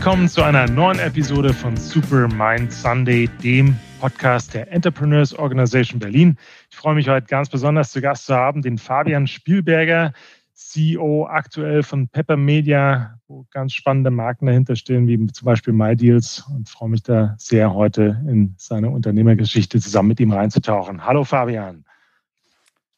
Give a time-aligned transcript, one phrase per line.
[0.00, 6.38] willkommen zu einer neuen Episode von Super Mind Sunday, dem Podcast der Entrepreneurs Organization Berlin.
[6.70, 10.14] Ich freue mich heute ganz besonders zu Gast zu haben, den Fabian Spielberger,
[10.54, 16.46] CEO aktuell von Pepper Media, wo ganz spannende Marken dahinter stehen, wie zum Beispiel MyDeals
[16.50, 21.04] und freue mich da sehr, heute in seine Unternehmergeschichte zusammen mit ihm reinzutauchen.
[21.04, 21.84] Hallo Fabian.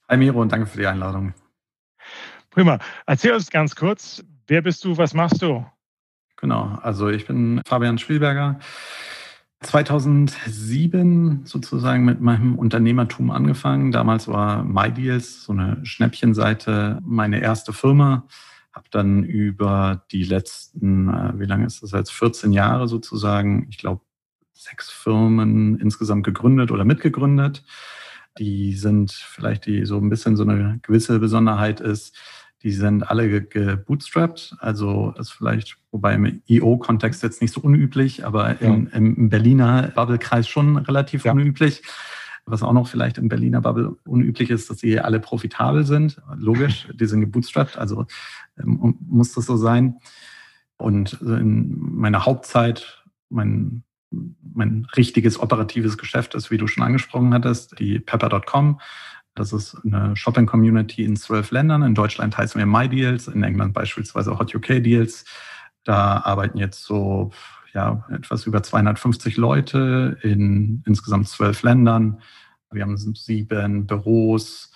[0.08, 1.34] Hi Miro und danke für die Einladung.
[2.50, 2.78] Prima.
[3.06, 5.66] Erzähl uns ganz kurz, wer bist du, was machst du?
[6.42, 8.58] Genau, also ich bin Fabian Spielberger.
[9.60, 13.92] 2007 sozusagen mit meinem Unternehmertum angefangen.
[13.92, 18.26] Damals war MyDeals, so eine Schnäppchenseite, meine erste Firma.
[18.72, 23.78] Habe dann über die letzten, äh, wie lange ist das jetzt, 14 Jahre sozusagen, ich
[23.78, 24.02] glaube,
[24.52, 27.62] sechs Firmen insgesamt gegründet oder mitgegründet.
[28.38, 32.16] Die sind vielleicht die so ein bisschen so eine gewisse Besonderheit ist,
[32.62, 38.60] die sind alle gebootstrapped, also das vielleicht, wobei im IO-Kontext jetzt nicht so unüblich, aber
[38.62, 38.68] ja.
[38.68, 41.32] im, im, Berliner Bubble-Kreis schon relativ ja.
[41.32, 41.82] unüblich.
[42.44, 46.20] Was auch noch vielleicht im Berliner Bubble unüblich ist, dass sie alle profitabel sind.
[46.36, 48.06] Logisch, die sind gebootstrapped, also
[48.58, 49.96] ähm, muss das so sein.
[50.76, 57.78] Und in meiner Hauptzeit, mein, mein richtiges operatives Geschäft ist, wie du schon angesprochen hattest,
[57.78, 58.80] die Pepper.com.
[59.34, 61.82] Das ist eine Shopping-Community in zwölf Ländern.
[61.82, 65.24] In Deutschland heißen wir MyDeals, in England beispielsweise Hot UK Deals.
[65.84, 67.30] Da arbeiten jetzt so
[67.72, 72.20] ja, etwas über 250 Leute in insgesamt zwölf Ländern.
[72.70, 74.70] Wir haben sieben Büros.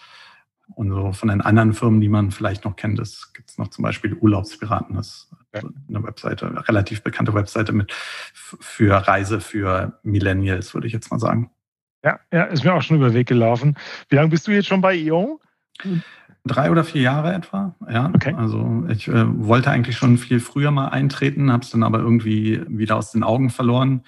[0.74, 3.84] Und so von den anderen Firmen, die man vielleicht noch kennt, es gibt noch zum
[3.84, 4.96] Beispiel Urlaubspiraten.
[4.96, 10.92] Das ist eine Webseite, eine relativ bekannte Webseite mit für Reise für Millennials, würde ich
[10.92, 11.50] jetzt mal sagen.
[12.06, 13.76] Ja, ja, ist mir auch schon über den Weg gelaufen.
[14.08, 15.40] Wie lange bist du jetzt schon bei EO?
[16.44, 18.12] Drei oder vier Jahre etwa, ja.
[18.14, 18.33] Okay.
[18.33, 22.62] Also ich äh, wollte eigentlich schon viel früher mal eintreten, habe es dann aber irgendwie
[22.68, 24.05] wieder aus den Augen verloren.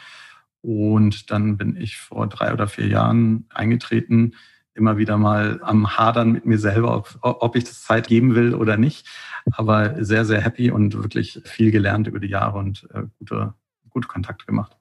[0.61, 4.37] Und dann bin ich vor drei oder vier Jahren eingetreten,
[4.75, 8.55] immer wieder mal am Hadern mit mir selber, ob, ob ich das Zeit geben will
[8.55, 9.09] oder nicht.
[9.51, 13.55] Aber sehr, sehr happy und wirklich viel gelernt über die Jahre und äh, gute,
[13.91, 14.78] gute Kontakte gemacht.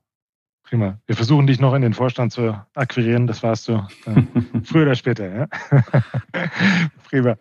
[0.70, 1.00] Prima.
[1.06, 3.26] Wir versuchen dich noch in den Vorstand zu akquirieren.
[3.26, 4.22] Das warst du äh,
[4.64, 5.34] früher oder später.
[5.34, 5.48] Ja?
[7.10, 7.38] Prima.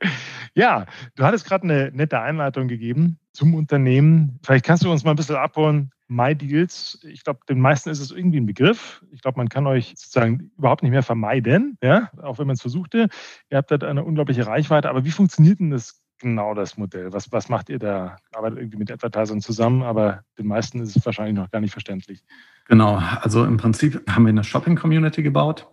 [0.54, 4.38] Ja, du hattest gerade eine nette Einleitung gegeben zum Unternehmen.
[4.44, 5.90] Vielleicht kannst du uns mal ein bisschen abholen.
[6.06, 9.04] MyDeals, ich glaube, den meisten ist es irgendwie ein Begriff.
[9.10, 12.10] Ich glaube, man kann euch sozusagen überhaupt nicht mehr vermeiden, ja?
[12.22, 13.08] auch wenn man es versuchte.
[13.50, 14.88] Ihr habt da eine unglaubliche Reichweite.
[14.88, 17.12] Aber wie funktioniert denn das genau das Modell?
[17.12, 18.16] Was, was macht ihr da?
[18.34, 22.22] Arbeitet irgendwie mit Advertisern zusammen, aber den meisten ist es wahrscheinlich noch gar nicht verständlich.
[22.68, 25.68] Genau, also im Prinzip haben wir eine Shopping-Community gebaut.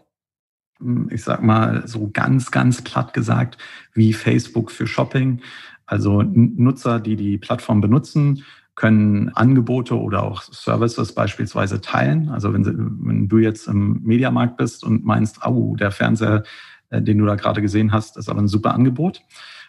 [1.09, 3.57] Ich sag mal so ganz, ganz platt gesagt,
[3.93, 5.41] wie Facebook für Shopping.
[5.85, 8.43] Also Nutzer, die die Plattform benutzen,
[8.75, 12.29] können Angebote oder auch Services beispielsweise teilen.
[12.29, 16.43] Also wenn, sie, wenn du jetzt im Mediamarkt bist und meinst, oh, der Fernseher,
[16.89, 19.21] äh, den du da gerade gesehen hast, ist aber ein super Angebot,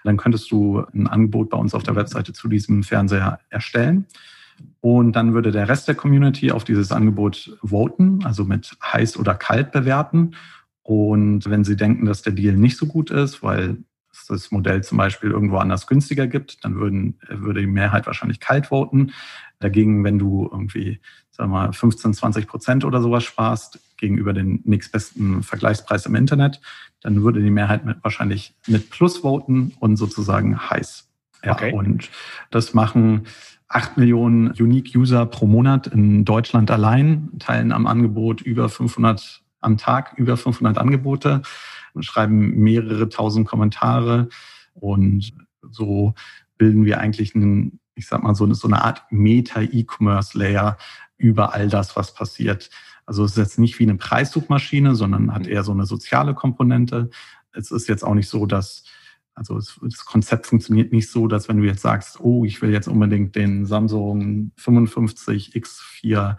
[0.05, 4.07] dann könntest du ein Angebot bei uns auf der Webseite zu diesem Fernseher erstellen.
[4.81, 9.35] Und dann würde der Rest der Community auf dieses Angebot voten, also mit heiß oder
[9.35, 10.37] kalt bewerten.
[10.83, 13.79] Und wenn sie denken, dass der Deal nicht so gut ist, weil
[14.13, 18.39] es das Modell zum Beispiel irgendwo anders günstiger gibt, dann würden, würde die Mehrheit wahrscheinlich
[18.39, 19.13] kalt voten.
[19.59, 21.01] Dagegen, wenn du irgendwie,
[21.31, 26.61] sagen wir mal, 15, 20 Prozent oder sowas sparst gegenüber den nächstbesten Vergleichspreis im Internet,
[27.05, 31.09] dann würde die Mehrheit mit, wahrscheinlich mit Plus voten und sozusagen heiß.
[31.45, 31.73] Ja, okay.
[31.73, 32.11] Und
[32.51, 33.27] das machen
[33.69, 39.77] 8 Millionen Unique User pro Monat in Deutschland allein, teilen am Angebot über 500 am
[39.77, 41.43] Tag, über 500 Angebote,
[42.01, 44.29] schreiben mehrere tausend Kommentare
[44.75, 45.33] und
[45.71, 46.15] so
[46.57, 50.79] bilden wir eigentlich einen, ich sag mal, so eine, so eine Art Meta-E-Commerce-Layer
[51.17, 52.71] über all das, was passiert.
[53.07, 55.53] Also es ist jetzt nicht wie eine Preissuchmaschine, sondern hat mhm.
[55.53, 57.11] eher so eine soziale Komponente.
[57.53, 58.85] Es ist jetzt auch nicht so, dass
[59.35, 62.71] also es, das Konzept funktioniert nicht so, dass wenn du jetzt sagst, oh, ich will
[62.71, 66.37] jetzt unbedingt den Samsung 55 X4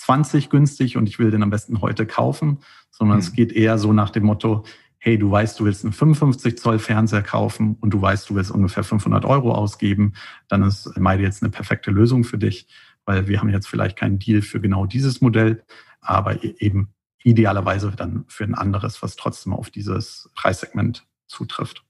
[0.00, 2.58] 20 günstig und ich will den am besten heute kaufen,
[2.90, 3.22] sondern mhm.
[3.22, 4.64] es geht eher so nach dem Motto,
[4.98, 8.50] hey, du weißt, du willst einen 55 Zoll Fernseher kaufen und du weißt, du willst
[8.50, 10.14] ungefähr 500 Euro ausgeben,
[10.48, 12.66] dann ist Meide jetzt eine perfekte Lösung für dich,
[13.04, 15.62] weil wir haben jetzt vielleicht keinen Deal für genau dieses Modell,
[16.00, 21.84] aber e-, eben idealerweise dann für ein anderes, was trotzdem auf dieses Preissegment zutrifft.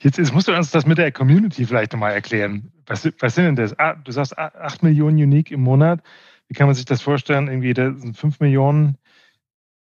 [0.00, 2.72] Jetzt, jetzt, musst du uns das mit der Community vielleicht nochmal erklären.
[2.86, 3.78] Was, was sind denn das?
[3.78, 6.02] Ah, du sagst 8 Millionen Unique im Monat.
[6.48, 7.46] Wie kann man sich das vorstellen?
[7.46, 8.98] Irgendwie, da sind 5 Millionen,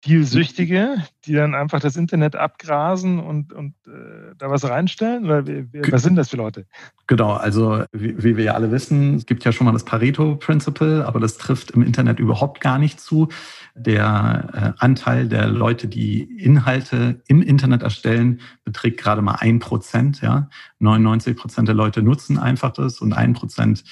[0.06, 5.25] Dealsüchtige, die dann einfach das Internet abgrasen und, und äh, da was reinstellen?
[5.25, 6.67] Oder wie, wie, was sind das für Leute?
[7.06, 11.06] Genau, also wie, wie wir ja alle wissen, es gibt ja schon mal das Pareto-Principle,
[11.06, 13.29] aber das trifft im Internet überhaupt gar nicht zu.
[13.75, 20.20] Der äh, Anteil der Leute, die Inhalte im Internet erstellen, beträgt gerade mal ein Prozent.
[20.20, 20.49] Ja?
[20.79, 23.85] 99 Prozent der Leute nutzen einfach das und ein Prozent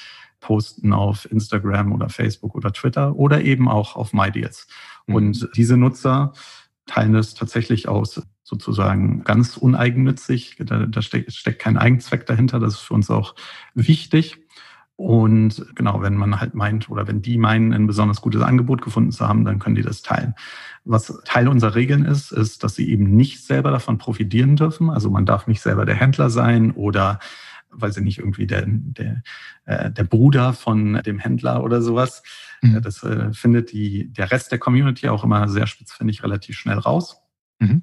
[0.44, 4.66] posten auf Instagram oder Facebook oder Twitter oder eben auch auf MyDeals.
[5.06, 5.14] Mhm.
[5.14, 6.34] Und diese Nutzer
[6.84, 10.56] teilen es tatsächlich aus sozusagen ganz uneigennützig.
[10.60, 12.60] Da, da steckt, steckt kein Eigenzweck dahinter.
[12.60, 13.34] Das ist für uns auch
[13.74, 14.38] wichtig.
[14.96, 19.12] Und genau, wenn man halt meint oder wenn die meinen, ein besonders gutes Angebot gefunden
[19.12, 20.34] zu haben, dann können die das teilen.
[20.84, 24.90] Was Teil unserer Regeln ist, ist, dass sie eben nicht selber davon profitieren dürfen.
[24.90, 27.18] Also man darf nicht selber der Händler sein oder
[27.76, 29.22] weil sie nicht irgendwie der, der,
[29.64, 32.22] äh, der Bruder von dem Händler oder sowas.
[32.62, 32.82] Mhm.
[32.82, 37.16] Das äh, findet die, der Rest der Community auch immer sehr spitzfindig relativ schnell raus.
[37.58, 37.82] Mhm.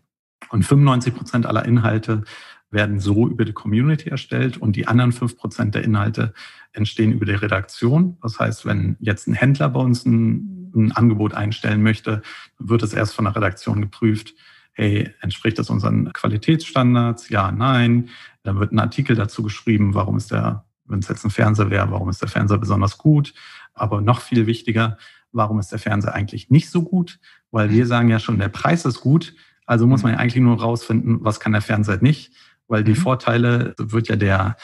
[0.49, 2.23] Und 95 Prozent aller Inhalte
[2.71, 6.33] werden so über die Community erstellt und die anderen fünf Prozent der Inhalte
[6.71, 8.17] entstehen über die Redaktion.
[8.21, 12.21] Das heißt, wenn jetzt ein Händler bei uns ein, ein Angebot einstellen möchte,
[12.59, 14.33] wird es erst von der Redaktion geprüft,
[14.73, 17.29] hey, entspricht das unseren Qualitätsstandards?
[17.29, 18.09] Ja, nein.
[18.43, 21.91] Dann wird ein Artikel dazu geschrieben, warum ist der, wenn es jetzt ein Fernseher wäre,
[21.91, 23.33] warum ist der Fernseher besonders gut?
[23.73, 24.97] Aber noch viel wichtiger,
[25.31, 27.19] warum ist der Fernseher eigentlich nicht so gut?
[27.51, 29.35] Weil wir sagen ja schon, der Preis ist gut.
[29.65, 32.33] Also muss man ja eigentlich nur rausfinden, was kann der Fernseher nicht?
[32.67, 32.97] Weil die mhm.
[32.97, 34.57] Vorteile wird ja der,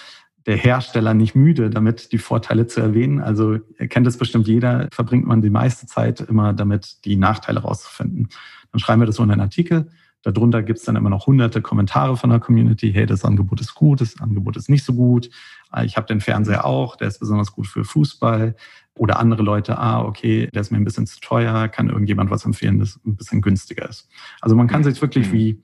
[0.46, 3.22] der Hersteller nicht müde, damit die Vorteile zu erwähnen.
[3.22, 3.60] Also
[3.90, 8.30] kennt es bestimmt jeder, verbringt man die meiste Zeit immer damit, die Nachteile rauszufinden.
[8.72, 9.90] Dann schreiben wir das so in einen Artikel.
[10.34, 12.92] Darunter gibt es dann immer noch hunderte Kommentare von der Community.
[12.92, 15.30] Hey, das Angebot ist gut, das Angebot ist nicht so gut.
[15.70, 18.56] Ah, ich habe den Fernseher auch, der ist besonders gut für Fußball.
[18.96, 22.46] Oder andere Leute, ah, okay, der ist mir ein bisschen zu teuer, kann irgendjemand was
[22.46, 24.10] empfehlen, das ein bisschen günstiger ist.
[24.42, 25.34] Also man kann sich wirklich mhm.
[25.34, 25.64] wie,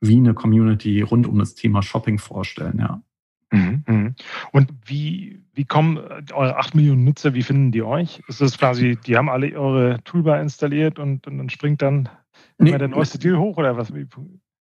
[0.00, 3.02] wie eine Community rund um das Thema Shopping vorstellen, ja.
[3.52, 4.14] Mhm, mhm.
[4.52, 5.98] Und wie, wie kommen
[6.32, 8.22] eure 8 Millionen Nutzer, wie finden die euch?
[8.28, 12.08] Ist das quasi, die haben alle eure Toolbar installiert und, und dann springt dann
[12.58, 13.92] immer der neueste Deal hoch oder was?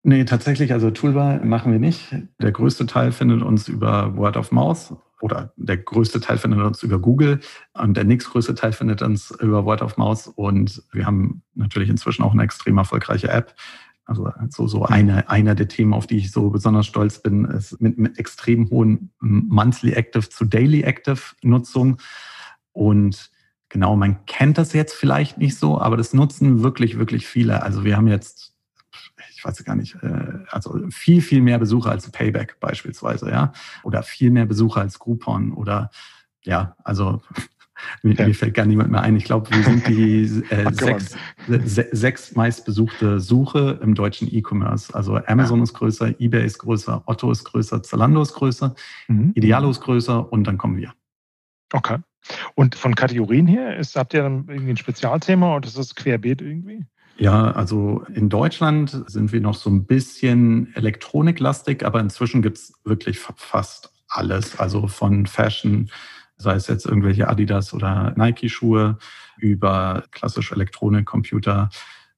[0.04, 2.14] Nee, tatsächlich, also Toolbar machen wir nicht.
[2.40, 6.82] Der größte Teil findet uns über Word of Mouth oder der größte Teil findet uns
[6.82, 7.38] über Google
[7.74, 12.24] und der nächstgrößte Teil findet uns über Word of Mouth und wir haben natürlich inzwischen
[12.24, 13.54] auch eine extrem erfolgreiche App.
[14.04, 17.80] Also so, so eine, einer der Themen, auf die ich so besonders stolz bin, ist
[17.80, 21.98] mit, mit extrem hohen Monthly Active zu Daily Active Nutzung.
[22.72, 23.30] Und
[23.72, 27.62] genau, man kennt das jetzt vielleicht nicht so, aber das nutzen wirklich, wirklich viele.
[27.62, 28.52] Also wir haben jetzt,
[29.34, 33.52] ich weiß gar nicht, äh, also viel, viel mehr Besucher als Payback beispielsweise, ja.
[33.82, 35.90] Oder viel mehr Besucher als Groupon oder
[36.42, 37.22] ja, also
[38.02, 38.26] mir, ja.
[38.26, 39.16] mir, fällt gar niemand mehr ein.
[39.16, 41.16] Ich glaube, wir sind die äh, sechs,
[41.64, 44.94] se, sechs meistbesuchte Suche im deutschen E-Commerce.
[44.94, 45.62] Also Amazon ja.
[45.64, 48.74] ist größer, eBay ist größer, Otto ist größer, Zalando ist größer,
[49.08, 49.32] mhm.
[49.34, 50.92] Idealo ist größer und dann kommen wir.
[51.72, 51.96] Okay.
[52.54, 56.40] Und von Kategorien her, ist, habt ihr dann irgendwie ein Spezialthema oder ist das querbeet
[56.40, 56.84] irgendwie?
[57.19, 62.72] Ja, also in Deutschland sind wir noch so ein bisschen elektroniklastig, aber inzwischen gibt es
[62.84, 64.58] wirklich fast alles.
[64.58, 65.90] Also von Fashion
[66.42, 68.98] sei es jetzt irgendwelche Adidas oder Nike-Schuhe,
[69.38, 71.70] über klassische Elektronik, Computer,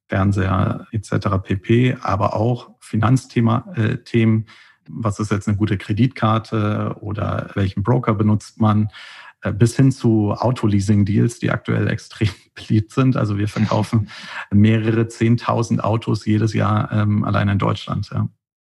[0.09, 1.29] Fernseher etc.
[1.43, 3.63] pp, aber auch Finanzthemen.
[3.77, 4.43] Äh,
[4.89, 8.89] was ist jetzt eine gute Kreditkarte oder welchen Broker benutzt man?
[9.45, 13.17] Äh, bis hin zu Autoleasing-Deals, die aktuell extrem beliebt sind.
[13.17, 14.09] Also wir verkaufen
[14.51, 18.11] mehrere Zehntausend Autos jedes Jahr ähm, allein in Deutschland.
[18.13, 18.29] Ja.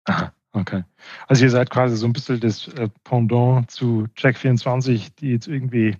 [0.04, 0.32] Aha.
[0.52, 0.82] Okay.
[1.28, 5.96] Also ihr seid quasi so ein bisschen das äh, Pendant zu Check24, die jetzt irgendwie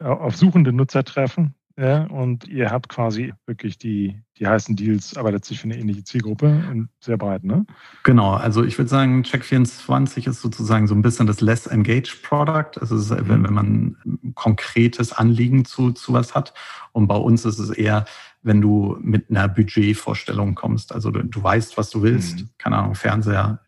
[0.00, 1.54] äh, auf suchende Nutzer treffen.
[1.76, 6.04] Ja, und ihr habt quasi wirklich die, die heißen Deals, aber letztlich für eine ähnliche
[6.04, 7.66] Zielgruppe und sehr breit, ne?
[8.04, 12.80] Genau, also ich würde sagen, Check24 ist sozusagen so ein bisschen das less engaged Product.
[12.80, 13.28] Also ist, mhm.
[13.28, 16.54] wenn, wenn man ein konkretes Anliegen zu, zu was hat.
[16.92, 18.04] Und bei uns ist es eher,
[18.42, 20.92] wenn du mit einer Budgetvorstellung kommst.
[20.92, 22.40] Also du, du weißt, was du willst.
[22.40, 22.50] Mhm.
[22.56, 23.64] Keine Ahnung, Fernseher,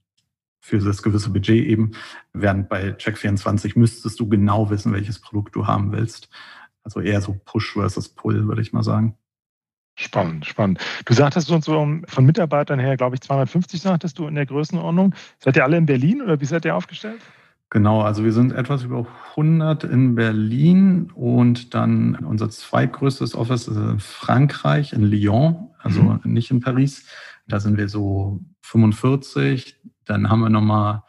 [0.60, 1.92] für das gewisse Budget eben.
[2.32, 6.28] Während bei Check24 müsstest du genau wissen, welches Produkt du haben willst.
[6.86, 9.16] Also eher so Push versus Pull, würde ich mal sagen.
[9.96, 10.78] Spannend, spannend.
[11.04, 15.12] Du sagtest uns so von Mitarbeitern her, glaube ich, 250 sagtest du in der Größenordnung.
[15.40, 17.20] Seid ihr alle in Berlin oder wie seid ihr aufgestellt?
[17.70, 23.76] Genau, also wir sind etwas über 100 in Berlin und dann unser zweitgrößtes Office ist
[23.76, 26.20] in Frankreich, in Lyon, also mhm.
[26.22, 27.08] nicht in Paris.
[27.48, 29.76] Da sind wir so 45.
[30.04, 31.02] Dann haben wir nochmal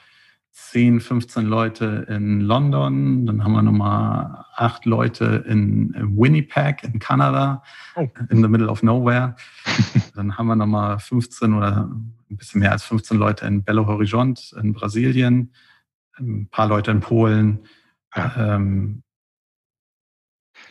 [0.72, 7.64] 10, 15 Leute in London, dann haben wir nochmal acht Leute in Winnipeg in Kanada,
[7.96, 8.08] oh.
[8.30, 9.36] in the middle of nowhere.
[10.16, 11.90] dann haben wir nochmal 15 oder
[12.30, 15.54] ein bisschen mehr als 15 Leute in Belo Horizonte in Brasilien,
[16.20, 17.60] ein paar Leute in Polen.
[18.14, 18.56] Ja.
[18.56, 19.04] Ähm,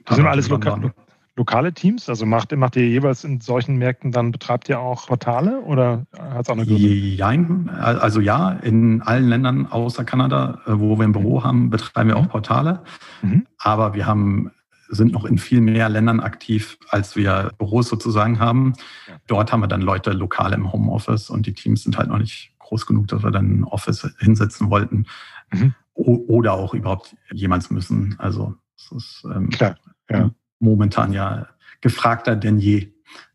[0.04, 0.92] das sind alles Loka
[1.36, 2.08] lokale Teams?
[2.08, 6.46] Also macht, macht ihr jeweils in solchen Märkten dann, betreibt ihr auch Portale oder hat
[6.46, 6.88] es auch eine Gründe?
[6.88, 12.08] Jein, also ja, in allen Ländern außer Kanada, äh, wo wir ein Büro haben, betreiben
[12.08, 12.28] wir auch mhm.
[12.28, 12.82] Portale.
[13.22, 13.46] Mhm.
[13.58, 14.50] Aber wir haben
[14.88, 18.74] sind noch in viel mehr Ländern aktiv, als wir Büros sozusagen haben.
[19.08, 19.16] Ja.
[19.26, 22.52] Dort haben wir dann Leute lokal im Homeoffice und die Teams sind halt noch nicht
[22.60, 25.06] groß genug, dass wir dann ein Office hinsetzen wollten.
[25.52, 25.74] Mhm.
[25.94, 28.14] Oder auch überhaupt jemals müssen.
[28.18, 29.76] Also es ist ähm, Klar,
[30.10, 30.30] ja.
[30.58, 31.48] Momentan ja
[31.80, 32.92] gefragter denn je,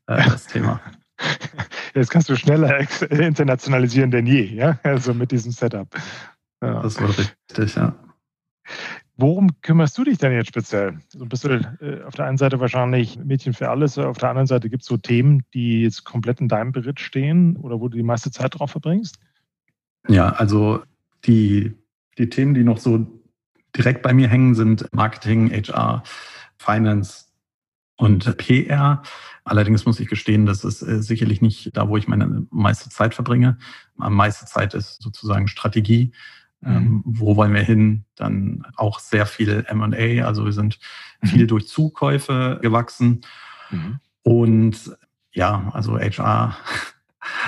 [0.07, 0.79] äh, das Thema.
[1.93, 2.79] Jetzt kannst du schneller
[3.11, 5.87] internationalisieren denn je, ja, also mit diesem Setup.
[6.61, 6.81] Ja.
[6.81, 7.95] Das war richtig, ja.
[9.17, 10.97] Worum kümmerst du dich denn jetzt speziell?
[11.13, 14.47] Also bist du äh, auf der einen Seite wahrscheinlich Mädchen für alles, auf der anderen
[14.47, 17.97] Seite gibt es so Themen, die jetzt komplett in deinem Beritt stehen oder wo du
[17.97, 19.19] die meiste Zeit drauf verbringst?
[20.07, 20.81] Ja, also
[21.25, 21.73] die,
[22.17, 23.05] die Themen, die noch so
[23.77, 26.03] direkt bei mir hängen, sind Marketing, HR,
[26.61, 27.25] Finance
[27.97, 29.01] und PR.
[29.43, 33.15] Allerdings muss ich gestehen, das ist äh, sicherlich nicht da, wo ich meine meiste Zeit
[33.15, 33.57] verbringe.
[33.97, 36.11] Am meiste Zeit ist sozusagen Strategie
[36.63, 37.03] ähm, mhm.
[37.05, 38.05] wo wollen wir hin?
[38.15, 40.79] Dann auch sehr viel MA, also wir sind
[41.21, 41.27] mhm.
[41.27, 43.21] viel durch Zukäufe gewachsen.
[43.71, 43.99] Mhm.
[44.23, 44.97] Und
[45.31, 46.55] ja, also HR.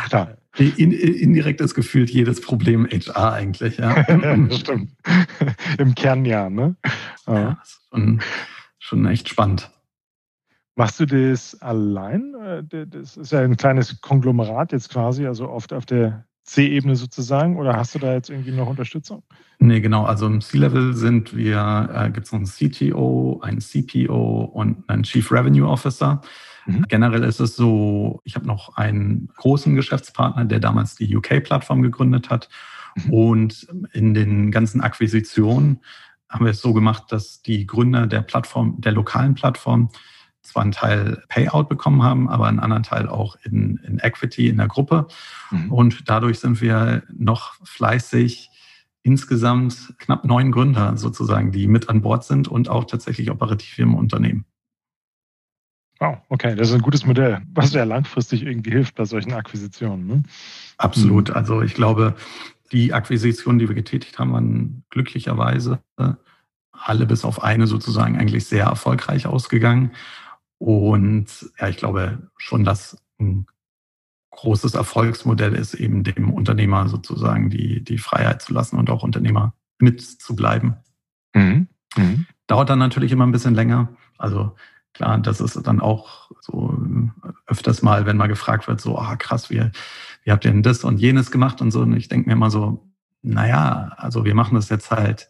[0.08, 0.38] Klar.
[0.56, 3.78] In, indirekt ist gefühlt jedes Problem HR eigentlich.
[3.78, 4.06] Ja,
[4.52, 4.92] stimmt.
[5.80, 6.76] Im Kern ja, ne?
[7.26, 7.58] Ja, ja
[7.90, 8.22] schon,
[8.84, 9.72] schon echt spannend.
[10.76, 12.36] Machst du das allein?
[12.36, 17.58] Äh, das ist ja ein kleines Konglomerat jetzt quasi, also oft auf der C-Ebene sozusagen
[17.58, 19.24] oder hast du da jetzt irgendwie noch Unterstützung?
[19.60, 20.04] Nee, genau.
[20.04, 25.32] Also im C-Level sind wir, äh, gibt es einen CTO, einen CPO und einen Chief
[25.32, 26.20] Revenue Officer.
[26.66, 26.86] Mhm.
[26.90, 32.30] Generell ist es so, ich habe noch einen großen Geschäftspartner, der damals die UK-Plattform gegründet
[32.30, 32.50] hat.
[32.96, 33.14] Mhm.
[33.14, 35.80] Und in den ganzen Akquisitionen
[36.34, 39.90] haben wir es so gemacht, dass die Gründer der Plattform, der lokalen Plattform,
[40.42, 44.58] zwar einen Teil Payout bekommen haben, aber einen anderen Teil auch in, in Equity in
[44.58, 45.08] der Gruppe.
[45.52, 45.72] Mhm.
[45.72, 48.50] Und dadurch sind wir noch fleißig
[49.04, 53.96] insgesamt knapp neun Gründer sozusagen, die mit an Bord sind und auch tatsächlich operativ im
[53.96, 54.46] Unternehmen.
[56.00, 60.08] Wow, okay, das ist ein gutes Modell, was ja langfristig irgendwie hilft bei solchen Akquisitionen.
[60.08, 60.24] Ne?
[60.78, 61.30] Absolut.
[61.30, 61.36] Mhm.
[61.36, 62.16] Also ich glaube,
[62.74, 65.82] die Akquisitionen, die wir getätigt haben, waren glücklicherweise
[66.72, 69.92] alle bis auf eine sozusagen eigentlich sehr erfolgreich ausgegangen.
[70.58, 71.28] Und
[71.60, 73.46] ja, ich glaube schon, dass ein
[74.32, 79.54] großes Erfolgsmodell ist, eben dem Unternehmer sozusagen die, die Freiheit zu lassen und auch Unternehmer
[79.78, 80.78] mitzubleiben.
[81.34, 81.68] Mhm.
[81.96, 82.26] Mhm.
[82.48, 83.90] Dauert dann natürlich immer ein bisschen länger.
[84.18, 84.56] Also
[84.94, 86.78] klar, das ist dann auch so
[87.46, 89.70] öfters mal, wenn mal gefragt wird, so, ah, krass, wie,
[90.24, 91.82] wie habt ihr denn das und jenes gemacht und so.
[91.82, 92.90] Und ich denke mir immer so,
[93.22, 95.30] naja, also wir machen das jetzt halt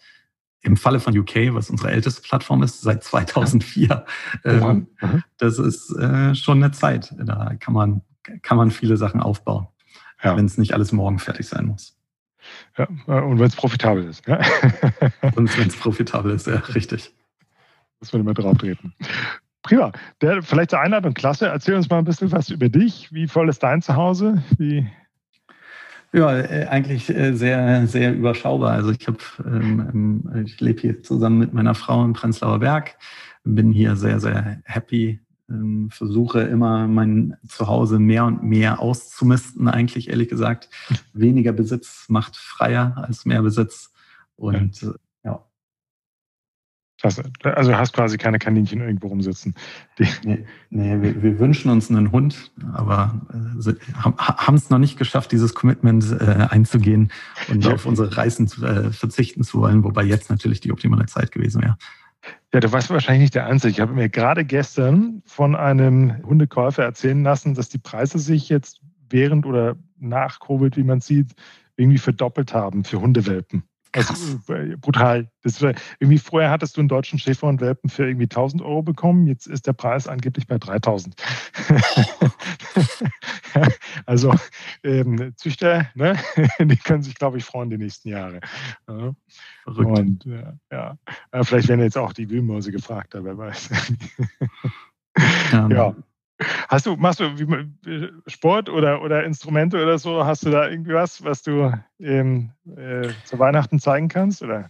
[0.61, 4.05] im Falle von UK, was unsere älteste Plattform ist, seit 2004.
[4.45, 5.23] Ähm, mhm.
[5.37, 7.13] Das ist äh, schon eine Zeit.
[7.19, 8.01] Da kann man,
[8.41, 9.67] kann man viele Sachen aufbauen,
[10.23, 10.37] ja.
[10.37, 11.97] wenn es nicht alles morgen fertig sein muss.
[12.77, 14.25] Ja, äh, und wenn es profitabel ist.
[14.27, 14.39] Ja.
[15.35, 17.13] und wenn es profitabel ist, ja, richtig.
[17.99, 18.93] Muss man immer drauf treten.
[19.63, 19.91] Prima.
[20.21, 21.47] Der, vielleicht zur Einladung, klasse.
[21.47, 23.11] Erzähl uns mal ein bisschen was über dich.
[23.11, 24.43] Wie voll ist dein Zuhause?
[24.57, 24.87] Wie,
[26.13, 28.73] ja, äh, eigentlich äh, sehr, sehr überschaubar.
[28.73, 29.89] Also ich habe, ähm,
[30.31, 32.97] ähm, ich lebe hier zusammen mit meiner Frau in Prenzlauer Berg,
[33.43, 40.09] bin hier sehr, sehr happy, ähm, versuche immer mein Zuhause mehr und mehr auszumisten, eigentlich
[40.11, 40.69] ehrlich gesagt.
[41.13, 43.91] Weniger Besitz macht freier als mehr Besitz.
[44.35, 44.85] Und
[47.03, 47.23] Klasse.
[47.43, 49.55] Also du hast quasi keine Kaninchen irgendwo rumsitzen.
[49.99, 53.73] Die nee, nee wir, wir, wünschen uns einen Hund, aber äh,
[54.05, 57.11] haben es noch nicht geschafft, dieses Commitment äh, einzugehen
[57.49, 57.73] und ja.
[57.73, 61.77] auf unsere Reisen äh, verzichten zu wollen, wobei jetzt natürlich die optimale Zeit gewesen wäre.
[62.53, 63.71] Ja, du warst wahrscheinlich nicht der Einzige.
[63.71, 68.79] Ich habe mir gerade gestern von einem Hundekäufer erzählen lassen, dass die Preise sich jetzt
[69.09, 71.33] während oder nach Covid, wie man sieht,
[71.75, 73.63] irgendwie verdoppelt haben für Hundewelpen.
[73.93, 75.29] Also äh, brutal.
[75.43, 78.81] Das war, irgendwie vorher hattest du einen deutschen Schäfer und Welpen für irgendwie 1000 Euro
[78.81, 79.27] bekommen.
[79.27, 81.15] Jetzt ist der Preis angeblich bei 3000.
[84.05, 84.33] also
[84.83, 86.17] ähm, Züchter, ne?
[86.59, 88.39] die können sich, glaube ich, freuen die nächsten Jahre.
[88.87, 89.13] Ja.
[89.63, 89.99] Verrückt.
[89.99, 90.97] Und ja,
[91.31, 91.43] ja.
[91.43, 93.69] vielleicht werden jetzt auch die Wühlmäuse gefragt, wer weiß.
[95.51, 95.67] ja.
[95.67, 95.95] ja.
[96.67, 97.29] Hast du, machst du
[98.27, 100.25] Sport oder, oder Instrumente oder so?
[100.25, 104.41] Hast du da irgendwas, was du ähm, äh, zu Weihnachten zeigen kannst?
[104.41, 104.69] Oder?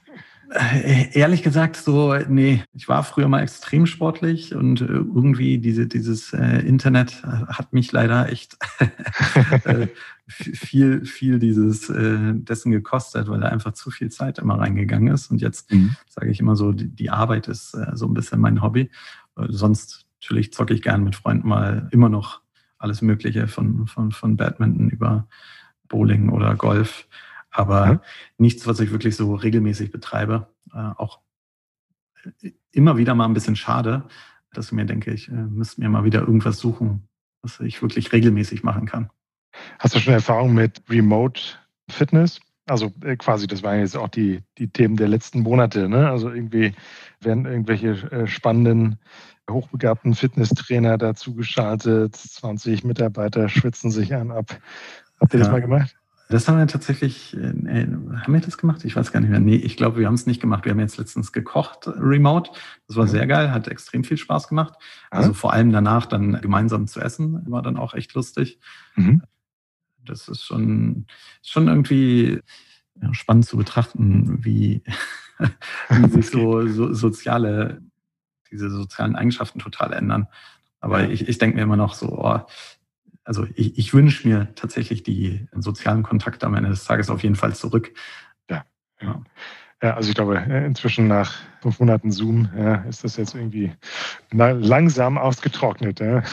[0.50, 5.88] Äh, ehrlich gesagt, so, nee, ich war früher mal extrem sportlich und äh, irgendwie diese,
[5.88, 8.58] dieses äh, Internet hat mich leider echt
[9.64, 9.88] äh,
[10.28, 15.32] viel, viel dieses äh, dessen gekostet, weil da einfach zu viel Zeit immer reingegangen ist.
[15.32, 15.96] Und jetzt mhm.
[16.08, 18.92] sage ich immer so, die, die Arbeit ist äh, so ein bisschen mein Hobby.
[19.36, 22.42] Sonst natürlich zocke ich gern mit Freunden mal immer noch
[22.78, 25.28] alles Mögliche von, von, von Badminton über
[25.88, 27.08] Bowling oder Golf
[27.54, 28.00] aber mhm.
[28.38, 30.48] nichts, was ich wirklich so regelmäßig betreibe.
[30.74, 31.22] Äh, auch
[32.72, 34.04] immer wieder mal ein bisschen schade,
[34.52, 37.08] dass ich mir denke, ich äh, müsste mir mal wieder irgendwas suchen,
[37.42, 39.10] was ich wirklich regelmäßig machen kann.
[39.78, 41.42] Hast du schon Erfahrung mit Remote
[41.90, 42.42] Fitness?
[42.66, 45.90] Also äh, quasi, das waren jetzt auch die, die Themen der letzten Monate.
[45.90, 46.10] Ne?
[46.10, 46.74] Also irgendwie
[47.20, 49.00] werden irgendwelche äh, spannenden,
[49.50, 52.16] hochbegabten Fitnesstrainer dazu geschaltet.
[52.16, 54.58] 20 Mitarbeiter schwitzen sich an ab.
[55.20, 55.46] Habt ihr ja.
[55.46, 55.96] das mal gemacht?
[56.30, 58.84] Das haben wir tatsächlich, äh, äh, haben wir das gemacht?
[58.86, 59.40] Ich weiß gar nicht mehr.
[59.40, 60.64] Nee, ich glaube, wir haben es nicht gemacht.
[60.66, 62.50] Wir haben jetzt letztens gekocht, remote.
[62.88, 64.74] Das war sehr geil, hat extrem viel Spaß gemacht.
[65.12, 68.60] Also vor allem danach dann gemeinsam zu essen, war dann auch echt lustig.
[68.96, 69.22] Mhm.
[70.06, 71.06] Das ist schon,
[71.42, 72.42] schon irgendwie
[73.02, 74.84] ja, spannend zu betrachten, wie,
[75.90, 77.82] wie sich so, so soziale,
[78.52, 80.28] diese sozialen Eigenschaften total ändern.
[80.80, 82.40] Aber ich, ich denke mir immer noch so, oh,
[83.24, 87.36] also ich, ich wünsche mir tatsächlich die sozialen Kontakte am Ende des Tages auf jeden
[87.36, 87.94] Fall zurück.
[88.50, 88.66] Ja.
[89.02, 89.24] ja.
[89.84, 93.74] Ja, also ich glaube, inzwischen nach fünf Monaten Zoom ja, ist das jetzt irgendwie
[94.32, 96.00] langsam ausgetrocknet.
[96.00, 96.24] Ja.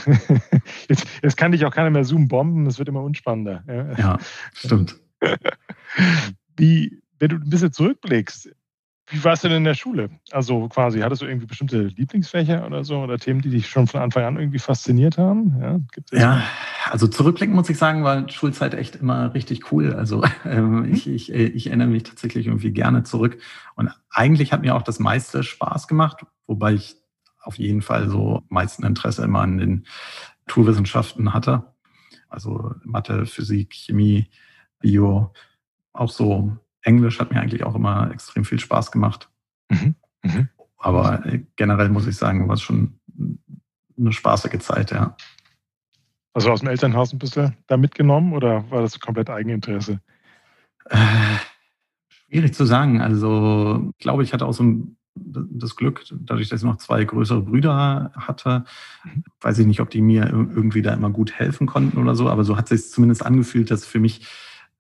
[0.88, 3.62] Jetzt, jetzt kann dich auch keiner mehr Zoom bomben, es wird immer unspannender.
[3.66, 4.19] Ja, ja
[4.54, 4.97] stimmt.
[6.57, 8.50] Wie, wenn du ein bisschen zurückblickst,
[9.11, 10.09] wie warst du denn in der Schule?
[10.31, 14.00] Also quasi, hattest du irgendwie bestimmte Lieblingsfächer oder so oder Themen, die dich schon von
[14.00, 15.57] Anfang an irgendwie fasziniert haben?
[15.61, 16.43] Ja, ja
[16.90, 19.95] also zurückblickend muss ich sagen, war Schulzeit echt immer richtig cool.
[19.95, 20.93] Also ähm, mhm.
[20.93, 23.38] ich, ich, äh, ich erinnere mich tatsächlich irgendwie gerne zurück.
[23.75, 26.97] Und eigentlich hat mir auch das meiste Spaß gemacht, wobei ich
[27.43, 29.87] auf jeden Fall so meisten Interesse immer an den
[30.47, 31.64] Naturwissenschaften hatte.
[32.29, 34.28] Also Mathe, Physik, Chemie,
[34.78, 35.32] Bio,
[35.93, 39.28] auch so Englisch hat mir eigentlich auch immer extrem viel Spaß gemacht.
[39.71, 39.95] Mhm.
[40.23, 40.49] Mhm.
[40.78, 42.99] Aber äh, generell muss ich sagen, war es schon
[43.99, 45.16] eine spaßige Zeit, ja.
[46.32, 50.00] Also aus dem Elternhaus ein bisschen da mitgenommen oder war das komplett Eigeninteresse?
[50.88, 50.97] Äh,
[52.08, 53.00] schwierig zu sagen.
[53.00, 57.04] Also ich glaube, ich hatte auch so ein, das Glück, dadurch, dass ich noch zwei
[57.04, 58.64] größere Brüder hatte,
[59.04, 59.25] mhm.
[59.40, 62.45] weiß ich nicht, ob die mir irgendwie da immer gut helfen konnten oder so, aber
[62.45, 64.26] so hat es sich zumindest angefühlt, dass für mich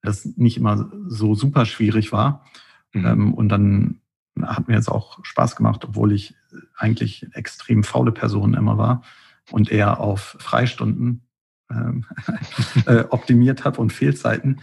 [0.02, 2.44] das nicht immer so super schwierig war.
[2.92, 3.06] Mhm.
[3.06, 4.00] Ähm, und dann
[4.40, 6.34] hat mir jetzt auch Spaß gemacht, obwohl ich
[6.76, 9.02] eigentlich extrem faule Person immer war
[9.50, 11.22] und eher auf Freistunden
[11.70, 12.06] ähm,
[12.86, 14.60] äh, optimiert habe und Fehlzeiten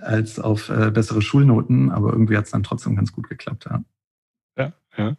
[0.00, 1.90] als auf äh, bessere Schulnoten.
[1.90, 3.66] Aber irgendwie hat es dann trotzdem ganz gut geklappt.
[3.68, 3.82] Ja.
[4.96, 5.16] Ja.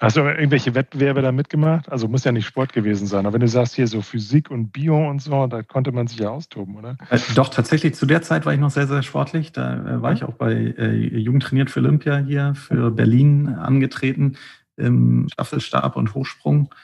[0.00, 1.90] Hast du irgendwelche Wettbewerbe da mitgemacht?
[1.90, 4.72] Also muss ja nicht Sport gewesen sein, aber wenn du sagst hier so Physik und
[4.72, 6.96] Bio und so, da konnte man sich ja austoben, oder?
[7.10, 9.52] Äh, doch, tatsächlich, zu der Zeit war ich noch sehr, sehr sportlich.
[9.52, 14.36] Da äh, war ich auch bei äh, Jugend trainiert für Olympia hier, für Berlin angetreten,
[14.76, 16.74] im Staffelstab und Hochsprung.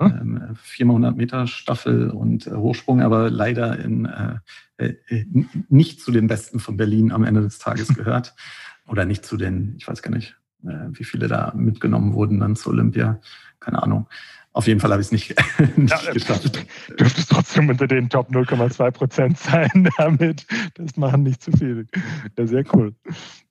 [0.00, 4.08] Ähm, 400 Meter Staffel und äh, Hochsprung, aber leider in,
[5.68, 8.34] nicht zu den Besten von Berlin am Ende des Tages gehört.
[8.88, 12.72] Oder nicht zu den, ich weiß gar nicht, wie viele da mitgenommen wurden dann zur
[12.72, 13.20] Olympia.
[13.60, 14.06] Keine Ahnung.
[14.54, 15.34] Auf jeden Fall habe ich es nicht,
[15.76, 16.66] nicht ja, geschafft.
[17.00, 20.46] Dürfte es trotzdem unter den Top 0,2 Prozent sein damit.
[20.74, 21.86] Das machen nicht zu viele.
[22.38, 22.94] Ja, sehr cool.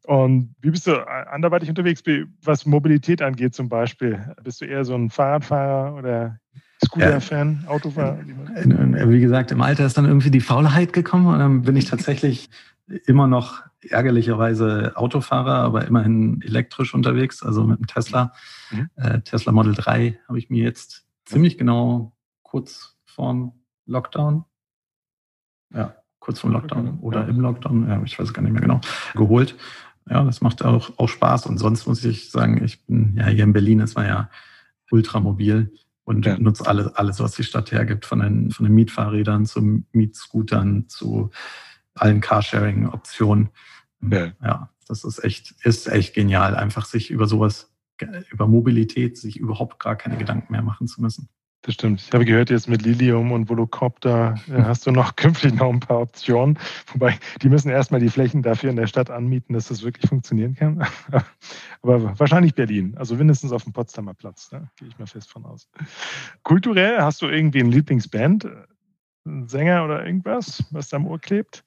[0.05, 2.03] Und wie bist du anderweitig unterwegs,
[2.43, 4.19] was Mobilität angeht zum Beispiel?
[4.43, 6.37] Bist du eher so ein Fahrradfahrer oder
[6.85, 7.69] Scooter-Fan, ja.
[7.69, 8.19] Autofahrer?
[8.23, 12.49] Wie gesagt, im Alter ist dann irgendwie die Faulheit gekommen und dann bin ich tatsächlich
[13.05, 18.33] immer noch ärgerlicherweise Autofahrer, aber immerhin elektrisch unterwegs, also mit dem Tesla.
[18.69, 18.89] Mhm.
[18.95, 23.53] Äh, Tesla Model 3 habe ich mir jetzt ziemlich genau kurz vorm
[23.85, 24.45] Lockdown,
[25.73, 28.81] ja, kurz vorm Lockdown oder im Lockdown, ja, ich weiß gar nicht mehr genau,
[29.15, 29.55] geholt.
[30.09, 31.45] Ja, das macht auch, auch Spaß.
[31.45, 34.29] Und sonst muss ich sagen, ich bin ja hier in Berlin, ist man ja
[34.89, 35.73] ultramobil
[36.03, 36.37] und ja.
[36.37, 41.31] nutze alles, alles, was die Stadt hergibt, von den, von den Mietfahrrädern zu Mietscootern zu
[41.95, 43.49] allen Carsharing-Optionen.
[44.01, 44.31] Ja.
[44.41, 47.71] ja, das ist echt, ist echt genial, einfach sich über sowas,
[48.31, 51.29] über Mobilität, sich überhaupt gar keine Gedanken mehr machen zu müssen.
[51.63, 52.01] Das stimmt.
[52.01, 55.79] Ich habe gehört, jetzt mit Lilium und Volocopter äh, hast du noch künftig noch ein
[55.79, 56.57] paar Optionen.
[56.91, 60.55] Wobei, die müssen erstmal die Flächen dafür in der Stadt anmieten, dass das wirklich funktionieren
[60.55, 60.83] kann.
[61.83, 64.49] Aber wahrscheinlich Berlin, also mindestens auf dem Potsdamer Platz.
[64.49, 65.69] Da gehe ich mal fest von aus.
[66.41, 68.47] Kulturell hast du irgendwie eine Lieblingsband?
[69.23, 71.63] Ein Sänger oder irgendwas, was da am Ohr klebt?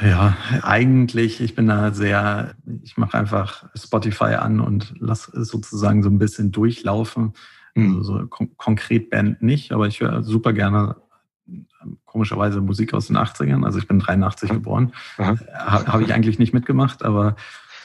[0.00, 6.02] Ja, eigentlich, ich bin da sehr, ich mache einfach Spotify an und lasse es sozusagen
[6.02, 7.34] so ein bisschen durchlaufen.
[7.74, 7.98] Mhm.
[7.98, 10.96] Also so kon konkret Band nicht, aber ich höre super gerne
[12.04, 13.64] komischerweise Musik aus den 80ern.
[13.64, 14.54] Also ich bin 83 mhm.
[14.54, 14.92] geboren.
[15.18, 15.36] Ha,
[15.86, 17.36] Habe ich eigentlich nicht mitgemacht, aber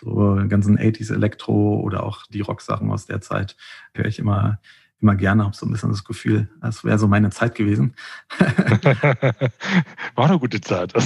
[0.02, 3.58] so ganzen 80s Elektro oder auch die Rocksachen aus der Zeit
[3.94, 4.60] höre ich immer
[5.00, 7.94] immer gerne, habe so ein bisschen das Gefühl, das wäre so meine Zeit gewesen.
[10.16, 10.94] War eine gute Zeit.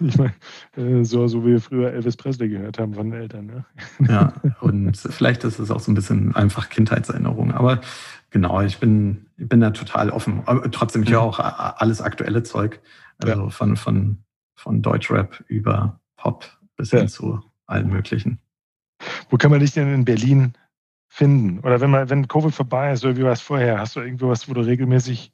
[0.00, 0.32] Ich meine,
[0.76, 3.46] äh, so, so wie wir früher Elvis Presley gehört haben von den Eltern.
[3.46, 3.64] Ne?
[4.08, 7.52] Ja, und vielleicht ist es auch so ein bisschen einfach Kindheitserinnerung.
[7.52, 7.80] Aber
[8.30, 10.42] genau, ich bin, ich bin da total offen.
[10.46, 12.80] Aber trotzdem, ich höre auch alles aktuelle Zeug.
[13.18, 13.50] Also ja.
[13.50, 14.18] von, von,
[14.54, 17.00] von Deutschrap über Pop bis ja.
[17.00, 18.38] hin zu allen möglichen.
[19.28, 20.54] Wo kann man dich denn in Berlin
[21.10, 21.58] finden?
[21.60, 23.78] Oder wenn man, wenn Covid vorbei ist, oder wie war es vorher?
[23.78, 25.32] Hast du irgendwo was, wo du regelmäßig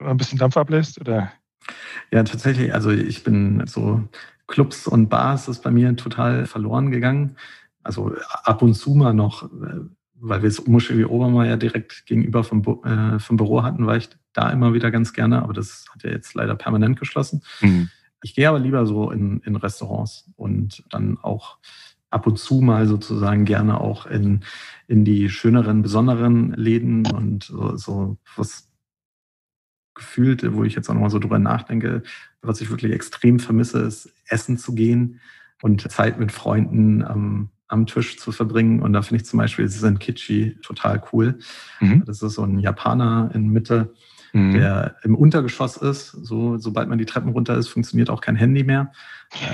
[0.00, 1.00] ein bisschen Dampf ablässt?
[1.00, 1.32] Oder?
[2.10, 2.74] Ja, tatsächlich.
[2.74, 4.02] Also ich bin so
[4.48, 7.36] Clubs und Bars ist bei mir total verloren gegangen.
[7.84, 9.48] Also ab und zu mal noch,
[10.14, 14.10] weil wir es Muschel wie Obermeier direkt gegenüber vom, äh, vom Büro hatten, war ich
[14.32, 17.42] da immer wieder ganz gerne, aber das hat ja jetzt leider permanent geschlossen.
[17.60, 17.90] Mhm.
[18.22, 21.58] Ich gehe aber lieber so in, in Restaurants und dann auch
[22.12, 24.44] ab und zu mal sozusagen gerne auch in,
[24.92, 28.68] in die schöneren, besonderen Läden und so, so was
[29.94, 32.02] gefühlt, wo ich jetzt auch nochmal so drüber nachdenke,
[32.42, 35.20] was ich wirklich extrem vermisse, ist essen zu gehen
[35.62, 38.82] und Zeit mit Freunden am, am Tisch zu verbringen.
[38.82, 41.38] Und da finde ich zum Beispiel Senkichi total cool.
[41.80, 42.04] Mhm.
[42.04, 43.94] Das ist so ein Japaner in Mitte,
[44.34, 44.52] mhm.
[44.52, 46.10] der im Untergeschoss ist.
[46.10, 48.92] So, sobald man die Treppen runter ist, funktioniert auch kein Handy mehr.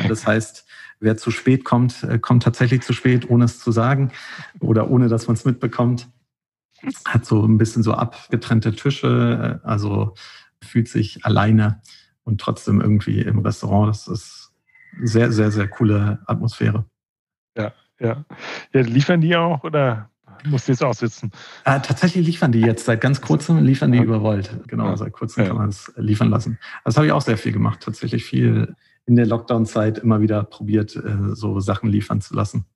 [0.09, 0.66] Das heißt,
[1.00, 4.12] wer zu spät kommt, äh, kommt tatsächlich zu spät, ohne es zu sagen
[4.61, 6.08] oder ohne dass man es mitbekommt.
[7.04, 10.14] Hat so ein bisschen so abgetrennte Tische, äh, also
[10.62, 11.80] fühlt sich alleine
[12.24, 13.88] und trotzdem irgendwie im Restaurant.
[13.88, 14.52] Das ist
[15.02, 16.84] sehr, sehr, sehr coole Atmosphäre.
[17.56, 18.24] Ja, ja.
[18.72, 20.11] ja liefern die auch oder
[20.44, 21.30] musst du jetzt aussitzen?
[21.64, 24.04] Äh, tatsächlich liefern die jetzt seit ganz kurzem, liefern die ja.
[24.04, 24.50] über Volt.
[24.68, 24.96] Genau, ja.
[24.96, 25.48] seit kurzem ja.
[25.48, 26.58] kann man es liefern lassen.
[26.84, 27.80] Das habe ich auch sehr viel gemacht.
[27.82, 28.74] Tatsächlich viel
[29.08, 32.66] in der Lockdown-Zeit immer wieder probiert, äh, so Sachen liefern zu lassen.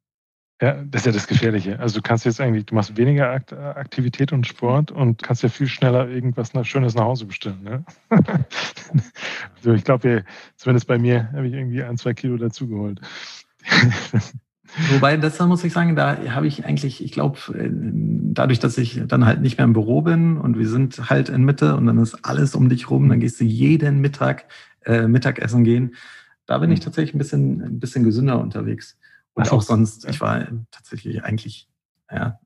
[0.63, 1.79] Ja, das ist ja das Gefährliche.
[1.81, 5.67] Also du kannst jetzt eigentlich, du machst weniger Aktivität und Sport und kannst ja viel
[5.67, 7.63] schneller irgendwas Schönes nach Hause bestellen.
[7.65, 7.85] Ne?
[9.57, 10.25] also ich glaube,
[10.57, 13.01] zumindest bei mir habe ich irgendwie ein, zwei Kilo dazugeholt.
[14.93, 19.03] Wobei, das muss ich sagen, da habe ich eigentlich, ich glaube, äh, dadurch, dass ich
[19.07, 21.99] dann halt nicht mehr im Büro bin und wir sind halt in Mitte und dann
[21.99, 24.45] ist alles um dich rum, dann gehst du jeden Mittag
[24.85, 25.95] äh, Mittagessen gehen.
[26.47, 26.85] Da bin ich hm.
[26.85, 28.99] tatsächlich ein bisschen, ein bisschen gesünder unterwegs.
[29.35, 31.69] Und auch sonst, ich war tatsächlich eigentlich,
[32.11, 32.39] ja,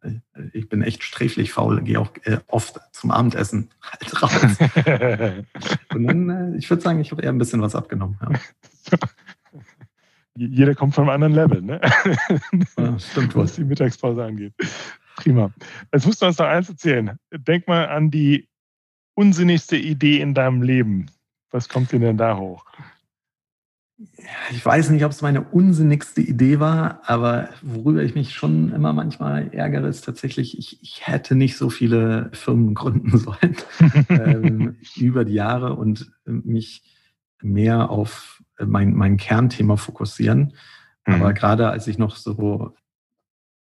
[0.53, 4.57] ich bin echt sträflich faul, gehe auch äh, oft zum Abendessen halt raus.
[5.95, 8.19] und dann, äh, ich würde sagen, ich habe eher ein bisschen was abgenommen.
[8.23, 8.99] Ja.
[10.39, 11.81] Jeder kommt von einem anderen Level, ne?
[12.77, 13.35] Ja, stimmt.
[13.35, 14.53] Was die Mittagspause angeht.
[15.17, 15.51] Prima.
[15.93, 17.19] Jetzt musst du uns noch eins erzählen.
[17.33, 18.47] Denk mal an die
[19.15, 21.07] unsinnigste Idee in deinem Leben.
[21.51, 22.67] Was kommt dir denn da hoch?
[24.51, 28.93] Ich weiß nicht, ob es meine unsinnigste Idee war, aber worüber ich mich schon immer
[28.93, 33.57] manchmal ärgere, ist tatsächlich, ich, ich hätte nicht so viele Firmen gründen sollen
[34.11, 36.83] ähm, über die Jahre und mich
[37.41, 40.53] mehr auf mein, mein Kernthema fokussieren.
[41.07, 41.15] Mhm.
[41.15, 42.75] Aber gerade als ich noch so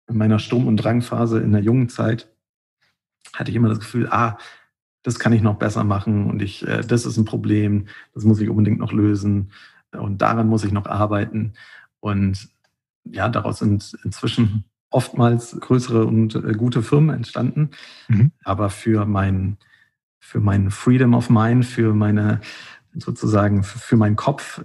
[0.09, 2.31] in meiner Sturm- und Drangphase in der jungen Zeit
[3.35, 4.39] hatte ich immer das Gefühl, ah,
[5.03, 8.41] das kann ich noch besser machen und ich, äh, das ist ein Problem, das muss
[8.41, 9.51] ich unbedingt noch lösen
[9.93, 11.53] und daran muss ich noch arbeiten.
[12.01, 12.49] Und
[13.05, 17.71] ja, daraus sind inzwischen oftmals größere und äh, gute Firmen entstanden.
[18.09, 18.33] Mhm.
[18.45, 19.57] Aber für mein,
[20.19, 22.41] für mein Freedom of Mind, für meine
[22.95, 24.63] sozusagen für meinen Kopf,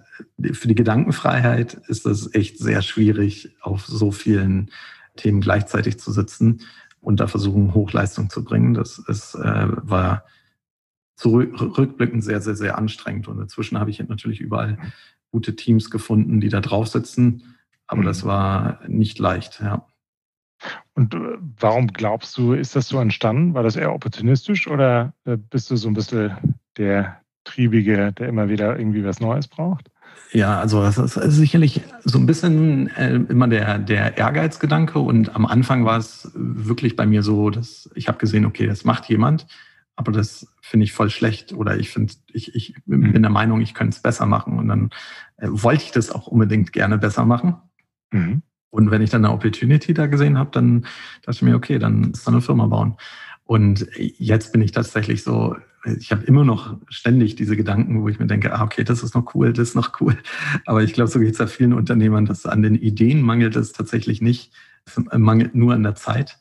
[0.52, 4.70] für die Gedankenfreiheit ist es echt sehr schwierig, auf so vielen
[5.16, 6.62] Themen gleichzeitig zu sitzen
[7.00, 8.74] und da versuchen, Hochleistung zu bringen.
[8.74, 10.26] Das ist, äh, war
[11.16, 13.28] zurückblickend sehr, sehr, sehr anstrengend.
[13.28, 14.78] Und inzwischen habe ich natürlich überall
[15.32, 17.56] gute Teams gefunden, die da drauf sitzen.
[17.88, 18.06] Aber mhm.
[18.06, 19.86] das war nicht leicht, ja.
[20.94, 23.54] Und äh, warum glaubst du, ist das so entstanden?
[23.54, 26.36] War das eher opportunistisch oder äh, bist du so ein bisschen
[26.78, 29.90] der Triebige, der immer wieder irgendwie was Neues braucht?
[30.34, 35.46] Ja, also es ist sicherlich so ein bisschen äh, immer der, der Ehrgeizgedanke und am
[35.46, 39.48] Anfang war es wirklich bei mir so, dass ich habe gesehen, okay, das macht jemand,
[39.98, 43.12] aber das finde ich voll schlecht oder ich finde, ich, ich mhm.
[43.12, 44.92] bin der Meinung, ich könnte es besser machen und dann
[45.38, 47.58] äh, wollte ich das auch unbedingt gerne besser machen.
[48.12, 48.44] Mhm.
[48.70, 50.82] Und wenn ich dann eine Opportunity da gesehen habe, dann
[51.24, 52.96] dachte ich mir, okay, dann ist da eine Firma bauen.
[53.44, 55.56] Und jetzt bin ich tatsächlich so,
[55.98, 59.16] ich habe immer noch ständig diese Gedanken, wo ich mir denke, ah, okay, das ist
[59.16, 60.16] noch cool, das ist noch cool.
[60.66, 63.72] Aber ich glaube, so geht es ja vielen Unternehmern, dass an den Ideen mangelt es
[63.72, 64.54] tatsächlich nicht.
[64.86, 66.38] Es mangelt nur an der Zeit.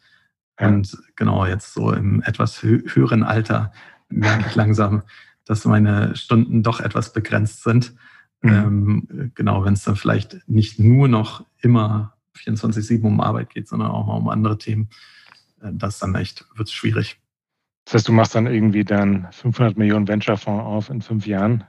[0.59, 3.73] Und genau, jetzt so im etwas höheren Alter
[4.09, 5.03] merke ich langsam,
[5.45, 7.95] dass meine Stunden doch etwas begrenzt sind.
[8.43, 8.51] Mhm.
[8.51, 13.91] Ähm, genau, wenn es dann vielleicht nicht nur noch immer 24-7 um Arbeit geht, sondern
[13.91, 14.89] auch mal um andere Themen,
[15.61, 17.21] äh, das dann echt wird es schwierig.
[17.87, 21.63] Das heißt, du machst dann irgendwie dann 500 Millionen Venture-Fonds auf in fünf Jahren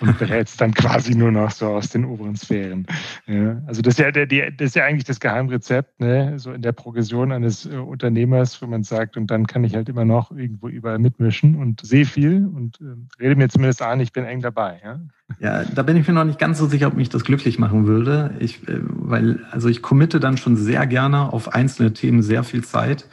[0.00, 2.88] und berätst dann quasi nur noch so aus den oberen Sphären.
[3.28, 6.40] Ja, also das ist ja, der, das ist ja eigentlich das Geheimrezept, ne?
[6.40, 9.88] so in der Progression eines äh, Unternehmers, wo man sagt, und dann kann ich halt
[9.88, 14.12] immer noch irgendwo überall mitmischen und sehe viel und äh, rede mir zumindest an, ich
[14.12, 14.80] bin eng dabei.
[14.82, 15.00] Ja?
[15.38, 17.86] ja, da bin ich mir noch nicht ganz so sicher, ob mich das glücklich machen
[17.86, 18.34] würde.
[18.40, 22.64] Ich, äh, weil, also ich committe dann schon sehr gerne auf einzelne Themen sehr viel
[22.64, 23.06] Zeit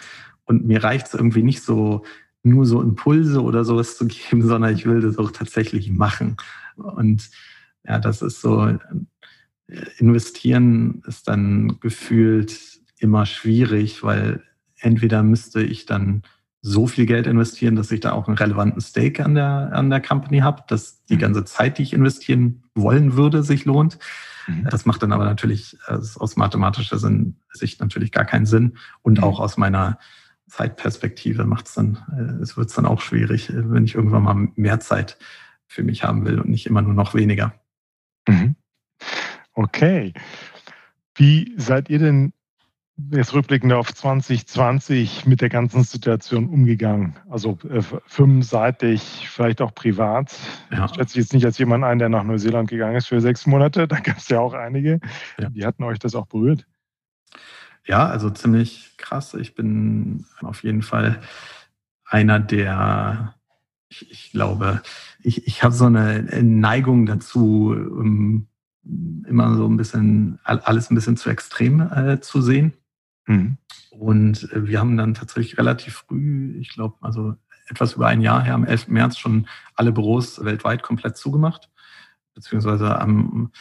[0.46, 2.04] und mir reicht es irgendwie nicht so,
[2.44, 6.38] nur so Impulse oder sowas zu geben, sondern ich will das auch tatsächlich machen.
[6.76, 7.30] Und
[7.86, 8.78] ja, das ist so, äh,
[9.98, 12.58] investieren ist dann gefühlt
[13.00, 14.44] immer schwierig, weil
[14.80, 16.24] entweder müsste ich dann
[16.62, 20.02] so viel Geld investieren, dass ich da auch einen relevanten Stake an der, an der
[20.02, 21.20] Company habe, dass die mhm.
[21.20, 24.00] ganze Zeit, die ich investieren wollen würde, sich lohnt.
[24.48, 24.68] Mhm.
[24.70, 27.00] Das macht dann aber natürlich aus mathematischer
[27.54, 29.24] Sicht natürlich gar keinen Sinn und mhm.
[29.24, 30.00] auch aus meiner
[30.48, 34.24] Zeitperspektive macht es dann, äh, es wird es dann auch schwierig, äh, wenn ich irgendwann
[34.24, 35.18] mal mehr Zeit
[35.68, 37.54] für mich haben will und nicht immer nur noch weniger.
[38.28, 38.56] Mhm.
[39.54, 40.14] Okay.
[41.16, 42.34] Wie seid ihr denn
[43.12, 47.16] jetzt rückblickend auf 2020 mit der ganzen Situation umgegangen?
[47.30, 50.36] Also äh, firmenseitig, vielleicht auch privat.
[50.72, 50.86] Ja.
[50.86, 53.88] Ich schätze jetzt nicht als jemand ein, der nach Neuseeland gegangen ist für sechs Monate.
[53.98, 55.00] Da gab es ja auch einige.
[55.40, 55.50] Ja.
[55.50, 56.66] Die hatten euch das auch berührt.
[57.88, 59.34] Ja, also ziemlich krass.
[59.34, 61.22] Ich bin auf jeden Fall
[62.06, 63.36] einer der,
[63.88, 64.82] ich, ich glaube,
[65.24, 68.48] ich, ich habe so eine Neigung dazu, um,
[68.84, 72.74] immer so ein bisschen, alles ein bisschen zu extrem äh, zu sehen.
[73.26, 73.58] Mhm.
[73.92, 77.36] Und wir haben dann tatsächlich relativ früh, ich glaube, also
[77.68, 78.90] etwas über ein Jahr her, am 11.
[78.90, 81.70] März schon alle Büros weltweit komplett zugemacht.
[82.34, 83.52] Beziehungsweise am,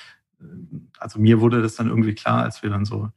[0.98, 3.10] also mir wurde das dann irgendwie klar, als wir dann so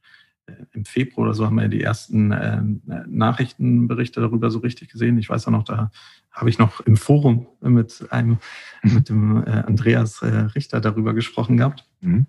[0.71, 2.61] im Februar oder so haben wir die ersten äh,
[3.07, 5.17] Nachrichtenberichte darüber so richtig gesehen.
[5.17, 5.91] Ich weiß auch noch, da
[6.31, 8.39] habe ich noch im Forum mit einem,
[8.83, 8.93] mhm.
[8.93, 11.87] mit dem äh, Andreas äh, Richter darüber gesprochen gehabt.
[12.01, 12.25] Mhm.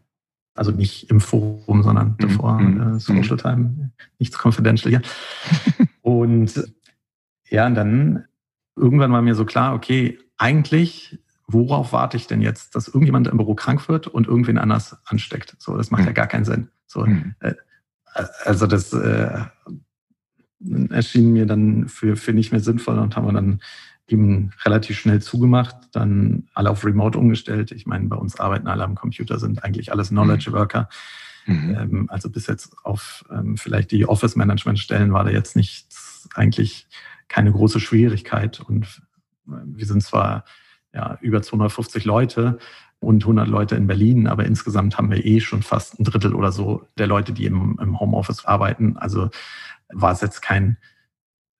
[0.54, 2.16] Also nicht im Forum, sondern mhm.
[2.18, 2.96] davor, mhm.
[2.96, 5.02] Äh, Social Time, nichts confidential hier.
[6.02, 6.72] und
[7.48, 8.24] ja, und dann
[8.76, 11.20] irgendwann war mir so klar, okay, eigentlich
[11.52, 15.56] worauf warte ich denn jetzt, dass irgendjemand im Büro krank wird und irgendwen anders ansteckt?
[15.58, 16.08] So, das macht mhm.
[16.08, 16.68] ja gar keinen Sinn.
[16.86, 17.34] So, mhm.
[17.40, 17.54] äh,
[18.44, 19.44] also das äh,
[20.90, 23.60] erschien mir dann für, für nicht mehr sinnvoll und haben wir dann
[24.08, 27.70] eben relativ schnell zugemacht, dann alle auf Remote umgestellt.
[27.72, 30.54] Ich meine, bei uns arbeiten alle am Computer, sind eigentlich alles Knowledge mhm.
[30.54, 30.88] Worker.
[31.46, 31.76] Mhm.
[31.78, 35.86] Ähm, also bis jetzt auf ähm, vielleicht die Office-Management-Stellen war da jetzt nicht
[36.34, 36.86] eigentlich
[37.28, 38.60] keine große Schwierigkeit.
[38.60, 39.02] Und
[39.48, 40.44] äh, wir sind zwar
[40.92, 42.58] ja, über 250 Leute,
[43.00, 46.52] und 100 Leute in Berlin, aber insgesamt haben wir eh schon fast ein Drittel oder
[46.52, 48.98] so der Leute, die im, im Homeoffice arbeiten.
[48.98, 49.30] Also
[49.88, 50.76] war es jetzt kein,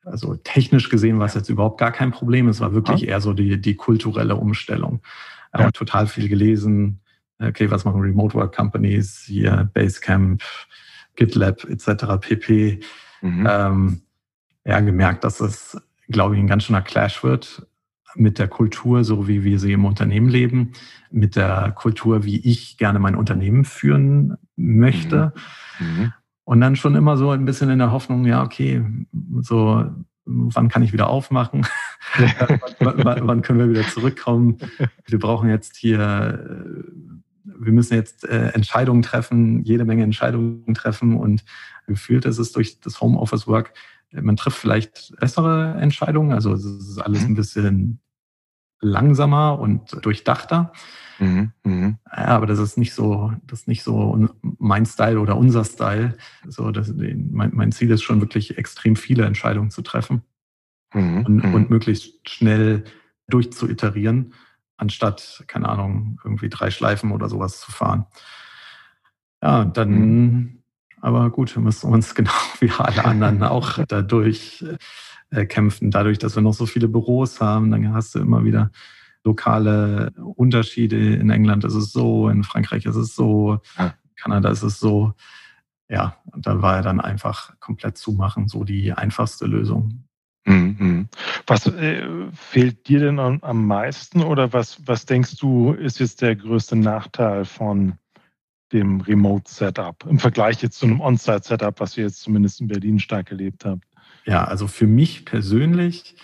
[0.05, 2.47] also technisch gesehen war es jetzt überhaupt gar kein Problem.
[2.49, 5.01] Es war wirklich eher so die, die kulturelle Umstellung.
[5.55, 5.69] Ja.
[5.69, 7.01] Äh, total viel gelesen.
[7.39, 9.25] Okay, was machen Remote Work Companies?
[9.27, 10.43] Hier Basecamp,
[11.17, 12.19] GitLab etc.
[12.21, 12.81] pp.
[13.23, 13.49] Mhm.
[13.51, 14.03] Ähm,
[14.67, 17.67] ja, gemerkt, dass es, glaube ich, ein ganz schöner Clash wird
[18.15, 20.73] mit der Kultur, so wie wir sie im Unternehmen leben,
[21.11, 25.33] mit der Kultur, wie ich gerne mein Unternehmen führen möchte.
[25.79, 25.87] Mhm.
[25.87, 26.13] mhm.
[26.45, 28.83] Und dann schon immer so ein bisschen in der Hoffnung, ja, okay,
[29.41, 29.85] so,
[30.25, 31.65] wann kann ich wieder aufmachen?
[32.81, 34.59] wann, wann, können wir wieder zurückkommen?
[35.07, 36.75] Wir brauchen jetzt hier,
[37.45, 41.45] wir müssen jetzt äh, Entscheidungen treffen, jede Menge Entscheidungen treffen und
[41.87, 43.73] gefühlt ist es durch das Homeoffice Work
[44.13, 47.29] man trifft vielleicht bessere Entscheidungen, also es ist alles mhm.
[47.29, 48.01] ein bisschen
[48.81, 50.73] langsamer und durchdachter.
[51.19, 51.53] Mhm.
[51.65, 51.99] Mhm.
[52.05, 56.17] Aber das ist nicht so, das ist nicht so mein Style oder unser Style.
[56.49, 60.23] So, das, mein, mein Ziel ist schon wirklich extrem viele Entscheidungen zu treffen
[60.95, 61.25] mhm.
[61.27, 61.55] und, mhm.
[61.55, 62.85] und möglichst schnell
[63.29, 64.35] durchzuiterieren,
[64.77, 68.07] anstatt, keine Ahnung, irgendwie drei Schleifen oder sowas zu fahren.
[69.43, 70.60] Ja, dann mhm.
[71.01, 74.65] Aber gut, wir müssen uns genau wie alle anderen auch dadurch
[75.31, 75.91] äh, kämpfen.
[75.91, 78.71] Dadurch, dass wir noch so viele Büros haben, dann hast du immer wieder
[79.25, 81.15] lokale Unterschiede.
[81.15, 85.15] In England ist es so, in Frankreich ist es so, in Kanada ist es so.
[85.89, 90.05] Ja, und da war ja dann einfach komplett zumachen, so die einfachste Lösung.
[90.47, 91.09] Mhm.
[91.47, 96.23] Was äh, fehlt dir denn am, am meisten oder was, was denkst du, ist jetzt
[96.23, 97.95] der größte Nachteil von
[98.73, 103.31] dem Remote-Setup im Vergleich jetzt zu einem On-Site-Setup, was ihr jetzt zumindest in Berlin stark
[103.31, 103.85] erlebt habt?
[104.25, 106.17] Ja, also für mich persönlich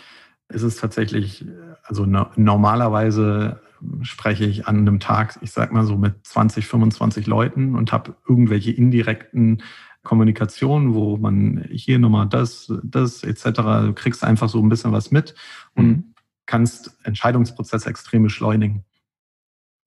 [0.49, 1.45] ist es tatsächlich,
[1.83, 3.61] also no, normalerweise
[4.03, 8.17] spreche ich an einem Tag, ich sag mal so mit 20, 25 Leuten und habe
[8.29, 9.63] irgendwelche indirekten
[10.03, 13.45] Kommunikationen, wo man hier nochmal das, das etc.
[13.87, 15.35] Du kriegst einfach so ein bisschen was mit
[15.75, 16.15] und mhm.
[16.47, 18.85] kannst Entscheidungsprozesse extrem beschleunigen.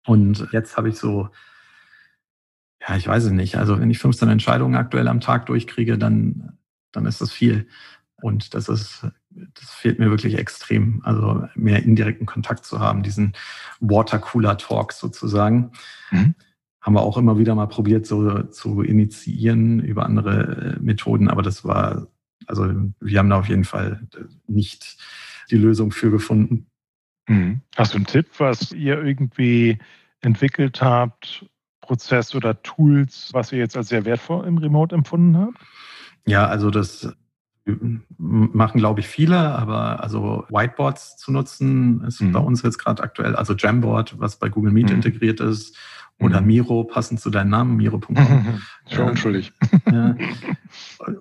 [0.05, 1.29] Und jetzt habe ich so,
[2.87, 3.57] ja, ich weiß es nicht.
[3.57, 6.57] Also wenn ich 15 Entscheidungen aktuell am Tag durchkriege, dann,
[6.91, 7.67] dann ist das viel.
[8.21, 11.01] Und das ist, das fehlt mir wirklich extrem.
[11.03, 13.33] Also mehr indirekten Kontakt zu haben, diesen
[13.79, 15.71] Watercooler-Talk sozusagen.
[16.11, 16.35] Mhm.
[16.81, 21.41] Haben wir auch immer wieder mal probiert, so zu initiieren über andere äh, Methoden, aber
[21.41, 22.07] das war,
[22.47, 24.07] also wir haben da auf jeden Fall
[24.47, 24.97] nicht
[25.51, 26.67] die Lösung für gefunden.
[27.27, 27.61] Mhm.
[27.75, 29.77] Hast du einen Tipp, was ihr irgendwie
[30.21, 31.45] entwickelt habt,
[31.89, 35.58] Prozess oder Tools, was ihr jetzt als sehr wertvoll im Remote empfunden habt?
[36.28, 37.12] Ja, also das
[38.19, 42.32] machen, glaube ich, viele, aber also Whiteboards zu nutzen ist mhm.
[42.32, 44.95] bei uns jetzt gerade aktuell, also Jamboard, was bei Google Meet mhm.
[44.97, 45.75] integriert ist,
[46.19, 46.47] oder mhm.
[46.47, 48.15] Miro, passend zu deinem Namen, Miro.com.
[48.88, 49.52] Schon äh, entschuldig.
[49.91, 50.15] Ja.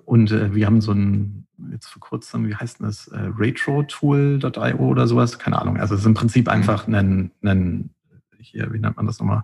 [0.05, 5.07] Und äh, wir haben so ein, jetzt vor kurzem, wie heißt das, äh, Retro-Tool.io oder
[5.07, 5.77] sowas, keine Ahnung.
[5.77, 6.51] Also es ist im Prinzip mhm.
[6.51, 7.89] einfach ein, ein
[8.37, 9.43] hier, wie nennt man das nochmal?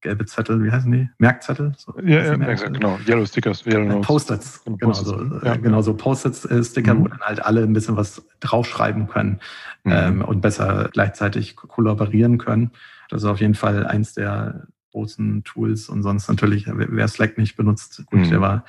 [0.00, 1.08] Gelbe Zettel, wie heißen die?
[1.18, 1.72] Merkzettel?
[1.76, 2.74] So, ja, ja Merkzettel?
[2.74, 2.98] genau.
[3.06, 3.64] Yellow Stickers.
[3.66, 4.62] Yellow Post-its.
[4.64, 5.56] Genau, Post so, ja.
[5.56, 7.00] genau, so Post-it-Sticker, mhm.
[7.00, 9.40] wo dann halt alle ein bisschen was draufschreiben können
[9.84, 9.92] mhm.
[9.92, 12.70] ähm, und besser gleichzeitig kollaborieren können.
[13.08, 17.56] Das ist auf jeden Fall eins der großen Tools und sonst natürlich, wer Slack nicht
[17.56, 18.30] benutzt, gut, mhm.
[18.30, 18.64] der war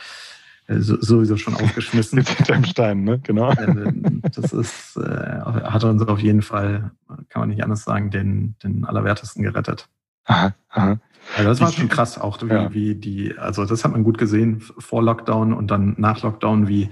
[0.67, 2.17] äh, sowieso schon aufgeschmissen.
[2.17, 3.19] Mit hinterm Stein, ne?
[3.19, 3.51] Genau.
[3.51, 3.91] Äh,
[4.31, 6.91] das ist, äh, hat uns auf jeden Fall,
[7.29, 9.89] kann man nicht anders sagen, den, den Allerwertesten gerettet.
[10.25, 10.99] Aha, aha.
[11.37, 12.73] Also das war schon krass, auch wie, ja.
[12.73, 16.89] wie die, also das hat man gut gesehen vor Lockdown und dann nach Lockdown, wie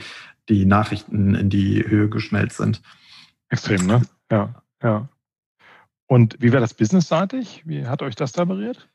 [0.50, 2.82] die Nachrichten in die Höhe geschnellt sind.
[3.50, 4.02] Extrem, ne?
[4.32, 5.10] Ja, ja.
[6.08, 7.63] Und wie war das businessseitig?
[7.65, 8.89] Wie hat euch das da berührt?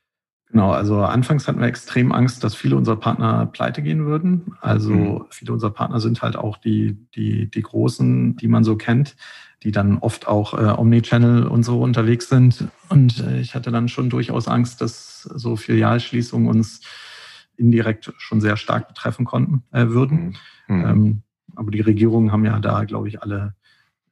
[0.49, 4.55] Genau, also anfangs hatten wir extrem Angst, dass viele unserer Partner pleite gehen würden.
[4.61, 5.25] Also mhm.
[5.29, 9.15] viele unserer Partner sind halt auch die, die, die großen, die man so kennt,
[9.63, 12.67] die dann oft auch äh, Omnichannel und so unterwegs sind.
[12.89, 16.81] Und äh, ich hatte dann schon durchaus Angst, dass so Filialschließungen uns
[17.55, 20.37] indirekt schon sehr stark betreffen konnten, äh, würden.
[20.67, 20.85] Mhm.
[20.85, 21.21] Ähm,
[21.55, 23.55] aber die Regierungen haben ja da, glaube ich, alle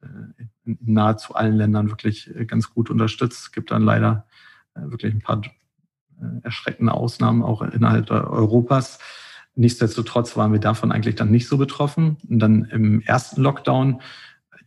[0.02, 3.40] äh, in nahezu allen Ländern wirklich äh, ganz gut unterstützt.
[3.40, 4.26] Es gibt dann leider
[4.74, 5.42] äh, wirklich ein paar
[6.42, 8.98] erschreckende Ausnahmen auch innerhalb Europas.
[9.54, 12.16] Nichtsdestotrotz waren wir davon eigentlich dann nicht so betroffen.
[12.28, 14.00] Und dann im ersten Lockdown,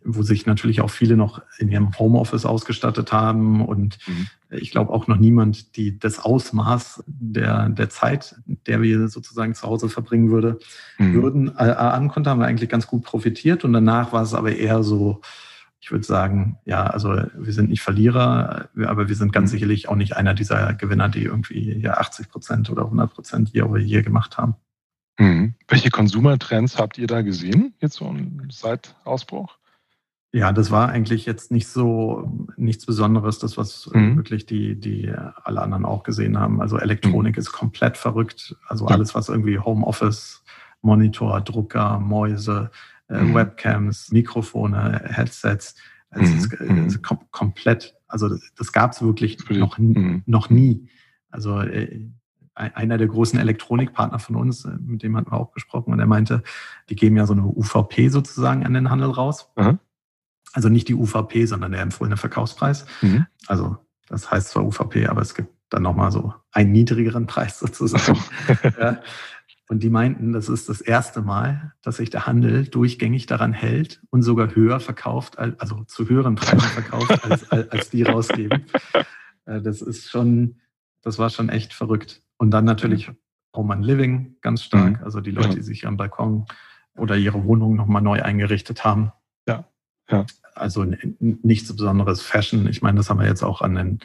[0.04, 4.28] wo sich natürlich auch viele noch in ihrem Homeoffice ausgestattet haben und mhm.
[4.50, 9.68] ich glaube auch noch niemand, die das Ausmaß der, der Zeit, der wir sozusagen zu
[9.68, 10.60] Hause verbringen würde,
[10.98, 11.22] mhm.
[11.22, 13.64] würden, äh, ankonnte, haben wir eigentlich ganz gut profitiert.
[13.64, 15.22] Und danach war es aber eher so,
[15.82, 19.54] ich würde sagen, ja, also wir sind nicht Verlierer, aber wir sind ganz mhm.
[19.54, 23.66] sicherlich auch nicht einer dieser Gewinner, die irgendwie ja 80 Prozent oder 100 Prozent hier
[23.66, 24.56] over hier gemacht haben.
[25.20, 25.56] Mhm.
[25.68, 28.16] Welche Konsumertrends habt ihr da gesehen, jetzt so
[28.50, 29.59] seit Ausbruch?
[30.32, 34.15] Ja, das war eigentlich jetzt nicht so nichts Besonderes, das, was mhm.
[34.18, 35.12] wirklich die, die
[35.44, 36.62] alle anderen auch gesehen haben.
[36.62, 37.39] Also Elektronik mhm.
[37.39, 38.56] ist komplett verrückt.
[38.68, 38.94] Also ja.
[38.94, 40.44] alles, was irgendwie Homeoffice,
[40.82, 42.70] Monitor, Drucker, Mäuse,
[43.10, 43.34] äh, mhm.
[43.34, 45.76] Webcams, Mikrofone, Headsets.
[46.12, 46.86] Es ist, mhm.
[46.86, 50.24] ist kom komplett, also das, das gab es wirklich noch, mhm.
[50.28, 50.89] noch nie.
[51.32, 52.08] Also äh,
[52.54, 56.08] einer der großen Elektronikpartner von uns, äh, mit dem hatten wir auch gesprochen, und er
[56.08, 56.44] meinte,
[56.89, 59.52] die geben ja so eine UVP sozusagen an den Handel raus.
[59.56, 59.80] Mhm.
[60.54, 62.86] Also nicht die UVP, sondern der empfohlene Verkaufspreis.
[63.02, 63.26] Mhm.
[63.48, 68.20] Also das heißt zwar UVP, aber es gibt dann nochmal so einen niedrigeren Preis sozusagen.
[68.80, 69.02] ja.
[69.70, 74.02] Und die meinten, das ist das erste Mal, dass sich der Handel durchgängig daran hält
[74.10, 78.66] und sogar höher verkauft, also zu höheren Preisen verkauft, als, als die rausgeben.
[79.46, 80.56] Äh, das ist schon,
[81.04, 82.24] das war schon echt verrückt.
[82.38, 83.12] Und dann natürlich
[83.56, 85.04] Home and Living ganz stark, mhm.
[85.04, 86.46] also die Leute, die sich am Balkon
[86.98, 89.12] oder ihre Wohnung nochmal neu eingerichtet haben.
[89.48, 89.67] Ja.
[90.10, 90.26] Ja.
[90.56, 90.86] Also
[91.20, 92.22] nichts Besonderes.
[92.22, 94.00] Fashion, ich meine, das haben wir jetzt auch an den,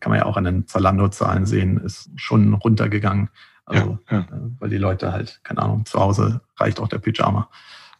[0.00, 3.28] kann man ja auch an den Zalando-Zahlen sehen, ist schon runtergegangen.
[3.66, 4.20] Also, ja, ja.
[4.20, 7.48] Äh, weil die Leute halt, keine Ahnung, zu Hause reicht auch der Pyjama.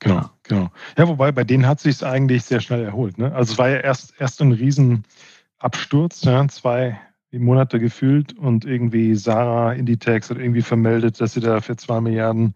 [0.00, 0.30] Genau, ja.
[0.42, 0.70] genau.
[0.98, 3.18] Ja, wobei bei denen hat sich eigentlich sehr schnell erholt.
[3.18, 3.32] Ne?
[3.32, 6.98] Also es war ja erst, erst ein Riesenabsturz, ja, zwei
[7.30, 12.54] Monate gefühlt und irgendwie Sarah Inditex hat irgendwie vermeldet, dass sie da für zwei Milliarden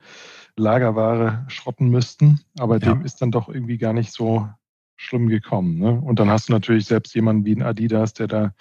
[0.57, 2.41] Lagerware schrotten müssten.
[2.59, 4.49] Aber dem ist dann doch irgendwie gar nicht so
[4.97, 5.79] schlimm gekommen.
[5.79, 6.01] Ne?
[6.01, 8.55] Und dann hast du natürlich selbst jemanden wie ein Adidas, der da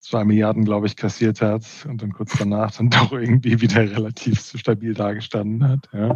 [0.00, 4.40] zwei Milliarden, glaube ich, kassiert hat und dann kurz danach dann doch irgendwie wieder relativ
[4.40, 5.88] stabil dagestanden hat.
[5.92, 6.14] Ja.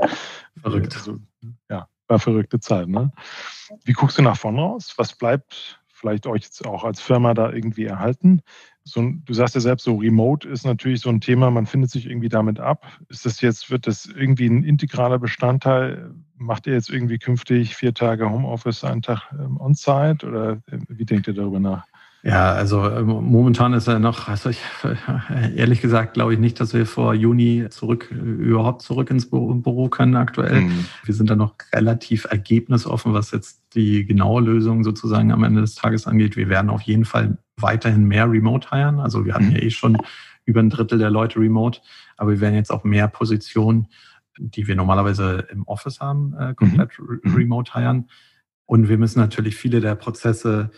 [0.61, 0.95] Verrückt.
[0.97, 1.19] Also,
[1.71, 2.89] ja, war verrückte Zeit.
[2.89, 3.13] Ne?
[3.85, 4.95] Wie guckst du nach vorne raus?
[4.97, 8.41] Was bleibt vielleicht euch jetzt auch als Firma da irgendwie erhalten?
[8.85, 12.07] So, du sagst ja selbst, so Remote ist natürlich so ein Thema, man findet sich
[12.07, 12.87] irgendwie damit ab.
[13.09, 16.13] Ist das jetzt, wird das irgendwie ein integraler Bestandteil?
[16.37, 21.05] Macht ihr jetzt irgendwie künftig vier Tage Homeoffice, einen Tag ähm, On-Site oder äh, wie
[21.05, 21.85] denkt ihr darüber nach?
[22.23, 24.61] Ja, also ähm, momentan ist er noch, also ich,
[25.55, 29.89] ehrlich gesagt glaube ich nicht, dass wir vor Juni zurück, überhaupt zurück ins Büro, Büro
[29.89, 30.63] können aktuell.
[30.63, 30.87] Mhm.
[31.05, 35.75] Wir sind da noch relativ ergebnisoffen, was jetzt die genaue Lösung sozusagen am Ende des
[35.75, 36.37] Tages angeht.
[36.37, 38.99] Wir werden auf jeden Fall weiterhin mehr Remote hiren.
[38.99, 39.57] Also wir hatten mhm.
[39.57, 39.99] ja eh schon
[40.45, 41.81] über ein Drittel der Leute Remote,
[42.17, 43.89] aber wir werden jetzt auch mehr Positionen,
[44.39, 47.35] die wir normalerweise im Office haben, äh, komplett mhm.
[47.35, 48.09] Remote hiren.
[48.65, 50.71] Und wir müssen natürlich viele der Prozesse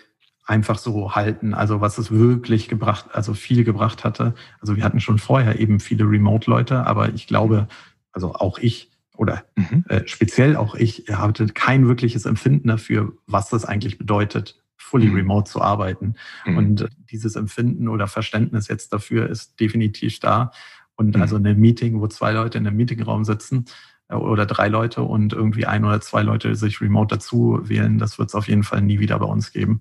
[0.45, 1.55] einfach so halten.
[1.55, 4.35] Also was es wirklich gebracht, also viel gebracht hatte.
[4.61, 7.69] Also wir hatten schon vorher eben viele Remote-Leute, aber ich glaube,
[8.13, 9.85] also auch ich oder mhm.
[9.89, 15.17] äh, speziell auch ich hatte kein wirkliches Empfinden dafür, was das eigentlich bedeutet, fully mhm.
[15.17, 16.15] remote zu arbeiten.
[16.47, 16.57] Mhm.
[16.57, 20.53] Und dieses Empfinden oder Verständnis jetzt dafür ist definitiv da.
[20.95, 21.23] Und mhm.
[21.23, 23.65] also eine Meeting, wo zwei Leute in einem Meetingraum sitzen,
[24.09, 28.21] äh, oder drei Leute und irgendwie ein oder zwei Leute sich remote dazu wählen, das
[28.21, 29.81] wird es auf jeden Fall nie wieder bei uns geben.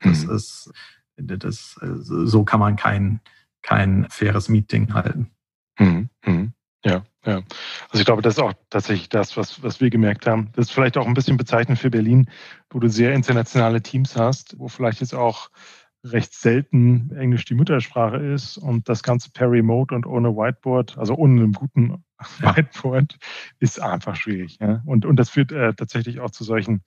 [0.00, 0.34] Das mhm.
[0.34, 0.72] ist,
[1.16, 3.20] das, so kann man kein,
[3.60, 5.30] kein faires Meeting halten.
[5.78, 6.08] Mhm.
[6.84, 7.42] Ja, ja.
[7.90, 10.50] Also ich glaube, das ist auch tatsächlich das, was, was wir gemerkt haben.
[10.54, 12.30] Das ist vielleicht auch ein bisschen bezeichnend für Berlin,
[12.70, 15.50] wo du sehr internationale Teams hast, wo vielleicht jetzt auch
[16.04, 21.14] recht selten Englisch die Muttersprache ist und das Ganze per Remote und ohne Whiteboard, also
[21.14, 22.02] ohne einen guten.
[22.40, 23.16] Whiteboard,
[23.60, 24.58] ist einfach schwierig.
[24.60, 24.82] Ja?
[24.86, 26.82] Und, und das führt äh, tatsächlich auch zu solchen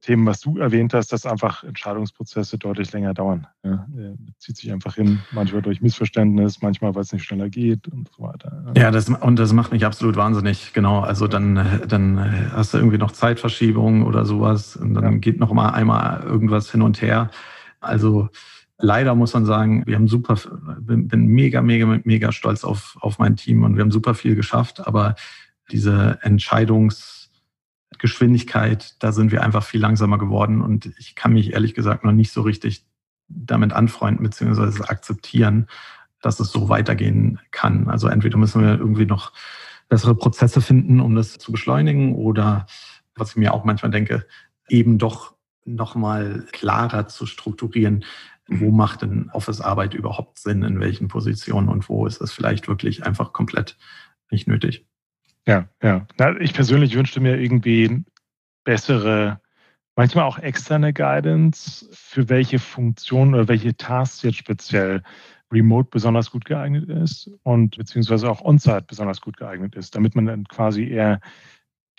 [0.00, 3.46] Themen, was du erwähnt hast, dass einfach Entscheidungsprozesse deutlich länger dauern.
[3.64, 3.86] Ja,
[4.38, 8.22] zieht sich einfach hin, manchmal durch Missverständnis, manchmal, weil es nicht schneller geht und so
[8.22, 8.72] weiter.
[8.76, 11.00] Ja, das, und das macht mich absolut wahnsinnig, genau.
[11.00, 15.18] Also dann, dann hast du irgendwie noch Zeitverschiebung oder sowas und dann ja.
[15.18, 17.30] geht noch mal einmal irgendwas hin und her.
[17.80, 18.28] Also
[18.78, 20.36] leider muss man sagen, wir haben super,
[20.78, 24.36] bin, bin mega, mega, mega stolz auf, auf mein Team und wir haben super viel
[24.36, 25.14] geschafft, aber
[25.70, 27.15] diese Entscheidungs-
[27.98, 32.12] Geschwindigkeit, da sind wir einfach viel langsamer geworden und ich kann mich ehrlich gesagt noch
[32.12, 32.84] nicht so richtig
[33.28, 34.84] damit anfreunden bzw.
[34.84, 35.66] akzeptieren,
[36.20, 37.88] dass es so weitergehen kann.
[37.88, 39.32] Also entweder müssen wir irgendwie noch
[39.88, 42.66] bessere Prozesse finden, um das zu beschleunigen oder
[43.14, 44.26] was ich mir auch manchmal denke,
[44.68, 45.34] eben doch
[45.64, 48.04] nochmal klarer zu strukturieren,
[48.48, 53.04] wo macht denn Office-Arbeit überhaupt Sinn, in welchen Positionen und wo ist es vielleicht wirklich
[53.04, 53.76] einfach komplett
[54.30, 54.86] nicht nötig.
[55.48, 56.06] Ja, ja.
[56.18, 58.04] Na, ich persönlich wünschte mir irgendwie
[58.64, 59.40] bessere,
[59.96, 65.02] manchmal auch externe Guidance, für welche Funktionen oder welche Tasks jetzt speziell
[65.52, 70.26] Remote besonders gut geeignet ist und beziehungsweise auch On-Site besonders gut geeignet ist, damit man
[70.26, 71.20] dann quasi eher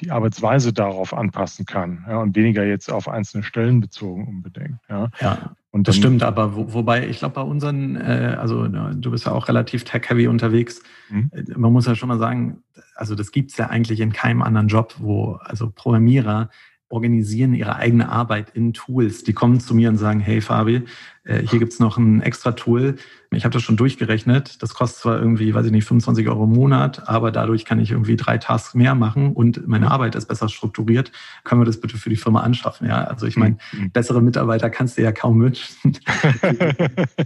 [0.02, 4.80] die Arbeitsweise darauf anpassen kann ja, und weniger jetzt auf einzelne Stellen bezogen unbedingt.
[4.90, 5.10] Ja.
[5.20, 5.56] ja.
[5.72, 9.32] Und das stimmt, aber wo, wobei ich glaube, bei unseren, äh, also du bist ja
[9.32, 10.82] auch relativ tech-heavy unterwegs.
[11.10, 11.30] Mhm.
[11.56, 12.64] Man muss ja schon mal sagen,
[12.96, 16.50] also das gibt es ja eigentlich in keinem anderen Job, wo also Programmierer
[16.90, 19.24] organisieren ihre eigene Arbeit in Tools.
[19.24, 20.84] Die kommen zu mir und sagen, hey Fabi,
[21.26, 22.96] äh, hier gibt's noch ein extra Tool.
[23.32, 24.64] Ich habe das schon durchgerechnet.
[24.64, 27.92] Das kostet zwar irgendwie, weiß ich nicht, 25 Euro im Monat, aber dadurch kann ich
[27.92, 31.12] irgendwie drei Tasks mehr machen und meine Arbeit ist besser strukturiert.
[31.44, 32.88] Können wir das bitte für die Firma anschaffen?
[32.88, 33.92] Ja, also ich meine, mhm.
[33.92, 35.76] bessere Mitarbeiter kannst du ja kaum wünschen.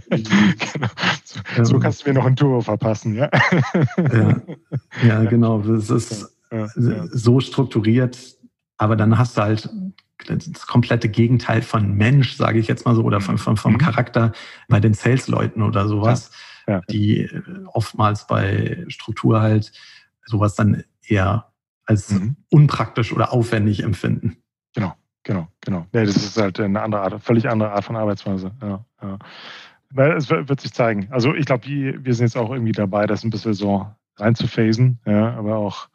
[0.08, 0.88] genau.
[1.22, 3.30] so, so, kannst du mir noch ein Turbo verpassen, ja?
[3.96, 4.42] ja,
[5.06, 5.60] ja, genau.
[5.60, 6.34] Das ist
[7.12, 8.18] so strukturiert,
[8.82, 9.70] aber dann hast du halt
[10.26, 13.78] das komplette Gegenteil von Mensch, sage ich jetzt mal so, oder von, von, vom mhm.
[13.78, 14.32] Charakter
[14.68, 16.32] bei den Sales-Leuten oder sowas,
[16.66, 16.80] ja, ja.
[16.90, 19.72] die äh, oftmals bei Struktur halt
[20.26, 21.52] sowas dann eher
[21.86, 22.36] als mhm.
[22.50, 24.36] unpraktisch oder aufwendig empfinden.
[24.74, 25.86] Genau, genau, genau.
[25.92, 28.50] Ja, das ist halt eine andere Art, völlig andere Art von Arbeitsweise.
[28.60, 29.18] Ja, ja.
[30.16, 31.06] Es wird sich zeigen.
[31.10, 35.34] Also ich glaube, wir sind jetzt auch irgendwie dabei, das ein bisschen so reinzuphasen, ja,
[35.34, 35.88] aber auch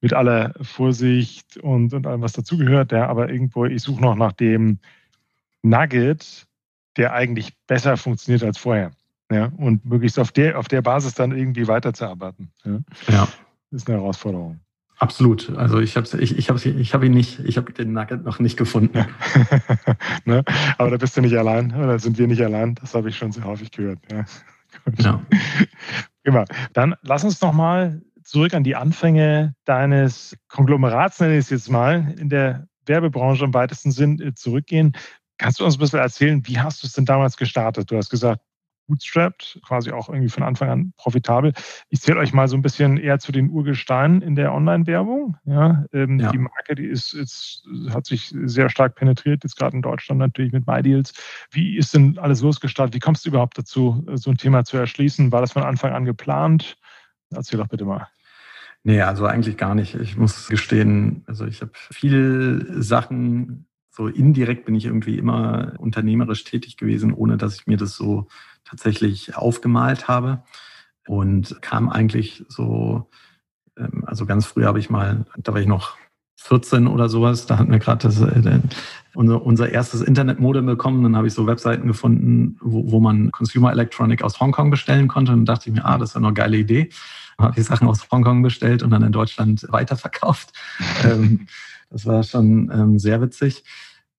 [0.00, 2.92] mit aller Vorsicht und, und allem, was dazugehört.
[2.92, 4.78] Ja, aber irgendwo, ich suche noch nach dem
[5.62, 6.46] Nugget,
[6.96, 8.92] der eigentlich besser funktioniert als vorher.
[9.30, 12.50] Ja, und möglichst auf der, auf der Basis dann irgendwie weiterzuarbeiten.
[12.64, 12.78] Ja.
[13.08, 13.28] ja.
[13.70, 14.58] Ist eine Herausforderung.
[14.98, 15.48] Absolut.
[15.56, 18.38] Also ich habe ich, ich hab, ich hab ihn nicht, ich habe den Nugget noch
[18.38, 19.06] nicht gefunden.
[20.24, 20.44] ne?
[20.76, 22.74] Aber da bist du nicht allein oder sind wir nicht allein.
[22.74, 23.98] Das habe ich schon sehr häufig gehört.
[24.10, 24.24] Ja.
[24.98, 25.22] ja.
[26.22, 26.44] Immer.
[26.74, 31.70] Dann lass uns noch mal zurück an die Anfänge deines Konglomerats, nenne ich es jetzt
[31.70, 34.92] mal, in der Werbebranche im weitesten Sinn äh, zurückgehen.
[35.38, 37.90] Kannst du uns ein bisschen erzählen, wie hast du es denn damals gestartet?
[37.90, 38.42] Du hast gesagt,
[38.86, 41.52] bootstrapped, quasi auch irgendwie von Anfang an profitabel.
[41.88, 45.36] Ich zähle euch mal so ein bisschen eher zu den Urgesteinen in der Online-Werbung.
[45.44, 46.30] Ja, ähm, ja.
[46.32, 50.52] Die Marke, die ist jetzt, hat sich sehr stark penetriert, jetzt gerade in Deutschland natürlich
[50.52, 51.14] mit MyDeals.
[51.50, 52.94] Wie ist denn alles losgestartet?
[52.94, 55.32] Wie kommst du überhaupt dazu, so ein Thema zu erschließen?
[55.32, 56.76] War das von Anfang an geplant?
[57.30, 58.08] Erzähl doch bitte mal.
[58.82, 59.94] Nee, also eigentlich gar nicht.
[59.94, 66.44] Ich muss gestehen, also ich habe viele Sachen, so indirekt bin ich irgendwie immer unternehmerisch
[66.44, 68.28] tätig gewesen, ohne dass ich mir das so
[68.64, 70.42] tatsächlich aufgemalt habe.
[71.06, 73.10] Und kam eigentlich so,
[73.76, 75.96] ähm, also ganz früh habe ich mal, da war ich noch
[76.42, 78.60] 14 oder sowas, da hatten wir gerade äh,
[79.14, 81.02] unser, unser erstes Internetmodem bekommen.
[81.02, 85.32] Dann habe ich so Webseiten gefunden, wo, wo man Consumer Electronic aus Hongkong bestellen konnte.
[85.32, 86.88] Und dann dachte ich mir, ah, das ist ja eine geile Idee.
[87.38, 90.52] Habe ich Sachen aus Hongkong bestellt und dann in Deutschland weiterverkauft.
[91.04, 91.46] ähm,
[91.90, 93.62] das war schon ähm, sehr witzig.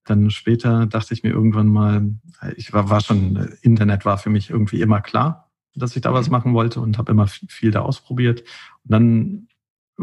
[0.05, 2.07] Dann später dachte ich mir irgendwann mal,
[2.55, 6.27] ich war, war schon, Internet war für mich irgendwie immer klar, dass ich da was
[6.27, 6.33] mhm.
[6.33, 8.41] machen wollte und habe immer viel da ausprobiert.
[8.83, 9.47] Und dann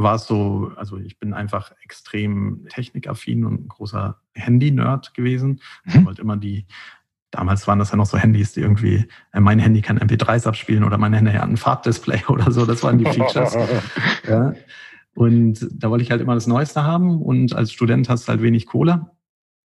[0.02, 5.60] war es so, also ich bin einfach extrem technikaffin und ein großer Handy-Nerd gewesen.
[5.84, 6.06] Ich mhm.
[6.06, 6.66] wollte immer die,
[7.30, 10.84] damals waren das ja noch so Handys, die irgendwie, äh, mein Handy kann MP3s abspielen
[10.84, 13.56] oder mein Handy hat ein Farbdisplay oder so, das waren die Features.
[14.28, 14.54] ja.
[15.14, 18.42] Und da wollte ich halt immer das Neueste haben und als Student hast du halt
[18.42, 19.10] wenig Kohle.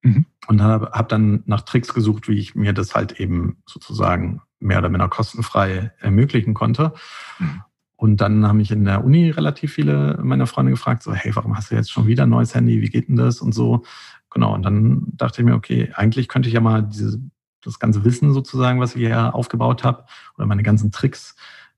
[0.02, 0.26] Mhm.
[0.48, 4.78] Und habe hab dann nach Tricks gesucht, wie ich mir das halt eben sozusagen mehr
[4.78, 6.94] oder minder kostenfrei ermöglichen konnte.
[7.38, 7.62] Mhm.
[8.02, 11.56] Und dann haben mich in der Uni relativ viele meiner Freunde gefragt, so, hey, warum
[11.56, 12.82] hast du jetzt schon wieder ein neues Handy?
[12.82, 13.40] Wie geht denn das?
[13.40, 13.84] Und so.
[14.30, 14.52] Genau.
[14.54, 17.20] Und dann dachte ich mir, okay, eigentlich könnte ich ja mal diese,
[17.62, 20.04] das ganze Wissen sozusagen, was ich hier aufgebaut habe,
[20.36, 21.36] oder meine ganzen Tricks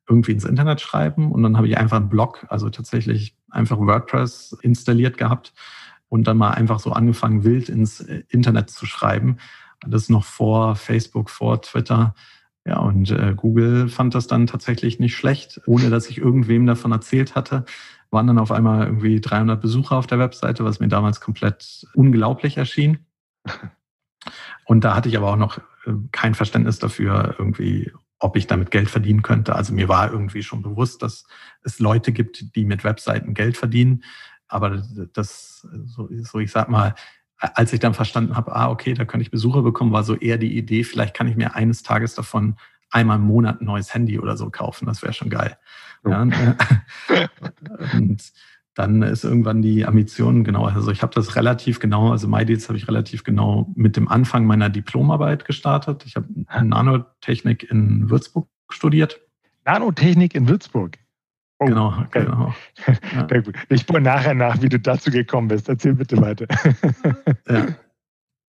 [0.08, 1.30] irgendwie ins Internet schreiben.
[1.30, 5.52] Und dann habe ich einfach einen Blog, also tatsächlich einfach WordPress installiert gehabt
[6.08, 9.36] und dann mal einfach so angefangen, wild ins Internet zu schreiben.
[9.86, 12.14] Das noch vor Facebook, vor Twitter.
[12.66, 16.92] Ja, und äh, Google fand das dann tatsächlich nicht schlecht, ohne dass ich irgendwem davon
[16.92, 17.64] erzählt hatte.
[18.10, 22.56] Waren dann auf einmal irgendwie 300 Besucher auf der Webseite, was mir damals komplett unglaublich
[22.56, 23.06] erschien.
[24.64, 28.70] Und da hatte ich aber auch noch äh, kein Verständnis dafür, irgendwie, ob ich damit
[28.70, 29.54] Geld verdienen könnte.
[29.54, 31.26] Also mir war irgendwie schon bewusst, dass
[31.62, 34.04] es Leute gibt, die mit Webseiten Geld verdienen.
[34.48, 36.94] Aber das, so, so ich sag mal,
[37.38, 40.38] als ich dann verstanden habe, ah, okay, da könnte ich Besucher bekommen, war so eher
[40.38, 42.56] die Idee, vielleicht kann ich mir eines Tages davon
[42.90, 44.86] einmal im Monat ein neues Handy oder so kaufen.
[44.86, 45.58] Das wäre schon geil.
[46.04, 46.10] Oh.
[46.10, 46.22] Ja,
[47.94, 48.32] und
[48.74, 52.76] dann ist irgendwann die Ambition, genau, also ich habe das relativ genau, also MyDeals habe
[52.76, 56.04] ich relativ genau mit dem Anfang meiner Diplomarbeit gestartet.
[56.06, 56.26] Ich habe
[56.62, 59.20] Nanotechnik in Würzburg studiert.
[59.64, 60.98] Nanotechnik in Würzburg?
[61.58, 62.54] Oh, genau, genau.
[63.12, 63.28] Ja.
[63.68, 65.68] Ich bohre nachher nach, wie du dazu gekommen bist.
[65.68, 66.46] Erzähl bitte weiter.
[67.48, 67.66] ja.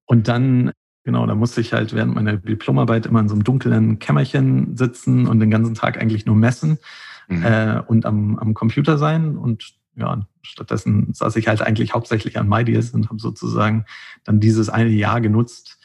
[0.06, 0.72] Und dann,
[1.04, 5.28] genau, da musste ich halt während meiner Diplomarbeit immer in so einem dunklen Kämmerchen sitzen
[5.28, 6.80] und den ganzen Tag eigentlich nur messen
[7.28, 7.44] mhm.
[7.44, 9.38] äh, und am, am Computer sein.
[9.38, 13.86] Und ja, stattdessen saß ich halt eigentlich hauptsächlich an MyDeals und habe sozusagen
[14.24, 15.80] dann dieses eine Jahr genutzt,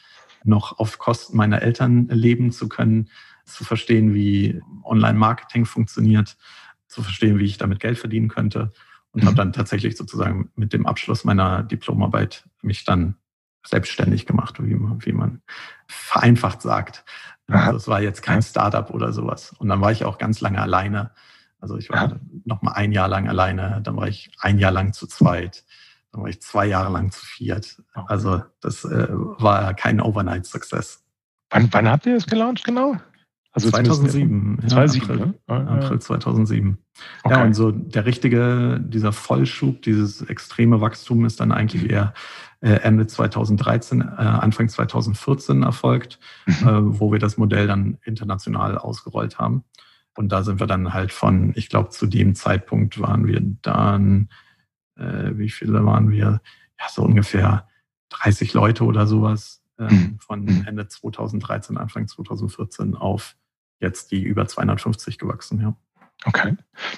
[0.44, 3.08] noch auf Kosten meiner Eltern leben zu können,
[3.44, 6.36] zu verstehen, wie Online-Marketing funktioniert,
[6.90, 8.72] zu verstehen, wie ich damit Geld verdienen könnte.
[9.12, 9.26] Und mhm.
[9.26, 13.16] habe dann tatsächlich sozusagen mit dem Abschluss meiner Diplomarbeit mich dann
[13.66, 15.42] selbstständig gemacht, wie man, wie man
[15.86, 17.04] vereinfacht sagt.
[17.46, 19.52] Also es war jetzt kein Startup oder sowas.
[19.58, 21.10] Und dann war ich auch ganz lange alleine.
[21.60, 22.20] Also ich war ja.
[22.44, 25.64] noch mal ein Jahr lang alleine, dann war ich ein Jahr lang zu zweit,
[26.10, 27.82] dann war ich zwei Jahre lang zu viert.
[27.92, 31.04] Also das äh, war kein Overnight-Success.
[31.50, 32.96] Wann, wann habt ihr das gelauncht genau?
[33.52, 34.58] Also 2007.
[34.62, 35.68] Ja, 2007 April, ne?
[35.68, 36.78] April 2007.
[37.24, 37.34] Okay.
[37.34, 42.14] Ja, und so der richtige, dieser Vollschub, dieses extreme Wachstum ist dann eigentlich eher
[42.60, 46.68] äh, Ende 2013, äh, Anfang 2014 erfolgt, mhm.
[46.68, 49.64] äh, wo wir das Modell dann international ausgerollt haben.
[50.16, 54.28] Und da sind wir dann halt von, ich glaube, zu dem Zeitpunkt waren wir dann,
[54.96, 56.40] äh, wie viele waren wir?
[56.78, 57.66] Ja, so ungefähr
[58.10, 59.62] 30 Leute oder sowas.
[59.78, 60.18] Ähm, mhm.
[60.20, 60.64] Von mhm.
[60.66, 63.36] Ende 2013, Anfang 2014 auf
[63.80, 65.76] jetzt die über 250 gewachsen, ja.
[66.24, 66.56] Okay.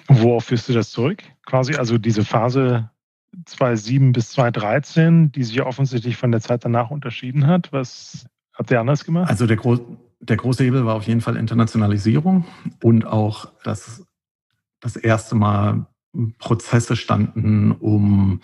[0.08, 1.22] Und worauf führst du das zurück?
[1.46, 2.90] Quasi also diese Phase
[3.46, 7.72] 2007 bis 2013, die sich ja offensichtlich von der Zeit danach unterschieden hat.
[7.72, 9.30] Was habt ihr anders gemacht?
[9.30, 12.44] Also der, Gro der große Hebel war auf jeden Fall Internationalisierung
[12.82, 14.04] und auch das,
[14.80, 15.86] das erste Mal
[16.38, 18.42] Prozesse standen, um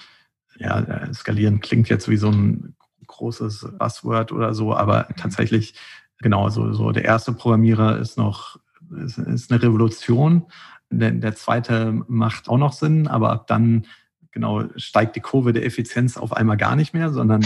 [0.56, 2.74] ja, skalieren klingt jetzt wie so ein
[3.06, 5.74] großes Buzzword oder so, aber tatsächlich
[6.18, 8.58] genau, so, so der erste Programmierer ist noch,
[9.04, 10.46] ist, ist eine Revolution.
[10.90, 13.86] Der, der zweite macht auch noch Sinn, aber ab dann
[14.30, 17.42] genau steigt die Kurve der Effizienz auf einmal gar nicht mehr, sondern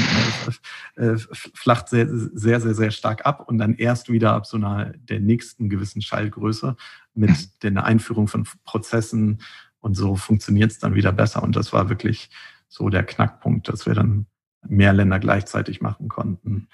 [0.97, 1.17] äh,
[1.55, 5.21] flacht sehr, sehr, sehr, sehr stark ab und dann erst wieder ab so einer der
[5.21, 6.77] nächsten gewissen Schallgröße
[7.15, 9.41] mit der Einführung von Prozessen
[9.81, 11.43] und so funktioniert es dann wieder besser.
[11.43, 12.31] Und das war wirklich
[12.69, 14.27] so der Knackpunkt, dass wir dann
[14.67, 16.69] mehr Länder gleichzeitig machen konnten,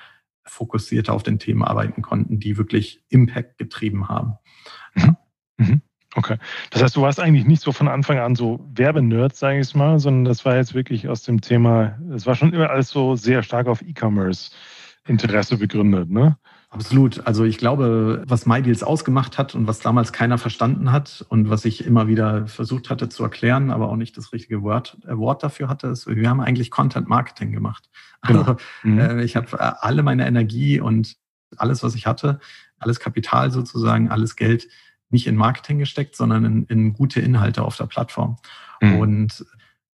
[0.48, 4.34] fokussierter auf den Themen arbeiten konnten, die wirklich Impact getrieben haben.
[4.94, 5.16] Mhm.
[5.58, 5.82] Mhm.
[6.14, 6.38] Okay.
[6.70, 9.98] Das heißt, du warst eigentlich nicht so von Anfang an so Werbenerd, sage ich mal,
[9.98, 13.42] sondern das war jetzt wirklich aus dem Thema, es war schon immer alles so sehr
[13.42, 16.38] stark auf E-Commerce-Interesse begründet, ne?
[16.70, 17.26] Absolut.
[17.26, 21.64] Also ich glaube, was MyDeals ausgemacht hat und was damals keiner verstanden hat und was
[21.64, 25.42] ich immer wieder versucht hatte zu erklären, aber auch nicht das richtige Wort, äh, Wort
[25.42, 27.88] dafür hatte, ist, wir haben eigentlich Content Marketing gemacht.
[28.26, 28.40] Genau.
[28.40, 28.98] Also mhm.
[28.98, 31.16] äh, ich habe äh, alle meine Energie und
[31.56, 32.38] alles, was ich hatte,
[32.78, 34.68] alles Kapital sozusagen, alles Geld
[35.08, 38.36] nicht in Marketing gesteckt, sondern in, in gute Inhalte auf der Plattform.
[38.82, 38.96] Mhm.
[38.96, 39.46] Und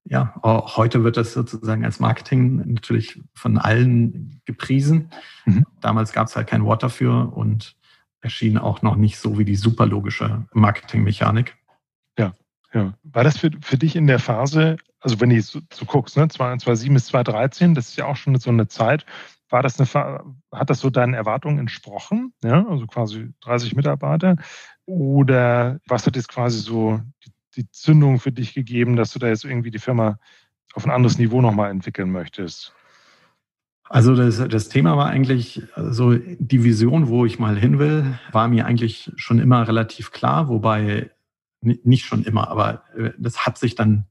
[0.06, 5.10] ja, heute wird das sozusagen als Marketing natürlich von allen gepriesen.
[5.46, 5.66] Mhm.
[5.82, 7.76] Damals gab es halt kein Wort dafür und
[8.22, 11.58] erschien auch noch nicht so wie die super logische Marketingmechanik.
[12.18, 12.34] Ja,
[12.74, 12.94] ja.
[13.04, 16.28] War das für, für dich in der Phase, also wenn du so, so guckst, ne,
[16.28, 19.06] 2007 bis 2013, das ist ja auch schon so eine Zeit,
[19.50, 22.34] war das eine, hat das so deinen Erwartungen entsprochen?
[22.44, 24.38] Ja, also quasi 30 Mitarbeiter.
[24.86, 29.28] Oder was hat jetzt quasi so die, die Zündung für dich gegeben, dass du da
[29.28, 30.20] jetzt irgendwie die Firma
[30.74, 32.74] auf ein anderes Niveau nochmal entwickeln möchtest?
[33.90, 38.48] Also das, das Thema war eigentlich, so die Vision, wo ich mal hin will, war
[38.48, 41.12] mir eigentlich schon immer relativ klar, wobei
[41.62, 44.06] nicht schon immer, aber äh, das hat sich dann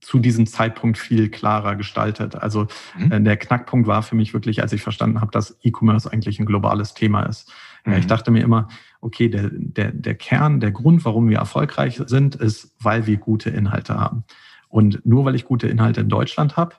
[0.00, 2.36] zu diesem Zeitpunkt viel klarer gestaltet.
[2.36, 3.12] Also mhm.
[3.12, 6.46] Äh, der Knackpunkt war für mich wirklich, als ich verstanden habe, dass E-Commerce eigentlich ein
[6.46, 7.52] globales Thema ist.
[7.86, 7.92] Mhm.
[7.92, 8.68] Ja, ich dachte mir immer,
[9.00, 13.50] okay, der, der, der Kern, der Grund, warum wir erfolgreich sind, ist, weil wir gute
[13.50, 14.24] Inhalte haben.
[14.68, 16.74] Und nur weil ich gute Inhalte in Deutschland habe,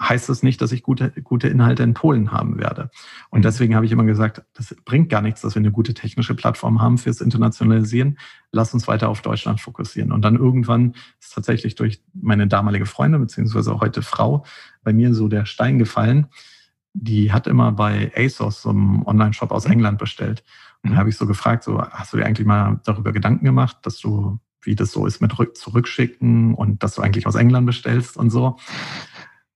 [0.00, 2.90] heißt das nicht, dass ich gute, gute Inhalte in Polen haben werde.
[3.30, 3.42] Und mhm.
[3.42, 6.80] deswegen habe ich immer gesagt, das bringt gar nichts, dass wir eine gute technische Plattform
[6.80, 8.18] haben fürs Internationalisieren.
[8.50, 10.12] Lass uns weiter auf Deutschland fokussieren.
[10.12, 14.44] Und dann irgendwann ist tatsächlich durch meine damalige Freundin, beziehungsweise heute Frau,
[14.82, 16.26] bei mir so der Stein gefallen.
[16.94, 19.64] Die hat immer bei ASOS, so einem Online-Shop aus.
[19.64, 20.44] England, bestellt.
[20.82, 20.98] Und da mhm.
[20.98, 24.38] habe ich so gefragt, so, hast du dir eigentlich mal darüber Gedanken gemacht, dass du,
[24.62, 28.46] wie das so ist mit Zurückschicken und dass du eigentlich aus England bestellst und so?
[28.46, 28.58] Und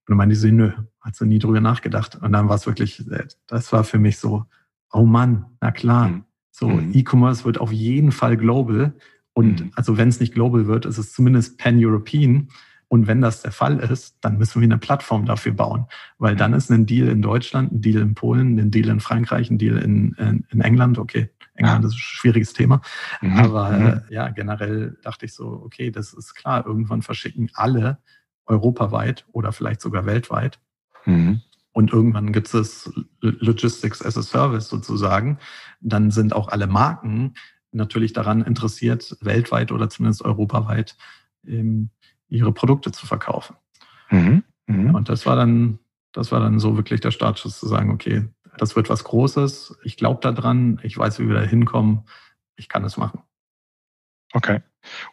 [0.07, 0.71] dann meinte sie, nö,
[1.01, 2.15] hat sie nie drüber nachgedacht.
[2.15, 3.03] Und dann war es wirklich,
[3.47, 4.45] das war für mich so,
[4.91, 6.07] oh Mann, na klar.
[6.07, 6.23] Mhm.
[6.51, 6.91] So, mhm.
[6.93, 8.93] E-Commerce wird auf jeden Fall global.
[9.33, 9.71] Und mhm.
[9.75, 12.47] also wenn es nicht global wird, ist es zumindest pan-European.
[12.89, 15.87] Und wenn das der Fall ist, dann müssen wir eine Plattform dafür bauen.
[16.17, 16.57] Weil dann mhm.
[16.57, 19.77] ist ein Deal in Deutschland, ein Deal in Polen, ein Deal in Frankreich, ein Deal
[19.77, 20.97] in, in, in England.
[20.97, 22.81] Okay, England ist ein schwieriges Thema.
[23.21, 23.39] Mhm.
[23.39, 23.87] Aber mhm.
[23.87, 27.97] äh, ja, generell dachte ich so, okay, das ist klar, irgendwann verschicken alle
[28.45, 30.59] europaweit oder vielleicht sogar weltweit.
[31.05, 31.41] Mhm.
[31.73, 35.37] Und irgendwann gibt es Logistics as a Service sozusagen.
[35.79, 37.35] Dann sind auch alle Marken
[37.71, 40.97] natürlich daran interessiert, weltweit oder zumindest europaweit
[41.45, 41.89] ähm,
[42.29, 43.55] ihre Produkte zu verkaufen.
[44.09, 44.43] Mhm.
[44.67, 44.95] Mhm.
[44.95, 45.79] Und das war dann,
[46.11, 49.77] das war dann so wirklich der Startschuss zu sagen, okay, das wird was Großes.
[49.83, 50.79] Ich glaube daran.
[50.83, 52.03] Ich weiß, wie wir da hinkommen.
[52.55, 53.21] Ich kann es machen.
[54.33, 54.61] Okay.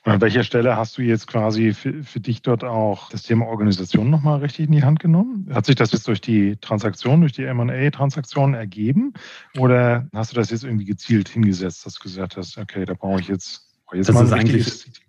[0.04, 3.46] Und an welcher Stelle hast du jetzt quasi für, für dich dort auch das Thema
[3.46, 5.48] Organisation nochmal richtig in die Hand genommen?
[5.52, 9.12] Hat sich das jetzt durch die Transaktion, durch die MA-Transaktion ergeben?
[9.56, 13.20] Oder hast du das jetzt irgendwie gezielt hingesetzt, dass du gesagt hast, okay, da brauche
[13.20, 15.03] ich jetzt, brauche jetzt das mal ist eigentlich.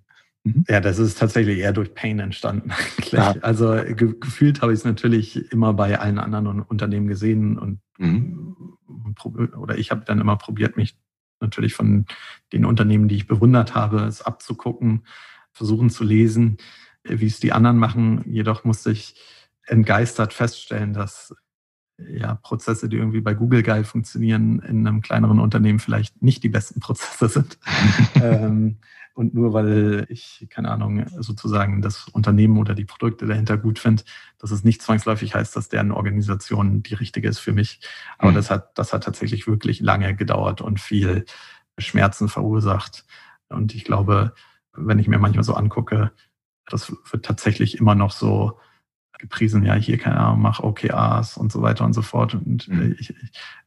[0.67, 2.71] Ja, das ist tatsächlich eher durch Pain entstanden.
[3.11, 3.35] Ja.
[3.41, 8.77] Also ge gefühlt habe ich es natürlich immer bei allen anderen Unternehmen gesehen und mhm.
[9.57, 10.97] oder ich habe dann immer probiert, mich
[11.39, 12.05] natürlich von
[12.51, 15.05] den Unternehmen, die ich bewundert habe, es abzugucken,
[15.53, 16.57] versuchen zu lesen,
[17.03, 18.23] wie es die anderen machen.
[18.27, 19.15] Jedoch musste ich
[19.65, 21.33] entgeistert feststellen, dass
[21.97, 26.49] ja, Prozesse, die irgendwie bei Google geil funktionieren, in einem kleineren Unternehmen vielleicht nicht die
[26.49, 27.57] besten Prozesse sind.
[28.15, 28.77] ähm,
[29.13, 34.03] und nur weil ich, keine Ahnung, sozusagen das Unternehmen oder die Produkte dahinter gut finde,
[34.39, 37.79] dass es nicht zwangsläufig heißt, dass deren Organisation die richtige ist für mich.
[38.17, 38.35] Aber mhm.
[38.35, 41.23] das hat, das hat tatsächlich wirklich lange gedauert und viel
[41.77, 43.05] Schmerzen verursacht.
[43.47, 44.33] Und ich glaube,
[44.73, 46.11] wenn ich mir manchmal so angucke,
[46.67, 48.59] das wird tatsächlich immer noch so
[49.25, 52.35] gepriesen, ja, hier, keine Ahnung, mach OKRs und so weiter und so fort.
[52.35, 52.95] Und mhm.
[52.99, 53.13] ich,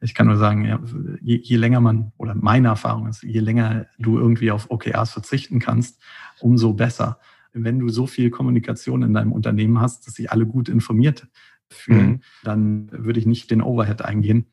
[0.01, 0.81] ich kann nur sagen, ja,
[1.21, 5.59] je, je länger man, oder meine Erfahrung ist, je länger du irgendwie auf OKRs verzichten
[5.59, 6.01] kannst,
[6.41, 7.19] umso besser.
[7.53, 11.27] Wenn du so viel Kommunikation in deinem Unternehmen hast, dass sich alle gut informiert
[11.69, 12.21] fühlen, mhm.
[12.45, 14.47] dann würde ich nicht den Overhead eingehen,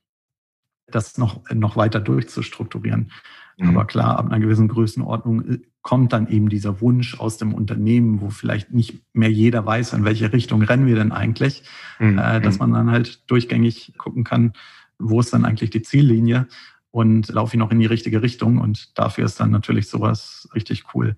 [0.87, 3.11] das noch, noch weiter durchzustrukturieren.
[3.57, 3.69] Mhm.
[3.69, 8.19] Aber klar, ab einer gewissen Größenordnung äh, kommt dann eben dieser Wunsch aus dem Unternehmen,
[8.19, 11.61] wo vielleicht nicht mehr jeder weiß, in welche Richtung rennen wir denn eigentlich,
[11.99, 12.17] mhm.
[12.17, 14.53] äh, dass man dann halt durchgängig gucken kann,
[14.97, 16.47] wo ist dann eigentlich die Ziellinie
[16.89, 18.57] und laufe ich noch in die richtige Richtung.
[18.57, 21.15] Und dafür ist dann natürlich sowas richtig cool.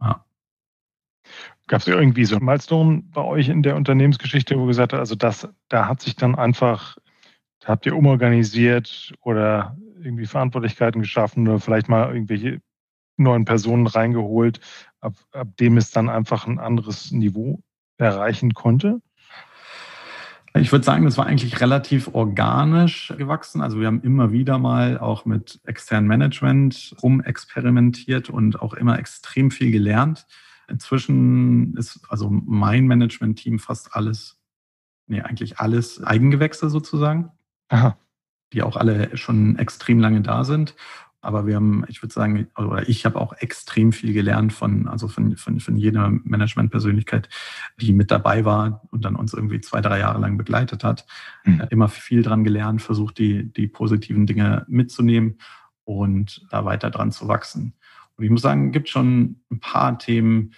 [0.00, 0.24] Ja.
[1.66, 5.16] Gab es irgendwie so ein Milestone bei euch in der Unternehmensgeschichte, wo gesagt habt, also
[5.16, 6.98] das, da hat sich dann einfach,
[7.58, 12.60] da habt ihr umorganisiert oder irgendwie Verantwortlichkeiten geschaffen oder vielleicht mal irgendwelche
[13.16, 14.60] neuen Personen reingeholt,
[15.00, 17.60] ab, ab dem es dann einfach ein anderes Niveau
[17.98, 19.00] erreichen konnte?
[20.56, 23.60] Ich würde sagen, das war eigentlich relativ organisch gewachsen.
[23.60, 29.50] Also wir haben immer wieder mal auch mit externem Management rumexperimentiert und auch immer extrem
[29.50, 30.26] viel gelernt.
[30.68, 34.38] Inzwischen ist also mein Management-Team fast alles,
[35.08, 37.32] nee, eigentlich alles Eigengewächse sozusagen.
[37.68, 37.98] Aha.
[38.52, 40.76] Die auch alle schon extrem lange da sind.
[41.24, 45.08] Aber wir haben, ich würde sagen, oder ich habe auch extrem viel gelernt von, also
[45.08, 47.28] von, von, von jeder Management-Persönlichkeit,
[47.80, 51.06] die mit dabei war und dann uns irgendwie zwei, drei Jahre lang begleitet hat.
[51.44, 51.62] Mhm.
[51.70, 55.38] Immer viel dran gelernt, versucht, die, die positiven Dinge mitzunehmen
[55.84, 57.74] und da weiter dran zu wachsen.
[58.16, 60.52] Und ich muss sagen, gibt schon ein paar Themen,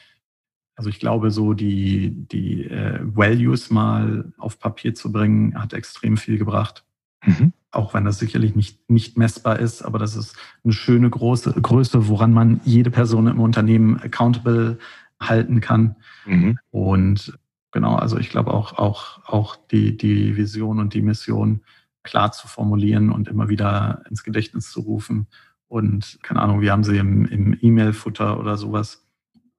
[0.76, 6.16] also ich glaube, so die, die äh, Values mal auf Papier zu bringen, hat extrem
[6.18, 6.84] viel gebracht.
[7.24, 7.52] Mhm.
[7.70, 12.08] Auch wenn das sicherlich nicht, nicht messbar ist, aber das ist eine schöne große Größe,
[12.08, 14.78] woran man jede Person im Unternehmen accountable
[15.20, 15.96] halten kann.
[16.26, 16.58] Mhm.
[16.70, 17.38] Und
[17.72, 21.60] genau, also ich glaube auch, auch, auch die, die Vision und die Mission
[22.02, 25.26] klar zu formulieren und immer wieder ins Gedächtnis zu rufen.
[25.68, 29.04] Und keine Ahnung, wir haben sie im, im E-Mail-Futter oder sowas.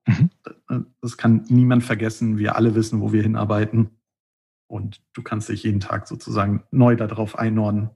[0.06, 0.30] Mhm.
[1.02, 2.38] Das kann niemand vergessen.
[2.38, 3.90] Wir alle wissen, wo wir hinarbeiten.
[4.68, 7.90] Und du kannst dich jeden Tag sozusagen neu darauf einordnen.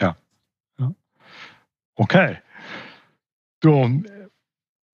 [0.00, 0.16] Ja.
[0.78, 0.94] ja.
[1.94, 2.38] Okay.
[3.60, 4.02] Du,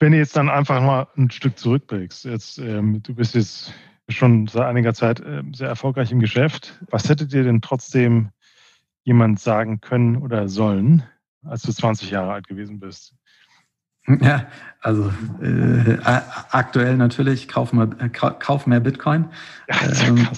[0.01, 3.73] wenn du jetzt dann einfach mal ein Stück zurückblickst, jetzt, ähm, du bist jetzt
[4.09, 6.81] schon seit einiger Zeit äh, sehr erfolgreich im Geschäft.
[6.91, 8.31] Was hättet ihr denn trotzdem
[9.05, 11.05] jemand sagen können oder sollen,
[11.45, 13.15] als du 20 Jahre alt gewesen bist?
[14.21, 14.47] Ja,
[14.81, 15.97] also äh,
[16.51, 19.27] aktuell natürlich, kauf, mal, äh, kauf mehr Bitcoin.
[19.69, 19.77] Ja,
[20.09, 20.29] ähm,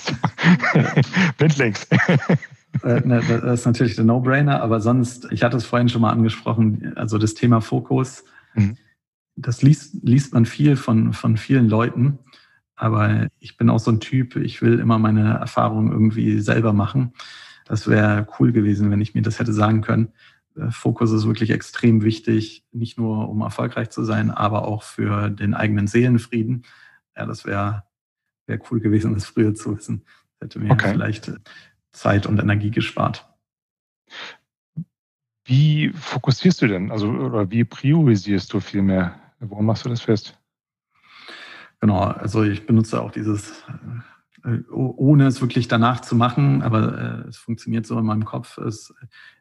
[1.39, 1.87] Windlinks.
[2.83, 6.11] äh, ne, das ist natürlich der No-Brainer, aber sonst, ich hatte es vorhin schon mal
[6.11, 8.77] angesprochen, also das Thema Fokus, mhm.
[9.37, 12.19] das liest, liest man viel von, von vielen Leuten,
[12.77, 17.13] aber ich bin auch so ein Typ, ich will immer meine Erfahrungen irgendwie selber machen.
[17.67, 20.09] Das wäre cool gewesen, wenn ich mir das hätte sagen können.
[20.57, 25.31] Äh, Fokus ist wirklich extrem wichtig, nicht nur um erfolgreich zu sein, aber auch für
[25.31, 26.65] den eigenen Seelenfrieden.
[27.17, 27.85] Ja, das wäre
[28.47, 30.05] wär cool gewesen, das früher zu wissen.
[30.39, 30.93] Das hätte mir okay.
[30.93, 31.37] vielleicht äh,
[31.93, 33.29] Zeit und Energie gespart.
[35.45, 36.91] Wie fokussierst du denn?
[36.91, 39.21] Also, oder wie priorisierst du vielmehr?
[39.41, 40.39] Woran machst du das fest?
[41.81, 44.01] Genau, also ich benutze auch dieses äh,
[44.71, 48.59] ohne es wirklich danach zu machen, aber äh, es funktioniert so in meinem Kopf.
[48.59, 48.95] Es,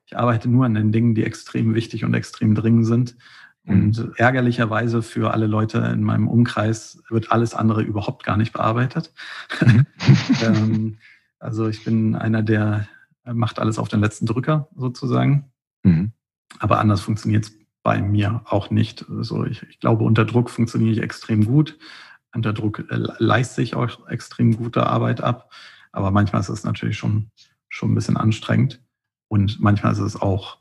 [0.06, 3.18] ich arbeite nur an den Dingen, die extrem wichtig und extrem dringend sind.
[3.66, 4.14] Und mhm.
[4.18, 9.14] ärgerlicherweise für alle Leute in meinem Umkreis wird alles andere überhaupt gar nicht bearbeitet.
[10.42, 10.98] Ähm,
[11.40, 12.88] also ich bin einer, der
[13.26, 15.52] macht alles auf den letzten Drücker sozusagen.
[15.84, 16.12] Mhm.
[16.60, 19.06] Aber anders funktioniert es bei mir auch nicht.
[19.10, 21.78] Also ich, ich glaube, unter Druck funktioniere ich extrem gut
[22.34, 25.52] unter Druck äh, leiste ich auch extrem gute Arbeit ab.
[25.92, 27.30] Aber manchmal ist es natürlich schon,
[27.70, 28.82] schon ein bisschen anstrengend.
[29.28, 30.60] Und manchmal ist es auch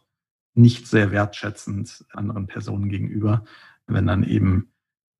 [0.54, 3.44] nicht sehr wertschätzend anderen Personen gegenüber,
[3.86, 4.72] wenn dann eben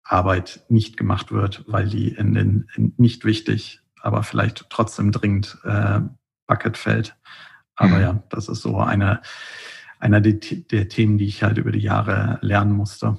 [0.05, 5.59] Arbeit nicht gemacht wird, weil die in den in nicht wichtig, aber vielleicht trotzdem dringend
[5.64, 6.00] äh,
[6.46, 7.16] Bucket fällt.
[7.76, 8.00] Aber mhm.
[8.00, 9.22] ja, das ist so eine,
[9.98, 13.16] einer der, der Themen, die ich halt über die Jahre lernen musste.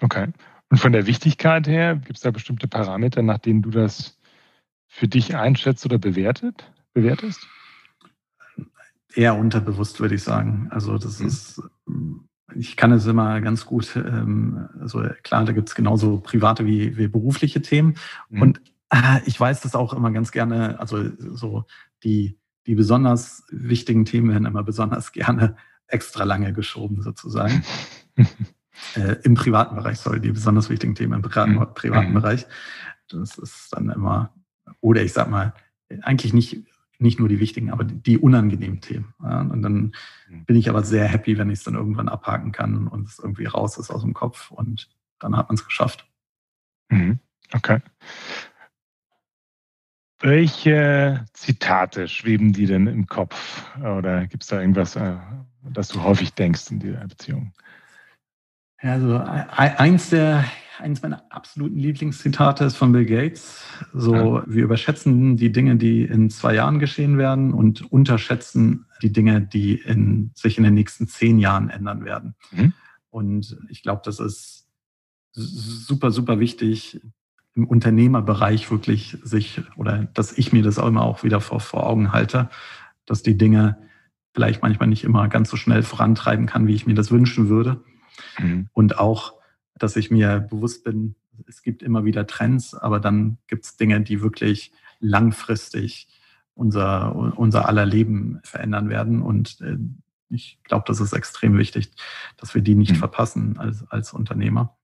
[0.00, 0.32] Okay.
[0.72, 4.18] Und von der Wichtigkeit her, gibt es da bestimmte Parameter, nach denen du das
[4.88, 6.64] für dich einschätzt oder bewertet,
[6.94, 7.46] bewertest?
[9.14, 10.68] Eher unterbewusst, würde ich sagen.
[10.70, 11.26] Also das mhm.
[11.26, 11.62] ist,
[12.54, 16.96] ich kann es immer ganz gut, ähm, also klar, da gibt es genauso private wie,
[16.96, 17.98] wie berufliche Themen.
[18.30, 18.40] Mhm.
[18.40, 21.66] Und äh, ich weiß das auch immer ganz gerne, also so
[22.02, 25.54] die, die besonders wichtigen Themen werden immer besonders gerne
[25.86, 27.62] extra lange geschoben, sozusagen.
[28.94, 31.74] äh, im privaten Bereich, sorry, die besonders wichtigen Themen im privaten, mhm.
[31.74, 32.14] privaten mhm.
[32.14, 32.46] Bereich.
[33.08, 34.32] Das ist dann immer,
[34.80, 35.54] oder ich sag mal,
[36.02, 36.64] eigentlich nicht,
[36.98, 39.14] nicht nur die wichtigen, aber die, die unangenehmen Themen.
[39.18, 39.92] Und dann
[40.28, 40.44] mhm.
[40.46, 43.46] bin ich aber sehr happy, wenn ich es dann irgendwann abhaken kann und es irgendwie
[43.46, 46.08] raus ist aus dem Kopf und dann hat man es geschafft.
[46.88, 47.18] Mhm.
[47.52, 47.80] Okay.
[50.20, 53.66] Welche Zitate schweben dir denn im Kopf?
[53.78, 55.16] Oder gibt es da irgendwas, äh,
[55.62, 57.52] das du häufig denkst in dieser Beziehung?
[58.82, 60.44] Also eins der
[60.82, 63.62] eins meiner absoluten Lieblingszitate ist von Bill Gates.
[63.92, 64.44] So, ja.
[64.46, 69.74] wir überschätzen die Dinge, die in zwei Jahren geschehen werden und unterschätzen die Dinge, die
[69.74, 72.34] in, sich in den nächsten zehn Jahren ändern werden.
[72.50, 72.72] Mhm.
[73.10, 74.68] Und ich glaube, das ist
[75.32, 77.00] super, super wichtig,
[77.54, 81.86] im Unternehmerbereich wirklich sich, oder dass ich mir das auch immer auch wieder vor, vor
[81.86, 82.48] Augen halte,
[83.04, 83.76] dass die Dinge
[84.34, 87.82] vielleicht manchmal nicht immer ganz so schnell vorantreiben kann, wie ich mir das wünschen würde.
[88.38, 88.68] Mhm.
[88.72, 89.34] Und auch,
[89.74, 91.14] dass ich mir bewusst bin,
[91.46, 96.08] es gibt immer wieder Trends, aber dann gibt es Dinge, die wirklich langfristig
[96.54, 99.22] unser, unser aller Leben verändern werden.
[99.22, 99.78] Und äh,
[100.28, 101.90] ich glaube, das ist extrem wichtig,
[102.36, 102.96] dass wir die nicht mhm.
[102.96, 104.76] verpassen als, als Unternehmer.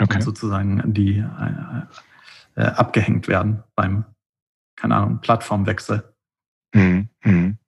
[0.00, 0.16] Okay.
[0.16, 4.04] Und sozusagen die äh, äh, abgehängt werden beim,
[4.76, 6.14] keine Ahnung, Plattformwechsel.
[7.22, 7.58] Mhm.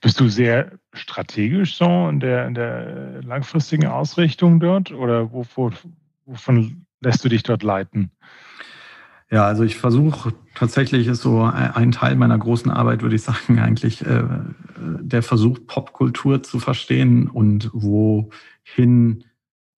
[0.00, 5.44] Bist du sehr strategisch so in der, in der langfristigen Ausrichtung dort oder wo,
[6.26, 8.10] wovon lässt du dich dort leiten?
[9.30, 13.58] Ja, also ich versuche tatsächlich ist so ein Teil meiner großen Arbeit, würde ich sagen,
[13.58, 14.22] eigentlich äh,
[14.76, 19.24] der Versuch, Popkultur zu verstehen und wohin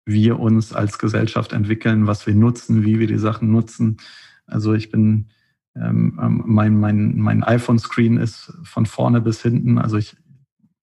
[0.05, 3.97] wir uns als Gesellschaft entwickeln, was wir nutzen, wie wir die Sachen nutzen.
[4.47, 5.29] Also ich bin
[5.77, 10.17] ähm, ähm, mein, mein, mein iPhone-Screen ist von vorne bis hinten, also ich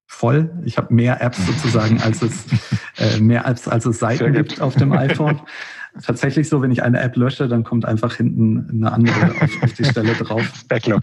[0.06, 0.50] voll.
[0.64, 2.46] Ich habe mehr Apps sozusagen, als es
[2.98, 5.40] äh, mehr Apps, als es Seiten gibt auf dem iPhone.
[6.02, 9.72] Tatsächlich so, wenn ich eine App lösche, dann kommt einfach hinten eine andere auf, auf
[9.74, 10.64] die Stelle drauf.
[10.68, 11.02] Backlog.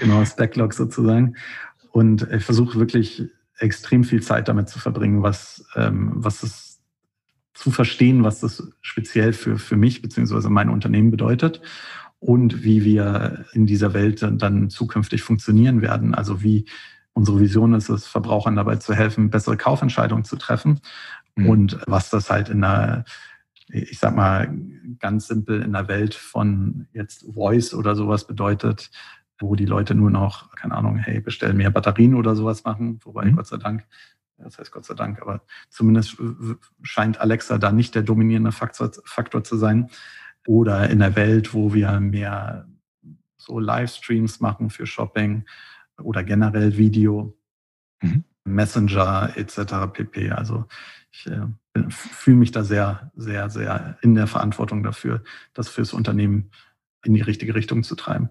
[0.00, 1.36] genau, das Backlog sozusagen.
[1.92, 3.22] Und ich versuche wirklich
[3.58, 6.80] extrem viel Zeit damit zu verbringen, was, ähm, was es
[7.54, 11.60] zu verstehen, was das speziell für, für mich beziehungsweise mein Unternehmen bedeutet
[12.20, 16.14] und wie wir in dieser Welt dann zukünftig funktionieren werden.
[16.14, 16.66] Also wie
[17.12, 20.80] unsere Vision ist es, Verbrauchern dabei zu helfen, bessere Kaufentscheidungen zu treffen
[21.36, 21.48] mhm.
[21.48, 23.04] und was das halt in einer,
[23.68, 24.52] ich sag mal,
[24.98, 28.90] ganz simpel in der Welt von jetzt Voice oder sowas bedeutet,
[29.38, 33.26] wo die Leute nur noch, keine Ahnung, hey, bestellen mehr Batterien oder sowas machen, wobei
[33.26, 33.36] mhm.
[33.36, 33.84] Gott sei Dank
[34.38, 36.16] das heißt Gott sei Dank, aber zumindest
[36.82, 39.90] scheint Alexa da nicht der dominierende Faktor, Faktor zu sein
[40.48, 42.66] oder in der Welt, wo wir mehr
[43.36, 45.44] so Livestreams machen für Shopping
[46.02, 47.36] oder generell Video,
[48.00, 48.24] mhm.
[48.44, 49.92] Messenger etc.
[49.92, 50.30] pp.
[50.30, 50.64] Also
[51.12, 51.48] ich äh,
[51.90, 55.22] fühle mich da sehr, sehr, sehr in der Verantwortung dafür,
[55.52, 56.50] das fürs Unternehmen
[57.04, 58.30] in die richtige Richtung zu treiben.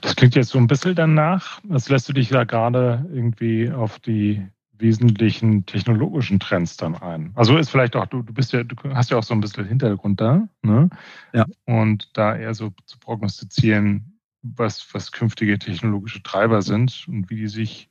[0.00, 3.98] Das klingt jetzt so ein bisschen danach, als lässt du dich da gerade irgendwie auf
[3.98, 4.48] die
[4.82, 7.32] wesentlichen technologischen Trends dann ein.
[7.34, 9.64] Also ist vielleicht auch, du, du bist ja, du hast ja auch so ein bisschen
[9.64, 10.90] Hintergrund da, ne?
[11.32, 11.46] Ja.
[11.64, 17.48] Und da eher so zu prognostizieren, was, was künftige technologische Treiber sind und wie die
[17.48, 17.88] sich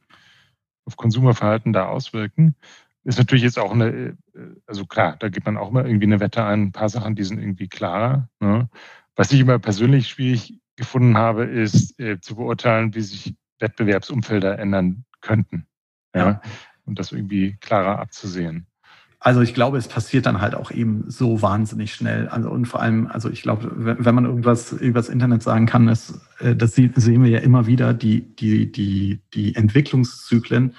[0.86, 2.56] auf Konsumerverhalten da auswirken,
[3.04, 4.18] ist natürlich jetzt auch eine,
[4.68, 7.24] also klar, da gibt man auch mal irgendwie eine Wette ein, ein paar Sachen, die
[7.24, 8.30] sind irgendwie klarer.
[8.40, 8.70] Ne?
[9.16, 15.06] Was ich immer persönlich schwierig gefunden habe, ist äh, zu beurteilen, wie sich Wettbewerbsumfelder ändern
[15.22, 15.66] könnten.
[16.14, 16.42] Ja.
[16.86, 18.68] Und das irgendwie klarer abzusehen.
[19.24, 22.28] Also ich glaube, es passiert dann halt auch eben so wahnsinnig schnell.
[22.28, 26.20] Also und vor allem, also ich glaube, wenn man irgendwas übers Internet sagen kann, ist,
[26.40, 30.74] äh, das sehen wir ja immer wieder, die, die, die, die Entwicklungszyklen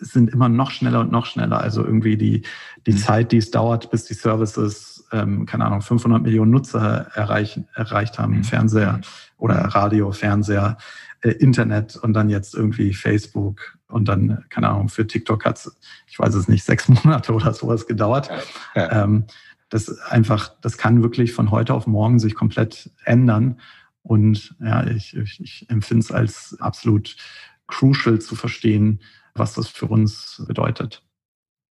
[0.00, 1.60] sind immer noch schneller und noch schneller.
[1.60, 2.42] Also irgendwie die,
[2.86, 2.96] die mhm.
[2.96, 8.18] Zeit, die es dauert, bis die Services, ähm, keine Ahnung, 500 Millionen Nutzer erreichen, erreicht
[8.18, 8.44] haben, mhm.
[8.44, 9.00] Fernseher
[9.38, 10.78] oder Radio, Fernseher,
[11.20, 15.76] äh, Internet und dann jetzt irgendwie Facebook und dann, keine Ahnung, für TikTok hat es,
[16.06, 18.30] ich weiß es nicht, sechs Monate oder sowas gedauert.
[18.74, 19.04] Ja.
[19.04, 19.26] Ähm,
[19.68, 23.60] das einfach, das kann wirklich von heute auf morgen sich komplett ändern.
[24.02, 27.16] Und ja, ich, ich, ich empfinde es als absolut
[27.66, 29.00] crucial zu verstehen,
[29.34, 31.02] was das für uns bedeutet.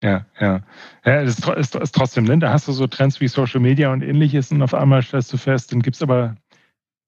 [0.01, 0.61] Ja, ja.
[1.05, 2.37] Ja, es ist, ist, ist, trotzdem, ne?
[2.37, 5.37] da hast du so Trends wie Social Media und ähnliches und auf einmal stellst du
[5.37, 6.35] fest, dann gibt es aber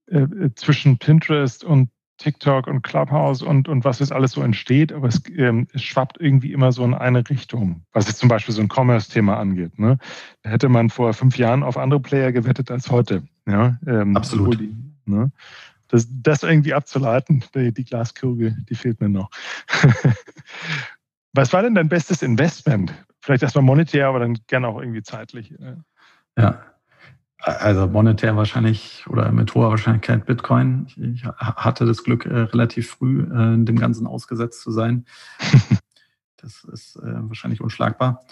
[0.07, 5.07] äh, zwischen Pinterest und TikTok und Clubhouse und, und was jetzt alles so entsteht, aber
[5.07, 8.61] es, ähm, es schwappt irgendwie immer so in eine Richtung, was jetzt zum Beispiel so
[8.61, 9.77] ein Commerce-Thema angeht.
[9.79, 9.97] Ne?
[10.41, 13.23] Da hätte man vor fünf Jahren auf andere Player gewettet als heute.
[13.45, 13.77] Ja?
[13.85, 14.59] Ähm, Absolut.
[14.59, 14.73] Die,
[15.05, 15.31] ne?
[15.89, 19.29] das, das irgendwie abzuleiten, die, die Glaskugel, die fehlt mir noch.
[21.33, 22.93] was war denn dein bestes Investment?
[23.19, 25.53] Vielleicht erstmal monetär, aber dann gerne auch irgendwie zeitlich.
[26.37, 26.63] Ja,
[27.39, 30.85] also monetär wahrscheinlich oder mit hoher Wahrscheinlichkeit Bitcoin.
[30.87, 35.05] Ich, ich hatte das Glück, äh, relativ früh äh, dem Ganzen ausgesetzt zu sein.
[36.37, 38.25] das ist äh, wahrscheinlich unschlagbar.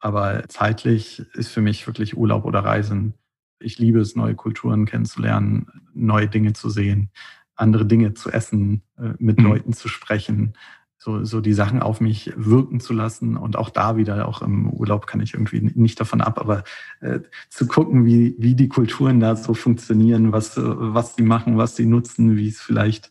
[0.00, 3.14] Aber zeitlich ist für mich wirklich Urlaub oder Reisen
[3.58, 7.10] Ich liebe es, neue Kulturen kennenzulernen, neue Dinge zu sehen,
[7.54, 9.44] andere Dinge zu essen, äh, mit mhm.
[9.44, 10.54] Leuten zu sprechen,
[11.02, 13.38] so, so die Sachen auf mich wirken zu lassen.
[13.38, 16.62] Und auch da wieder, auch im Urlaub kann ich irgendwie nicht davon ab, aber
[17.00, 21.74] äh, zu gucken, wie, wie die Kulturen da so funktionieren, was, was sie machen, was
[21.74, 23.10] sie nutzen, wie es vielleicht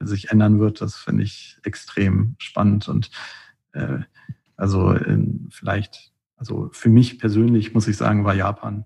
[0.00, 2.88] sich ändern wird, das finde ich extrem spannend.
[2.88, 3.10] Und
[3.72, 3.98] äh,
[4.56, 5.18] also äh,
[5.48, 8.84] vielleicht, also für mich persönlich muss ich sagen, war Japan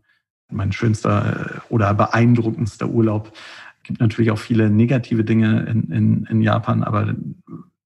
[0.50, 3.32] mein schönster äh, oder beeindruckendster Urlaub.
[3.78, 7.14] Es gibt natürlich auch viele negative Dinge in, in, in Japan, aber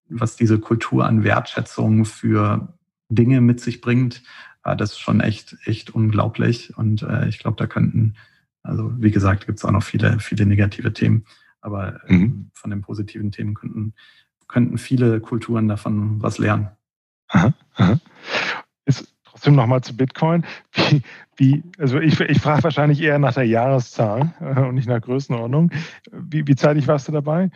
[0.09, 2.75] was diese Kultur an Wertschätzung für
[3.09, 4.23] Dinge mit sich bringt,
[4.65, 6.77] äh, das ist schon echt, echt unglaublich.
[6.77, 8.17] Und äh, ich glaube, da könnten,
[8.63, 11.25] also wie gesagt, gibt es auch noch viele, viele negative Themen.
[11.61, 12.51] Aber ähm, mhm.
[12.55, 13.95] von den positiven Themen könnten,
[14.49, 16.69] könnten viele Kulturen davon was lernen.
[17.29, 17.99] Aha, aha.
[18.85, 20.45] Ist trotzdem nochmal zu Bitcoin.
[20.73, 21.03] Wie,
[21.37, 25.71] wie, also ich, ich frage wahrscheinlich eher nach der Jahreszahl äh, und nicht nach Größenordnung.
[26.13, 27.51] Wie, wie zeitig warst du dabei?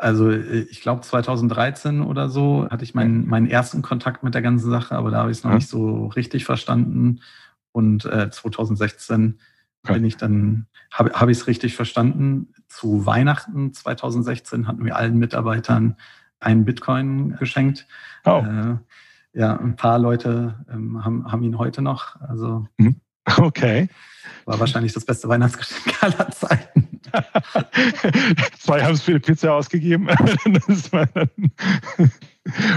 [0.00, 4.42] Also äh, ich glaube 2013 oder so hatte ich meinen, meinen ersten Kontakt mit der
[4.42, 5.56] ganzen Sache, aber da habe ich es noch ja.
[5.56, 7.20] nicht so richtig verstanden.
[7.72, 9.38] Und äh, 2016
[9.84, 9.94] okay.
[9.94, 12.54] bin ich dann, habe hab ich es richtig verstanden.
[12.68, 15.96] Zu Weihnachten 2016 hatten wir allen Mitarbeitern
[16.40, 17.86] einen Bitcoin geschenkt.
[18.24, 18.42] Oh.
[18.44, 18.76] Äh,
[19.32, 22.20] ja, ein paar Leute ähm, haben, haben ihn heute noch.
[22.20, 23.00] Also mhm.
[23.38, 23.88] okay.
[24.44, 27.00] War wahrscheinlich das beste Weihnachtsgeschenk aller Zeiten.
[28.58, 30.08] Zwei haben es für die Pizza ausgegeben.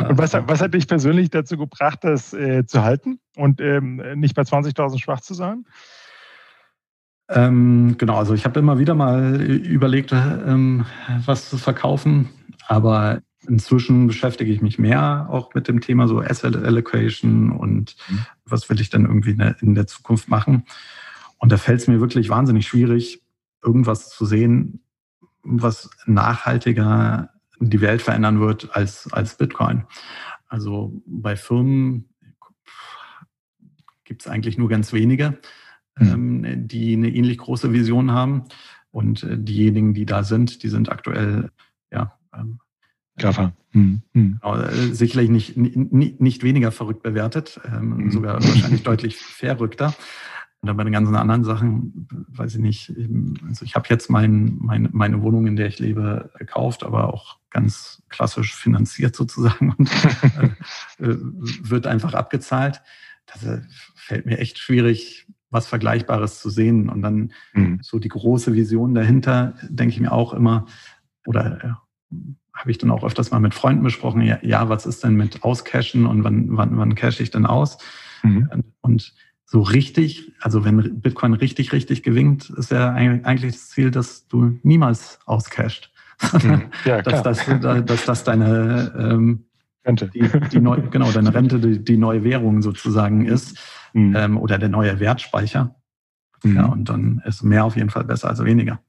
[0.08, 4.36] Und was, was, hat dich persönlich dazu gebracht, das äh, zu halten und ähm, nicht
[4.36, 5.66] bei 20.000 schwach zu sein?
[7.30, 10.86] Ähm, genau, also ich habe immer wieder mal überlegt, ähm,
[11.26, 12.30] was zu verkaufen,
[12.68, 18.26] aber inzwischen beschäftige ich mich mehr auch mit dem Thema so Asset Allocation und mhm.
[18.46, 20.66] was will ich dann irgendwie in der, in der Zukunft machen.
[21.38, 23.22] Und da fällt es mir wirklich wahnsinnig schwierig,
[23.64, 24.82] irgendwas zu sehen,
[25.44, 27.30] was nachhaltiger
[27.60, 29.86] die Welt verändern wird als, als Bitcoin.
[30.48, 32.10] Also bei Firmen
[34.04, 35.40] gibt es eigentlich nur ganz wenige,
[35.98, 36.44] mhm.
[36.46, 38.46] ähm, die eine ähnlich große Vision haben.
[38.92, 41.52] Und äh, diejenigen, die da sind, die sind aktuell
[41.92, 42.60] ja, ähm,
[43.18, 43.54] GAFA.
[43.72, 44.40] Hm, hm.
[44.42, 48.12] Genau, äh, sicherlich nicht, nicht, weniger verrückt bewertet, ähm, hm.
[48.12, 49.94] sogar wahrscheinlich deutlich verrückter.
[50.62, 52.94] Und bei den ganzen anderen Sachen, weiß ich nicht,
[53.46, 57.38] also ich habe jetzt mein, mein, meine Wohnung, in der ich lebe, gekauft, aber auch
[57.50, 59.90] ganz klassisch finanziert sozusagen und
[61.00, 61.18] äh, äh,
[61.62, 62.82] wird einfach abgezahlt.
[63.26, 63.62] Das
[63.96, 66.88] fällt mir echt schwierig, was Vergleichbares zu sehen.
[66.90, 67.80] Und dann mhm.
[67.82, 70.66] so die große Vision dahinter, denke ich mir auch immer,
[71.26, 71.82] oder
[72.54, 75.44] habe ich dann auch öfters mal mit Freunden besprochen, ja, ja was ist denn mit
[75.44, 77.78] Auscashen und wann, wann, wann cache ich denn aus?
[78.22, 78.64] Mhm.
[78.82, 79.14] Und
[79.46, 84.60] so richtig, also wenn Bitcoin richtig, richtig gewinnt, ist ja eigentlich das Ziel, dass du
[84.64, 85.92] niemals auscasht.
[86.44, 86.64] Mhm.
[86.86, 87.46] Ja, dass, das,
[87.86, 89.46] dass das deine ähm,
[89.86, 90.08] Rente.
[90.08, 93.60] Die, die neu, genau, deine Rente, die, die, neue Währung sozusagen ist
[93.94, 94.16] mhm.
[94.16, 95.76] ähm, oder der neue Wertspeicher.
[96.44, 96.56] Mhm.
[96.56, 98.80] Ja, und dann ist mehr auf jeden Fall besser als weniger.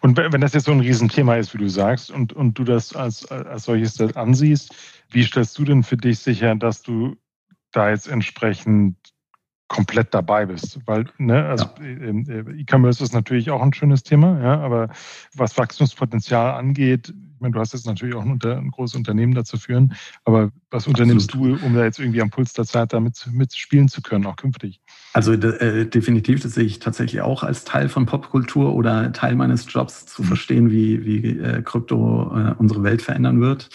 [0.00, 2.94] Und wenn das jetzt so ein Riesenthema ist, wie du sagst, und, und du das
[2.94, 4.74] als, als solches ansiehst,
[5.10, 7.16] wie stellst du denn für dich sicher, dass du
[7.72, 8.96] da jetzt entsprechend
[9.68, 10.80] komplett dabei bist.
[10.86, 11.84] Weil, ne, also ja.
[11.84, 14.88] Ähm, äh, E-Commerce ist natürlich auch ein schönes Thema, ja, aber
[15.34, 19.58] was Wachstumspotenzial angeht, ich meine, du hast jetzt natürlich auch ein, ein großes Unternehmen dazu
[19.58, 19.94] führen,
[20.24, 21.62] aber was unternimmst Absolut.
[21.62, 24.80] du, um da jetzt irgendwie am Puls der Zeit damit mitspielen zu können, auch künftig?
[25.12, 29.72] Also äh, definitiv, das sehe ich tatsächlich auch als Teil von Popkultur oder Teil meines
[29.72, 30.26] Jobs zu mhm.
[30.26, 33.68] verstehen, wie, wie äh, Krypto äh, unsere Welt verändern wird.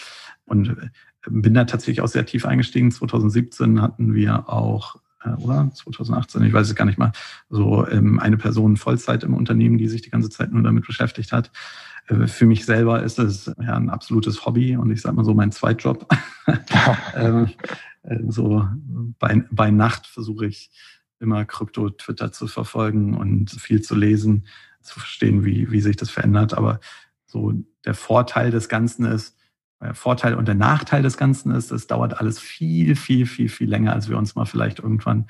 [0.44, 0.90] Und äh,
[1.30, 2.90] bin da tatsächlich auch sehr tief eingestiegen.
[2.90, 4.98] 2017 hatten wir auch äh,
[5.38, 7.12] oder 2018, ich weiß es gar nicht mal,
[7.48, 11.32] so ähm, eine Person Vollzeit im Unternehmen, die sich die ganze Zeit nur damit beschäftigt
[11.32, 11.50] hat.
[12.08, 15.34] Äh, für mich selber ist es ja ein absolutes Hobby und ich sage mal so
[15.34, 16.06] mein Zweitjob.
[17.16, 17.50] ähm,
[18.02, 18.68] äh, so
[19.18, 20.70] bei, bei Nacht versuche ich
[21.20, 24.46] immer Krypto-Twitter zu verfolgen und viel zu lesen,
[24.82, 26.54] zu verstehen, wie, wie sich das verändert.
[26.54, 26.80] Aber
[27.26, 27.52] so
[27.84, 29.36] der Vorteil des Ganzen ist,
[29.92, 33.92] Vorteil und der Nachteil des Ganzen ist, es dauert alles viel, viel, viel, viel länger,
[33.92, 35.26] als wir uns mal vielleicht irgendwann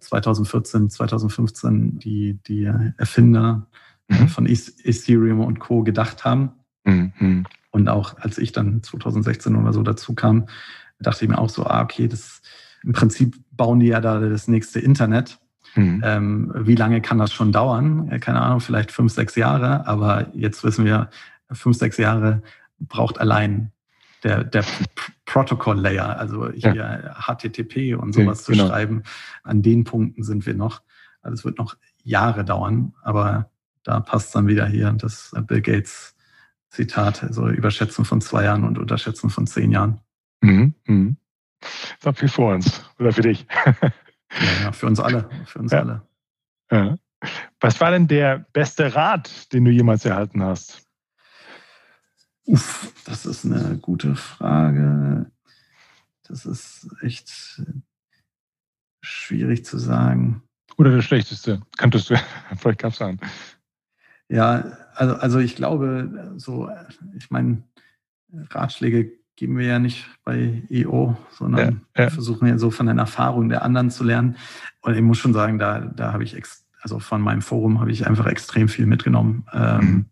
[0.00, 2.64] 2014, 2015 die, die
[2.96, 3.66] Erfinder
[4.08, 4.28] mhm.
[4.28, 5.82] von Ethereum und Co.
[5.82, 6.52] gedacht haben.
[6.84, 7.44] Mhm.
[7.70, 10.46] Und auch als ich dann 2016 oder so dazu kam,
[10.98, 12.42] dachte ich mir auch so, ah, okay, das
[12.82, 15.38] im Prinzip bauen die ja da das nächste Internet.
[15.74, 16.02] Mhm.
[16.04, 18.08] Ähm, wie lange kann das schon dauern?
[18.20, 21.10] Keine Ahnung, vielleicht fünf, sechs Jahre, aber jetzt wissen wir,
[21.50, 22.42] fünf, sechs Jahre
[22.78, 23.72] braucht allein
[24.22, 24.64] der, der
[25.24, 27.14] Protocol Layer, also hier ja.
[27.14, 28.68] HTTP und sowas ja, zu genau.
[28.68, 29.02] schreiben.
[29.42, 30.82] An den Punkten sind wir noch.
[31.22, 33.50] Also es wird noch Jahre dauern, aber
[33.82, 36.16] da passt dann wieder hier das Bill Gates
[36.70, 40.00] Zitat, also Überschätzen von zwei Jahren und Unterschätzen von zehn Jahren.
[40.40, 40.74] Mhm.
[40.86, 41.16] Mhm.
[42.00, 43.46] Das ist viel vor uns oder für dich.
[43.66, 43.92] ja,
[44.62, 45.28] ja, für uns alle.
[45.46, 45.80] Für uns ja.
[45.80, 46.02] alle.
[46.70, 46.96] Ja.
[47.60, 50.85] Was war denn der beste Rat, den du jemals erhalten hast?
[52.46, 55.30] Uff, das ist eine gute Frage.
[56.22, 57.60] Das ist echt
[59.00, 60.42] schwierig zu sagen.
[60.78, 62.16] Oder der schlechteste, kanntest du,
[62.56, 63.20] vielleicht gab es einen.
[64.28, 66.70] Ja, also, also ich glaube, so,
[67.16, 67.62] ich meine,
[68.32, 72.10] Ratschläge geben wir ja nicht bei EO, sondern ja, ja.
[72.10, 74.36] versuchen ja so von den Erfahrungen der anderen zu lernen.
[74.80, 76.40] Und ich muss schon sagen, da, da habe ich,
[76.80, 79.46] also von meinem Forum habe ich einfach extrem viel mitgenommen.
[79.52, 80.04] Ähm, mhm.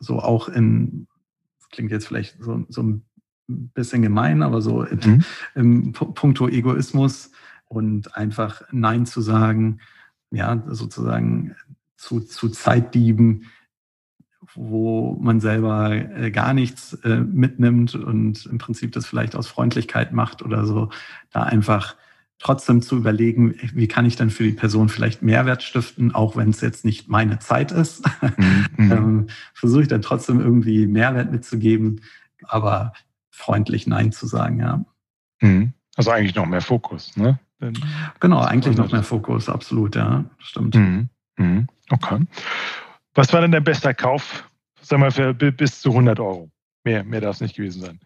[0.00, 1.06] So auch in,
[1.74, 3.04] klingt jetzt vielleicht so, so ein
[3.46, 5.24] bisschen gemein, aber so mhm.
[5.54, 7.30] im Punkto Egoismus
[7.66, 9.80] und einfach Nein zu sagen,
[10.30, 11.54] ja, sozusagen
[11.96, 13.50] zu, zu Zeitdieben,
[14.54, 20.12] wo man selber äh, gar nichts äh, mitnimmt und im Prinzip das vielleicht aus Freundlichkeit
[20.12, 20.90] macht oder so,
[21.30, 21.96] da einfach
[22.38, 26.50] trotzdem zu überlegen, wie kann ich dann für die Person vielleicht Mehrwert stiften, auch wenn
[26.50, 28.04] es jetzt nicht meine Zeit ist.
[28.36, 28.66] Mhm.
[28.76, 28.92] mhm.
[28.92, 32.00] ähm, Versuche ich dann trotzdem irgendwie Mehrwert mitzugeben,
[32.42, 32.92] aber
[33.30, 34.84] freundlich Nein zu sagen, ja.
[35.40, 35.72] Mhm.
[35.96, 37.38] Also eigentlich noch mehr Fokus, ne?
[38.20, 40.74] Genau, eigentlich noch mehr Fokus, absolut, ja, stimmt.
[40.74, 41.08] Mhm.
[41.36, 41.68] Mhm.
[41.90, 42.20] Okay.
[43.14, 44.48] Was war denn dein bester Kauf?
[44.82, 46.50] Sag mal, für bis zu 100 Euro.
[46.84, 48.00] Mehr, mehr darf es nicht gewesen sein.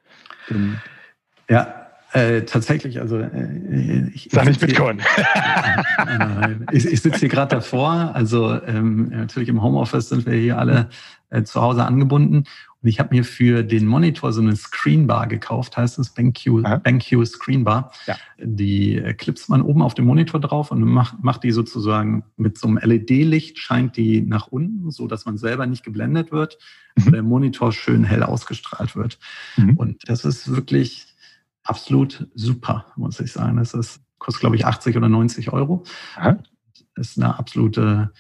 [1.49, 5.01] Ja, äh, tatsächlich, also äh, ich, Sag nicht Bitcoin.
[5.01, 8.13] Hier, ich, ich sitze hier gerade davor.
[8.15, 10.89] Also ähm, natürlich im Homeoffice sind wir hier alle
[11.31, 12.45] äh, zu Hause angebunden.
[12.81, 17.27] Und ich habe mir für den Monitor so eine Screenbar gekauft, heißt es BenQ, BenQ
[17.27, 17.93] Screenbar.
[18.07, 18.17] Ja.
[18.39, 22.57] Die äh, klipst man oben auf dem Monitor drauf und macht, macht die sozusagen mit
[22.57, 26.57] so einem LED-Licht, scheint die nach unten, so dass man selber nicht geblendet wird,
[26.95, 27.07] mhm.
[27.07, 29.19] und der Monitor schön hell ausgestrahlt wird.
[29.57, 29.77] Mhm.
[29.77, 31.08] Und das ist wirklich
[31.69, 33.57] absolut super, muss ich sagen.
[33.59, 35.85] Das ist, kostet, glaube ich, 80 oder 90 Euro.
[36.17, 36.39] Aha.
[36.95, 38.13] Das ist eine absolute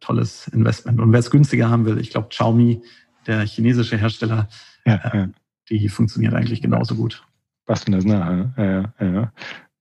[0.00, 1.00] tolles Investment.
[1.00, 2.82] Und wer es günstiger haben will, ich glaube, Xiaomi,
[3.26, 4.48] der chinesische Hersteller,
[4.84, 5.28] ja, äh, ja.
[5.68, 7.24] die funktioniert eigentlich genauso gut.
[7.66, 8.52] Was denn das, ne?
[8.56, 9.32] Ja, ja, ja.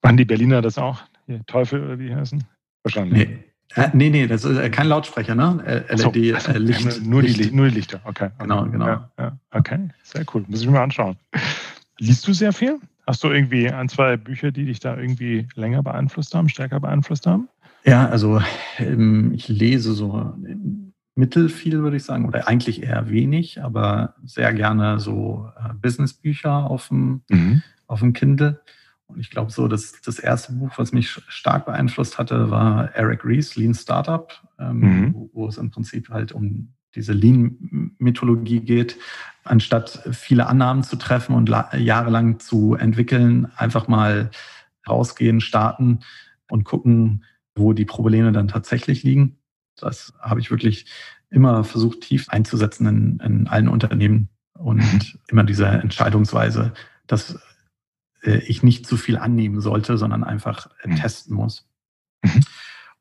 [0.02, 1.02] Waren die Berliner das auch?
[1.28, 2.44] Die Teufel oder wie heißen?
[2.84, 3.28] Wahrscheinlich.
[3.28, 3.44] Nee.
[3.76, 5.62] Äh, nee, nee, das ist äh, kein Lautsprecher, ne?
[5.66, 7.06] Äh, LED, so, also, Licht.
[7.06, 7.54] Nur, die, Licht.
[7.54, 8.30] nur die Lichter, okay.
[8.40, 8.88] Genau, genau.
[8.88, 9.38] Ja, ja.
[9.52, 10.44] Okay, sehr cool.
[10.48, 11.18] Muss ich mir mal anschauen.
[12.00, 12.80] Liest du sehr viel?
[13.10, 17.26] Hast du irgendwie ein, zwei Bücher, die dich da irgendwie länger beeinflusst haben, stärker beeinflusst
[17.26, 17.50] haben?
[17.84, 18.40] Ja, also
[18.78, 20.36] ähm, ich lese so
[21.16, 26.70] mittel viel, würde ich sagen, oder eigentlich eher wenig, aber sehr gerne so äh, Businessbücher
[26.70, 27.64] auf dem, mhm.
[27.88, 28.62] auf dem Kindle.
[29.08, 33.26] Und ich glaube so, dass das erste Buch, was mich stark beeinflusst hatte, war Eric
[33.26, 35.14] Rees, Lean Startup, ähm, mhm.
[35.16, 38.98] wo, wo, es im Prinzip halt um diese Lean-Mythologie geht,
[39.44, 44.32] anstatt viele Annahmen zu treffen und jahrelang zu entwickeln, einfach mal
[44.88, 46.00] rausgehen, starten
[46.50, 47.26] und gucken,
[47.56, 49.38] wo die Probleme dann tatsächlich liegen.
[49.76, 50.86] Das habe ich wirklich
[51.30, 55.02] immer versucht, tief einzusetzen in, in allen Unternehmen und mhm.
[55.28, 56.74] immer diese Entscheidungsweise,
[57.08, 57.40] dass
[58.24, 60.96] äh, ich nicht zu viel annehmen sollte, sondern einfach äh, mhm.
[60.96, 61.69] testen muss.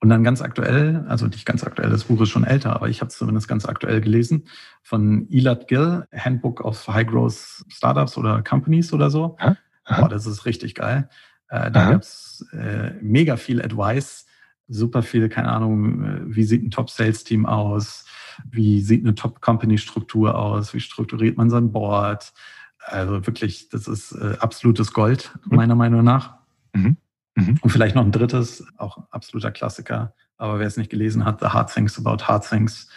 [0.01, 0.05] Mhm.
[0.05, 3.01] Und dann ganz aktuell, also nicht ganz aktuell, das Buch ist schon älter, aber ich
[3.01, 4.44] habe es zumindest ganz aktuell gelesen,
[4.82, 9.36] von Elad Gill, Handbook of High Growth Startups oder Companies oder so.
[9.38, 9.57] Aha.
[10.01, 11.09] Boah, das ist richtig geil.
[11.49, 14.26] Äh, da gab es äh, mega viel Advice,
[14.68, 18.05] super viel, keine Ahnung, äh, wie sieht ein Top-Sales-Team aus,
[18.51, 22.32] wie sieht eine Top-Company-Struktur aus, wie strukturiert man sein Board.
[22.80, 26.34] Also wirklich, das ist äh, absolutes Gold, meiner Meinung nach.
[26.74, 26.96] Mhm.
[27.39, 27.59] Mhm.
[27.61, 31.46] Und vielleicht noch ein drittes, auch absoluter Klassiker, aber wer es nicht gelesen hat, The
[31.46, 32.88] Hard Things About Hard Things.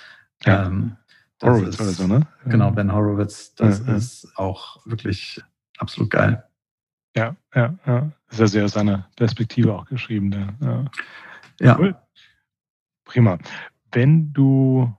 [0.44, 0.66] Ja.
[0.66, 0.98] Ähm,
[1.44, 2.28] Horowitz ist, oder so, ne?
[2.46, 3.56] Genau, Ben Horowitz.
[3.56, 4.30] Das ja, ist ja.
[4.36, 5.42] auch wirklich
[5.78, 6.44] absolut geil.
[7.16, 8.12] Ja, ja, ja.
[8.30, 10.56] Ist ja sehr aus seiner Perspektive auch geschrieben.
[10.62, 10.86] Ja.
[11.60, 11.80] ja.
[11.80, 11.96] Cool.
[13.06, 13.38] Prima.
[13.92, 14.98] Wenn du ein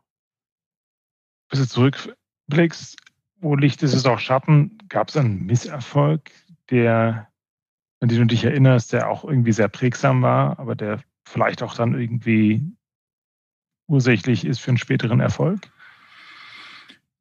[1.48, 2.96] bisschen zurückblickst,
[3.40, 6.30] wo Licht ist, ist auch Schatten, gab es einen Misserfolg,
[6.70, 7.31] der
[8.02, 11.74] an den du dich erinnerst, der auch irgendwie sehr prägsam war, aber der vielleicht auch
[11.74, 12.60] dann irgendwie
[13.86, 15.60] ursächlich ist für einen späteren Erfolg?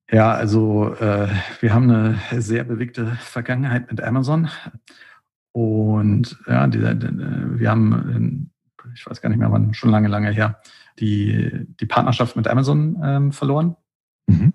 [0.09, 1.27] Ja, also äh,
[1.59, 4.49] wir haben eine sehr bewegte Vergangenheit mit Amazon.
[5.51, 8.51] Und ja, die, die, wir haben,
[8.95, 10.61] ich weiß gar nicht mehr wann, schon lange, lange her,
[10.97, 13.75] die, die Partnerschaft mit Amazon ähm, verloren.
[14.25, 14.53] Mhm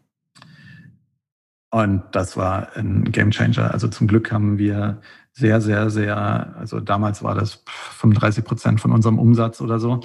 [1.70, 3.72] Und das war ein Game Changer.
[3.72, 5.00] Also zum Glück haben wir
[5.38, 10.00] sehr, sehr, sehr, also damals war das 35 Prozent von unserem Umsatz oder so.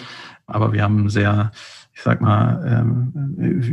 [0.45, 1.53] Aber wir haben sehr,
[1.93, 3.13] ich sag mal, ähm,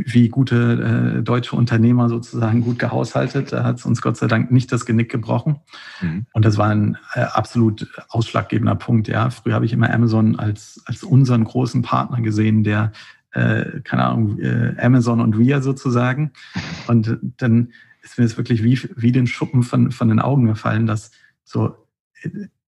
[0.05, 3.51] wie gute äh, deutsche Unternehmer sozusagen gut gehaushaltet.
[3.51, 5.59] Da hat es uns Gott sei Dank nicht das Genick gebrochen.
[5.99, 6.27] Mhm.
[6.31, 9.09] Und das war ein äh, absolut ausschlaggebender Punkt.
[9.09, 12.93] Ja, früher habe ich immer Amazon als, als unseren großen Partner gesehen, der
[13.31, 16.31] äh, keine Ahnung, äh, Amazon und wir sozusagen.
[16.87, 20.87] Und dann ist mir das wirklich wie, wie den Schuppen von, von den Augen gefallen,
[20.87, 21.11] dass
[21.49, 21.75] so,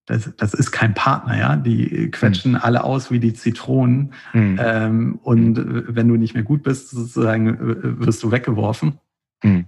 [0.08, 1.56] das, das ist kein Partner, ja.
[1.56, 2.58] Die quetschen mhm.
[2.58, 4.14] alle aus wie die Zitronen.
[4.34, 4.60] Mhm.
[4.60, 7.58] Ähm, und wenn du nicht mehr gut bist, sozusagen,
[8.00, 8.98] wirst du weggeworfen.
[9.44, 9.66] Mhm.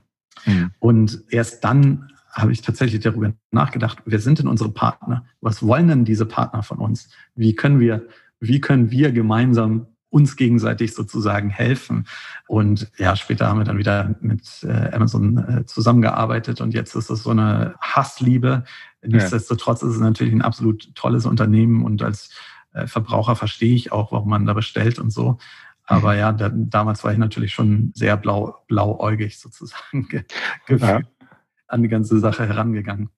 [0.79, 5.25] Und erst dann habe ich tatsächlich darüber nachgedacht, wer sind denn unsere Partner?
[5.41, 7.09] Was wollen denn diese Partner von uns?
[7.35, 8.07] Wie können wir,
[8.39, 12.05] wie können wir gemeinsam uns gegenseitig sozusagen helfen.
[12.47, 17.09] Und ja, später haben wir dann wieder mit äh, Amazon äh, zusammengearbeitet und jetzt ist
[17.09, 18.63] es so eine Hassliebe.
[19.01, 22.29] Nichtsdestotrotz ist es natürlich ein absolut tolles Unternehmen und als
[22.73, 25.39] äh, Verbraucher verstehe ich auch, warum man da bestellt und so.
[25.85, 30.25] Aber ja, da, damals war ich natürlich schon sehr blau, blauäugig sozusagen ge
[30.69, 31.01] ja.
[31.67, 33.09] an die ganze Sache herangegangen.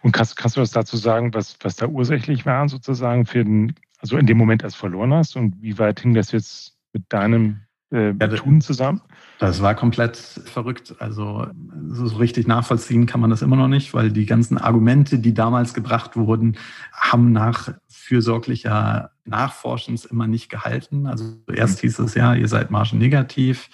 [0.00, 3.74] Und kannst, kannst du was dazu sagen, was, was da ursächlich war sozusagen für den
[4.00, 7.60] also in dem Moment erst verloren hast und wie weit hing das jetzt mit deinem
[7.92, 9.00] äh, ja, Tun zusammen?
[9.38, 10.94] Das war komplett verrückt.
[10.98, 11.46] Also
[11.88, 15.74] so richtig nachvollziehen kann man das immer noch nicht, weil die ganzen Argumente, die damals
[15.74, 16.56] gebracht wurden,
[16.92, 21.06] haben nach fürsorglicher Nachforschens immer nicht gehalten.
[21.06, 21.80] Also erst mhm.
[21.80, 23.70] hieß es ja, ihr seid margennegativ.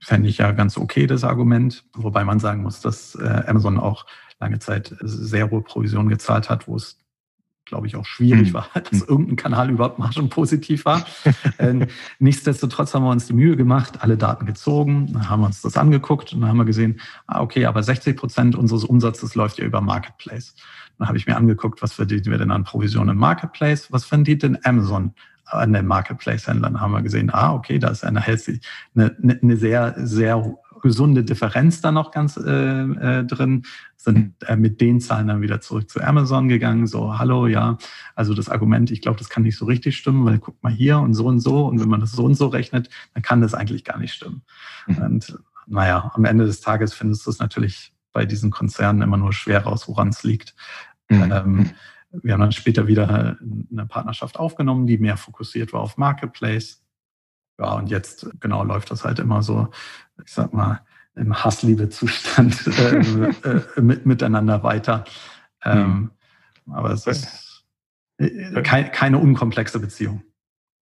[0.00, 1.84] Fände ich ja ganz okay, das Argument.
[1.94, 4.06] Wobei man sagen muss, dass äh, Amazon auch
[4.40, 6.98] lange Zeit sehr hohe Provision gezahlt hat, wo es
[7.72, 8.54] glaube ich, auch schwierig mhm.
[8.54, 9.06] war, dass mhm.
[9.08, 11.06] irgendein Kanal überhaupt margenpositiv war.
[11.58, 11.86] ähm,
[12.18, 15.78] nichtsdestotrotz haben wir uns die Mühe gemacht, alle Daten gezogen, dann haben wir uns das
[15.78, 19.64] angeguckt und dann haben wir gesehen, ah, okay, aber 60 Prozent unseres Umsatzes läuft ja
[19.64, 20.54] über Marketplace.
[20.98, 24.42] Dann habe ich mir angeguckt, was verdienen wir denn an Provisionen im Marketplace, was verdient
[24.42, 25.14] denn Amazon
[25.46, 26.78] an den Marketplace-Händlern?
[26.78, 31.92] haben wir gesehen, ah, okay, da ist eine, eine, eine sehr, sehr gesunde Differenz da
[31.92, 33.62] noch ganz äh, äh, drin,
[33.96, 37.78] sind äh, mit den Zahlen dann wieder zurück zu Amazon gegangen, so, hallo, ja,
[38.14, 40.98] also das Argument, ich glaube, das kann nicht so richtig stimmen, weil guck mal hier
[40.98, 43.54] und so und so und wenn man das so und so rechnet, dann kann das
[43.54, 44.42] eigentlich gar nicht stimmen.
[44.86, 44.98] Mhm.
[44.98, 49.32] Und naja, am Ende des Tages findest du es natürlich bei diesen Konzernen immer nur
[49.32, 50.54] schwer raus, woran es liegt.
[51.08, 51.32] Mhm.
[51.32, 51.70] Ähm,
[52.22, 53.38] wir haben dann später wieder
[53.70, 56.81] eine Partnerschaft aufgenommen, die mehr fokussiert war auf Marketplace.
[57.62, 59.68] Ja, und jetzt genau läuft das halt immer so,
[60.24, 60.80] ich sag mal,
[61.14, 62.98] im Hassliebe-Zustand äh,
[63.48, 65.04] äh, mit, miteinander weiter.
[65.62, 66.10] Ähm,
[66.66, 66.72] mhm.
[66.72, 67.64] Aber es ist
[68.18, 70.24] äh, kein, keine unkomplexe Beziehung.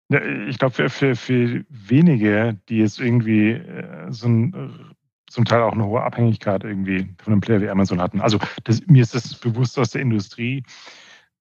[0.08, 4.94] Ja, ich glaube, für, für, für wenige, die jetzt irgendwie äh, so ein
[5.28, 8.20] zum Teil auch eine hohe Abhängigkeit irgendwie von einem Player wie Amazon hatten.
[8.20, 10.64] Also das, mir ist das bewusst aus der Industrie.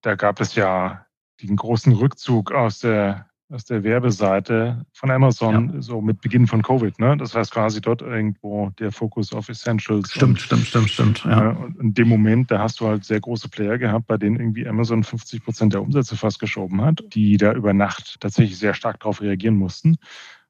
[0.01, 1.07] Da gab es ja
[1.41, 5.81] den großen Rückzug aus der aus der Werbeseite von Amazon, ja.
[5.81, 6.99] so mit Beginn von Covid.
[6.99, 7.17] Ne?
[7.17, 10.11] Das heißt quasi dort irgendwo der Fokus auf Essentials.
[10.11, 11.25] Stimmt, und, stimmt, stimmt, stimmt.
[11.25, 11.49] Ja.
[11.51, 14.67] Und in dem Moment, da hast du halt sehr große Player gehabt, bei denen irgendwie
[14.67, 18.99] Amazon 50 Prozent der Umsätze fast geschoben hat, die da über Nacht tatsächlich sehr stark
[18.99, 19.97] darauf reagieren mussten.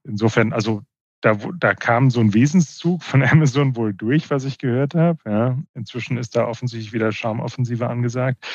[0.03, 0.83] Insofern, also
[1.21, 5.19] da, da kam so ein Wesenszug von Amazon wohl durch, was ich gehört habe.
[5.25, 8.45] Ja, inzwischen ist da offensichtlich wieder Charmoffensive angesagt,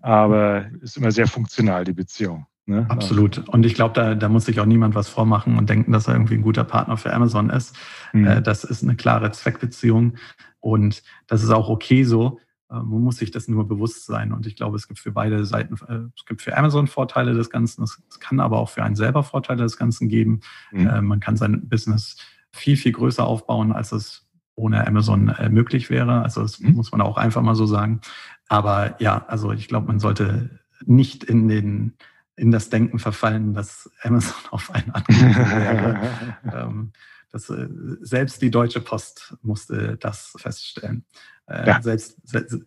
[0.00, 2.46] aber ist immer sehr funktional, die Beziehung.
[2.66, 2.86] Ne?
[2.88, 3.48] Absolut.
[3.48, 6.14] Und ich glaube, da, da muss sich auch niemand was vormachen und denken, dass er
[6.14, 7.76] irgendwie ein guter Partner für Amazon ist.
[8.12, 8.42] Mhm.
[8.44, 10.14] Das ist eine klare Zweckbeziehung
[10.60, 12.38] und das ist auch okay so.
[12.70, 14.32] Äh, man muss sich das nur bewusst sein.
[14.32, 17.50] Und ich glaube, es gibt für beide Seiten, äh, es gibt für Amazon Vorteile des
[17.50, 20.40] Ganzen, es kann aber auch für einen selber Vorteile des Ganzen geben.
[20.70, 21.06] Mhm.
[21.06, 22.16] Man kann sein Business
[22.52, 26.22] viel, viel größer aufbauen, als es ohne Amazon möglich wäre.
[26.22, 26.74] Also das mhm.
[26.74, 28.02] muss man auch einfach mal so sagen.
[28.48, 31.94] Aber ja, also ich glaube, man sollte nicht in den
[32.42, 36.00] in das Denken verfallen, dass Amazon auf einen angewiesen wäre.
[36.52, 36.92] ähm,
[37.30, 37.68] das, äh,
[38.00, 41.04] selbst die Deutsche Post musste das feststellen.
[41.46, 41.80] Äh, ja.
[41.80, 42.58] selbst, selbst,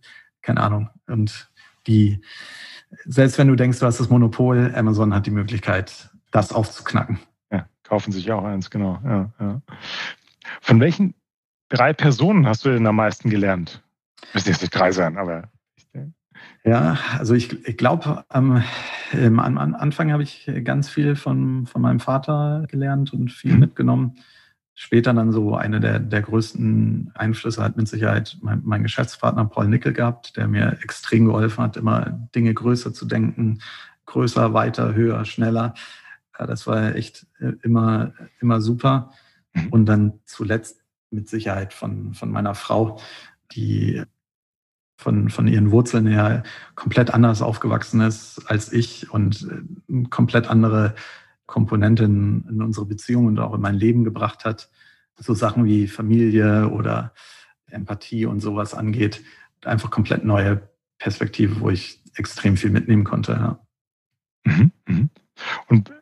[0.42, 0.90] keine Ahnung.
[1.08, 1.52] Und
[1.88, 2.22] die,
[3.04, 7.20] selbst wenn du denkst, du hast das Monopol, Amazon hat die Möglichkeit, das aufzuknacken.
[7.52, 9.02] Ja, kaufen sich auch eins, genau.
[9.04, 9.62] Ja, ja.
[10.62, 11.16] Von welchen
[11.68, 13.84] drei Personen hast du denn am meisten gelernt?
[14.34, 15.52] Müssen jetzt nicht drei sein, aber
[16.64, 18.64] ja, also ich, ich glaube, am,
[19.14, 23.60] am, Anfang habe ich ganz viel von, von meinem Vater gelernt und viel mhm.
[23.60, 24.16] mitgenommen.
[24.74, 29.68] Später dann so eine der, der größten Einflüsse hat mit Sicherheit mein, mein Geschäftspartner Paul
[29.68, 33.60] Nickel gehabt, der mir extrem geholfen hat, immer Dinge größer zu denken,
[34.08, 35.76] größer, weiter, höher, schneller.
[36.38, 39.12] Ja, das war echt äh, immer, immer super.
[39.54, 39.68] Mhm.
[39.70, 40.82] Und dann zuletzt
[41.12, 43.00] mit Sicherheit von, von meiner Frau,
[43.52, 44.04] die
[44.98, 46.44] von, von ihren Wurzeln her
[46.76, 49.48] komplett anders aufgewachsen ist als ich und
[49.90, 50.96] äh, komplett andere
[51.46, 54.70] Komponenten in unsere Beziehung und auch in mein Leben gebracht hat.
[55.18, 57.14] So Sachen wie Familie oder
[57.68, 59.24] Empathie und sowas angeht.
[59.64, 63.34] Einfach komplett neue Perspektive, wo ich extrem viel mitnehmen konnte.
[63.34, 63.60] Ja.
[64.46, 65.10] Mhm, mhm.
[65.68, 65.94] Und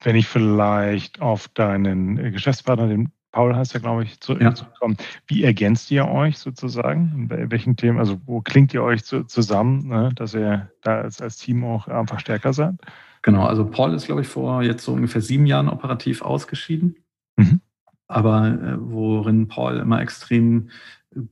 [0.00, 4.96] wenn ich vielleicht auf deinen Geschäftspartner, den Paul heißt ja, glaube ich, zurückkommen.
[4.96, 5.04] Ja.
[5.26, 7.28] Wie ergänzt ihr euch sozusagen?
[7.32, 11.20] In welchen Themen, also wo klingt ihr euch zu, zusammen, ne, dass ihr da als,
[11.20, 12.76] als Team auch einfach stärker seid?
[13.22, 16.94] Genau, also Paul ist, glaube ich, vor jetzt so ungefähr sieben Jahren operativ ausgeschieden.
[17.34, 17.60] Mhm.
[18.06, 20.70] Aber äh, worin Paul immer extrem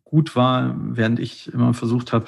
[0.03, 2.27] gut war, während ich immer versucht habe,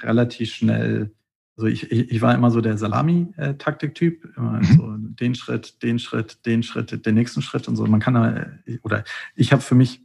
[0.00, 1.12] relativ schnell
[1.58, 4.64] also ich, ich, ich war immer so der Salami-Taktik-Typ, immer mhm.
[4.64, 7.84] so den Schritt, den Schritt, den Schritt, den nächsten Schritt und so.
[7.84, 8.46] Man kann da,
[8.82, 9.02] oder
[9.34, 10.00] ich habe für mich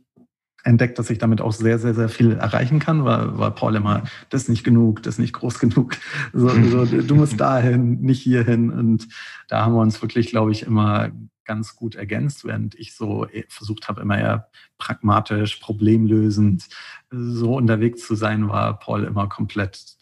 [0.63, 4.03] entdeckt, dass ich damit auch sehr, sehr, sehr viel erreichen kann, weil, weil Paul immer,
[4.31, 5.95] das ist nicht genug, das ist nicht groß genug.
[6.33, 8.71] So, so, du musst dahin, nicht hierhin.
[8.71, 9.07] Und
[9.47, 11.11] da haben wir uns wirklich, glaube ich, immer
[11.45, 14.49] ganz gut ergänzt, während ich so eh, versucht habe, immer eher
[14.79, 16.67] pragmatisch, problemlösend
[17.11, 19.97] so unterwegs zu sein, war Paul immer komplett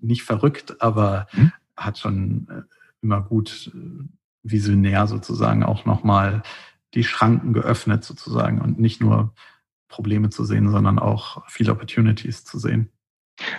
[0.00, 1.52] nicht verrückt, aber mhm.
[1.76, 2.62] hat schon äh,
[3.02, 4.04] immer gut äh,
[4.42, 6.42] visionär sozusagen auch nochmal
[6.94, 9.32] die Schranken geöffnet sozusagen und nicht nur
[9.88, 12.88] Probleme zu sehen, sondern auch viele Opportunities zu sehen.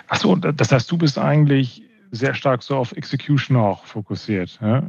[0.06, 4.58] Achso, das heißt, du bist eigentlich sehr stark so auf Execution auch fokussiert.
[4.60, 4.82] Ja,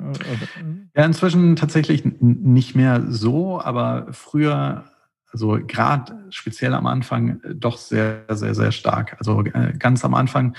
[0.96, 4.86] ja inzwischen tatsächlich nicht mehr so, aber früher,
[5.32, 9.16] also gerade speziell am Anfang, äh, doch sehr, sehr, sehr stark.
[9.20, 9.44] Also
[9.80, 10.56] ganz am Anfang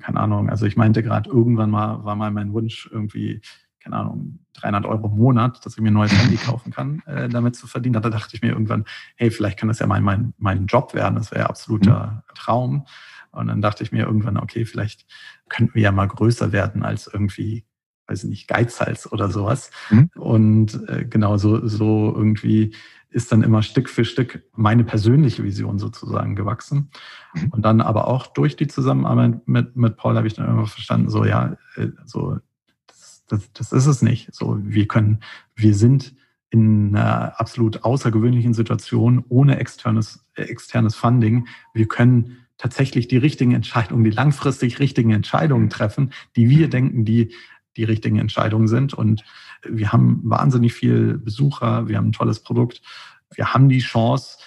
[0.00, 3.40] keine Ahnung, also ich meinte gerade, irgendwann mal war mal mein Wunsch irgendwie,
[3.80, 7.28] keine Ahnung, 300 Euro im Monat, dass ich mir ein neues Handy kaufen kann, äh,
[7.28, 8.00] damit zu verdienen.
[8.00, 8.84] Da dachte ich mir irgendwann,
[9.16, 11.14] hey, vielleicht kann das ja mal mein, mein Job werden.
[11.14, 12.34] Das wäre ja absoluter mhm.
[12.34, 12.86] Traum.
[13.30, 15.06] Und dann dachte ich mir irgendwann, okay, vielleicht
[15.48, 17.64] könnten wir ja mal größer werden als irgendwie,
[18.08, 19.70] weiß ich nicht, Geizhals oder sowas.
[19.90, 20.10] Mhm.
[20.16, 22.74] Und äh, genau so, so irgendwie
[23.10, 26.90] ist dann immer Stück für Stück meine persönliche Vision sozusagen gewachsen.
[27.34, 27.48] Mhm.
[27.50, 31.08] Und dann aber auch durch die Zusammenarbeit mit, mit Paul habe ich dann immer verstanden,
[31.08, 32.38] so ja, äh, so
[32.86, 34.34] das, das, das ist es nicht.
[34.34, 35.20] So, wir können,
[35.54, 36.14] wir sind
[36.50, 41.46] in einer absolut außergewöhnlichen Situation ohne externes, externes Funding.
[41.74, 45.70] Wir können tatsächlich die richtigen Entscheidungen, die langfristig richtigen Entscheidungen mhm.
[45.70, 47.32] treffen, die wir denken, die
[47.78, 48.92] die richtigen Entscheidungen sind.
[48.92, 49.24] Und
[49.62, 52.82] wir haben wahnsinnig viel Besucher, wir haben ein tolles Produkt,
[53.34, 54.38] wir haben die Chance,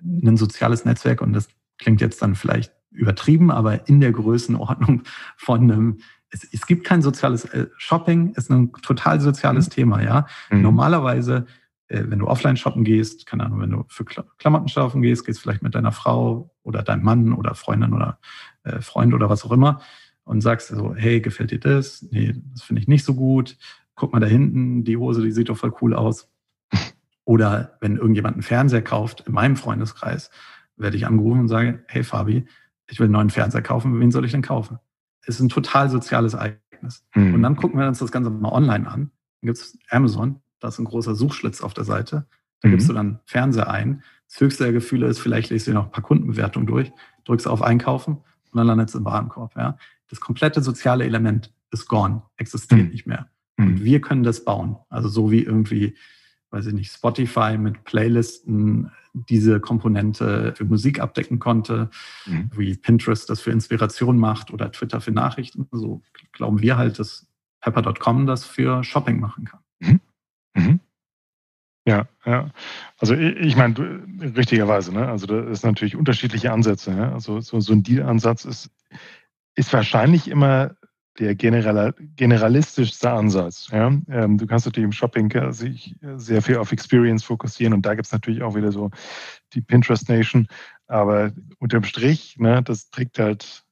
[0.00, 5.02] ein soziales Netzwerk, und das klingt jetzt dann vielleicht übertrieben, aber in der Größenordnung
[5.36, 5.98] von einem
[6.30, 9.72] es, es gibt kein soziales äh, Shopping, ist ein total soziales mhm.
[9.72, 10.26] Thema, ja.
[10.50, 10.60] Mhm.
[10.60, 11.46] Normalerweise,
[11.88, 15.40] äh, wenn du offline shoppen gehst, keine Ahnung, wenn du für Klamotten shoppen gehst, gehst
[15.40, 18.18] vielleicht mit deiner Frau oder deinem Mann oder Freundin oder
[18.62, 19.80] äh, Freund oder was auch immer
[20.28, 22.06] und sagst so, hey, gefällt dir das?
[22.10, 23.56] Nee, das finde ich nicht so gut
[23.98, 26.30] guck mal da hinten, die Hose, die sieht doch voll cool aus.
[27.24, 30.30] Oder wenn irgendjemand einen Fernseher kauft, in meinem Freundeskreis,
[30.76, 32.46] werde ich angerufen und sage, hey Fabi,
[32.86, 34.78] ich will einen neuen Fernseher kaufen, wen soll ich denn kaufen?
[35.22, 37.04] Es ist ein total soziales Ereignis.
[37.14, 37.34] Mhm.
[37.34, 39.10] Und dann gucken wir uns das Ganze mal online an.
[39.40, 42.26] Dann gibt es Amazon, da ist ein großer Suchschlitz auf der Seite.
[42.60, 42.72] Da mhm.
[42.72, 44.02] gibst du dann Fernseher ein.
[44.28, 46.92] Das höchste der Gefühle ist, vielleicht lest du noch ein paar Kundenbewertungen durch,
[47.24, 48.18] drückst auf Einkaufen
[48.52, 49.56] und dann landet es im Warenkorb.
[49.56, 49.76] Ja?
[50.08, 52.90] Das komplette soziale Element ist gone, existiert mhm.
[52.90, 53.28] nicht mehr.
[53.58, 53.84] Und mhm.
[53.84, 54.76] wir können das bauen.
[54.88, 55.96] Also so wie irgendwie,
[56.50, 61.90] weiß ich nicht, Spotify mit Playlisten diese Komponente für Musik abdecken konnte,
[62.26, 62.50] mhm.
[62.54, 65.66] wie Pinterest das für Inspiration macht oder Twitter für Nachrichten.
[65.72, 66.02] So
[66.32, 67.26] glauben wir halt, dass
[67.60, 69.60] Pepper.com das für Shopping machen kann.
[69.80, 70.00] Mhm.
[70.54, 70.80] Mhm.
[71.86, 72.50] Ja, ja.
[72.98, 73.74] Also ich, ich meine,
[74.36, 75.08] richtigerweise, ne?
[75.08, 76.92] Also da ist natürlich unterschiedliche Ansätze.
[76.92, 77.12] Ne?
[77.12, 78.70] Also so, so ein Deal-Ansatz ist,
[79.58, 80.76] ist wahrscheinlich immer
[81.18, 83.68] der general, generalistischste Ansatz.
[83.72, 83.92] Ja?
[84.08, 88.06] Ähm, du kannst natürlich im Shopping sich sehr viel auf Experience fokussieren und da gibt
[88.06, 88.90] es natürlich auch wieder so
[89.54, 90.46] die Pinterest Nation.
[90.86, 93.64] Aber unterm Strich, ne, das trägt halt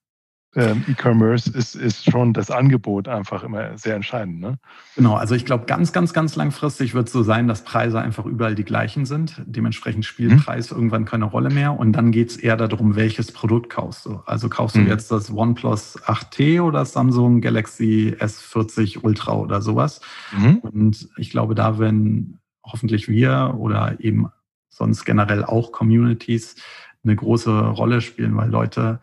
[0.57, 4.41] ähm, E-Commerce ist, ist schon das Angebot einfach immer sehr entscheidend.
[4.41, 4.59] Ne?
[4.97, 8.25] Genau, also ich glaube, ganz, ganz, ganz langfristig wird es so sein, dass Preise einfach
[8.25, 9.43] überall die gleichen sind.
[9.45, 10.39] Dementsprechend spielt mhm.
[10.39, 11.79] Preis irgendwann keine Rolle mehr.
[11.79, 14.23] Und dann geht es eher darum, welches Produkt kaufst du.
[14.25, 14.89] Also kaufst du mhm.
[14.89, 20.01] jetzt das OnePlus 8T oder Samsung Galaxy S40 Ultra oder sowas.
[20.37, 20.57] Mhm.
[20.63, 24.29] Und ich glaube, da werden hoffentlich wir oder eben
[24.71, 26.57] sonst generell auch Communities
[27.05, 29.01] eine große Rolle spielen, weil Leute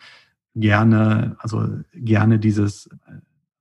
[0.55, 2.89] gerne, also gerne dieses,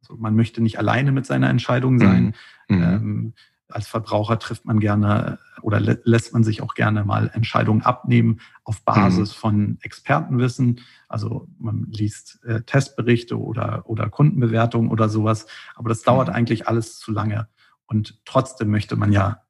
[0.00, 2.34] also man möchte nicht alleine mit seiner Entscheidung sein.
[2.68, 2.76] Mhm.
[2.76, 2.82] mhm.
[2.82, 3.34] Ähm,
[3.68, 8.40] als Verbraucher trifft man gerne oder lä lässt man sich auch gerne mal Entscheidungen abnehmen
[8.64, 9.38] auf Basis mhm.
[9.40, 10.80] von Expertenwissen.
[11.08, 15.46] Also man liest äh, Testberichte oder, oder Kundenbewertungen oder sowas.
[15.74, 16.34] Aber das dauert mhm.
[16.34, 17.48] eigentlich alles zu lange.
[17.86, 19.42] Und trotzdem möchte man ja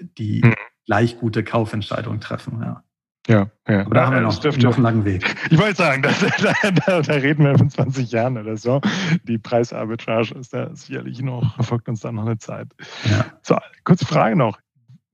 [0.00, 0.54] die mhm.
[0.86, 2.60] gleich gute Kaufentscheidung treffen.
[2.62, 2.84] Ja.
[3.28, 3.82] Ja, ja.
[3.82, 5.36] Aber da haben wir noch, noch einen langen Weg.
[5.50, 6.02] Ich wollte sagen,
[6.42, 8.80] da, da, da, reden wir von 20 Jahren oder so.
[9.24, 12.68] Die Preisarbitrage ist da sicherlich noch, verfolgt uns da noch eine Zeit.
[13.04, 13.26] Ja.
[13.42, 14.58] So, kurze Frage noch.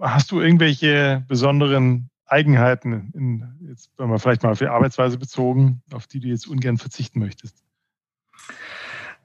[0.00, 5.82] Hast du irgendwelche besonderen Eigenheiten, in, jetzt wenn man vielleicht mal auf die Arbeitsweise bezogen,
[5.92, 7.62] auf die du jetzt ungern verzichten möchtest?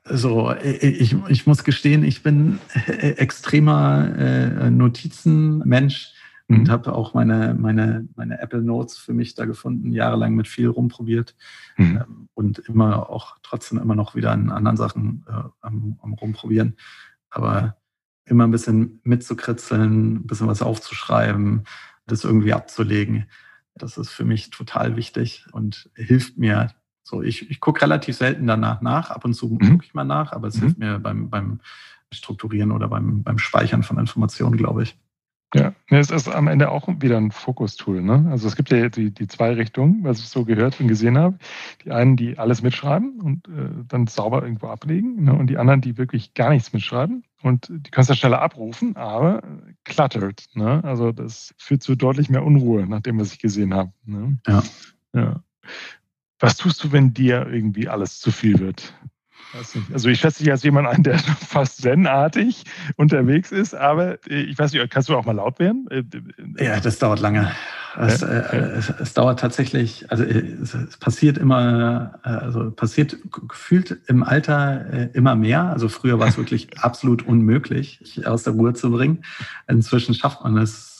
[0.03, 6.13] So, ich, ich muss gestehen, ich bin extremer äh, Notizenmensch
[6.51, 6.59] mhm.
[6.59, 10.67] und habe auch meine, meine, meine Apple Notes für mich da gefunden, jahrelang mit viel
[10.67, 11.35] rumprobiert
[11.77, 11.97] mhm.
[11.97, 16.75] ähm, und immer auch trotzdem immer noch wieder an anderen Sachen äh, am, am Rumprobieren.
[17.29, 17.77] Aber
[18.25, 21.63] immer ein bisschen mitzukritzeln, ein bisschen was aufzuschreiben,
[22.05, 23.25] das irgendwie abzulegen.
[23.75, 26.71] Das ist für mich total wichtig und hilft mir.
[27.03, 29.11] So, ich, ich gucke relativ selten danach nach.
[29.11, 29.71] Ab und zu mhm.
[29.71, 30.61] gucke ich mal nach, aber es mhm.
[30.61, 31.59] hilft mir beim, beim
[32.13, 34.97] Strukturieren oder beim, beim Speichern von Informationen, glaube ich.
[35.53, 38.01] Ja, es ist am Ende auch wieder ein Fokus-Tool.
[38.01, 38.27] Ne?
[38.31, 41.37] Also es gibt ja die, die zwei Richtungen, was ich so gehört und gesehen habe.
[41.83, 45.33] Die einen, die alles mitschreiben und äh, dann sauber irgendwo ablegen ne?
[45.33, 49.43] und die anderen, die wirklich gar nichts mitschreiben und die kannst du schneller abrufen, aber
[49.83, 50.45] cluttered.
[50.53, 50.81] Ne?
[50.83, 53.91] Also das führt zu deutlich mehr Unruhe, nach dem, was ich gesehen habe.
[54.05, 54.37] Ne?
[54.47, 54.63] Ja.
[55.13, 55.43] ja.
[56.39, 58.93] Was tust du, wenn dir irgendwie alles zu viel wird?
[59.93, 62.63] Also ich schätze dich als jemand ein, der fast zen-artig
[62.95, 65.87] unterwegs ist, aber äh, ich weiß nicht, kannst du auch mal laut werden?
[65.89, 66.03] Äh,
[66.65, 67.51] ja, das dauert lange.
[67.97, 73.17] Es, äh, es, es dauert tatsächlich, also es, es, passiert immer, also passiert
[73.49, 75.63] gefühlt im Alter immer mehr.
[75.63, 79.25] Also früher war es wirklich absolut unmöglich, aus der Ruhe zu bringen.
[79.67, 80.91] Inzwischen schafft man es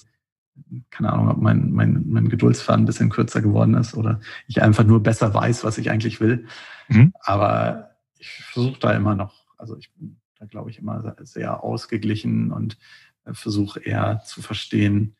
[0.90, 4.84] keine Ahnung, ob mein, mein, mein Geduldsfaden ein bisschen kürzer geworden ist oder ich einfach
[4.84, 6.46] nur besser weiß, was ich eigentlich will.
[6.88, 7.14] Mhm.
[7.22, 7.91] Aber
[8.22, 12.78] ich versuche da immer noch, also ich bin da, glaube ich, immer sehr ausgeglichen und
[13.26, 15.16] äh, versuche eher zu verstehen,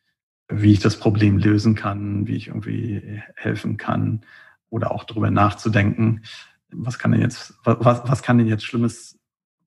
[0.48, 4.24] wie ich das Problem lösen kann, wie ich irgendwie helfen kann
[4.68, 6.22] oder auch darüber nachzudenken,
[6.70, 9.18] was kann denn jetzt, was, was kann denn jetzt Schlimmes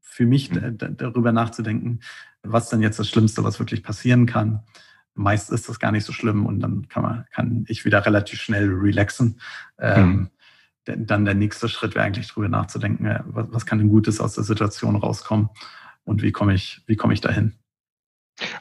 [0.02, 2.00] für mich darüber nachzudenken,
[2.42, 4.64] was denn jetzt das Schlimmste, was wirklich passieren kann.
[5.14, 8.42] Meist ist das gar nicht so schlimm und dann kann man, kann ich wieder relativ
[8.42, 9.40] schnell relaxen.
[9.80, 10.30] Ähm, mhm.
[10.86, 14.44] Dann der nächste Schritt wäre eigentlich drüber nachzudenken, was, was kann denn Gutes aus der
[14.44, 15.50] Situation rauskommen
[16.04, 17.54] und wie komme ich, wie komme ich dahin?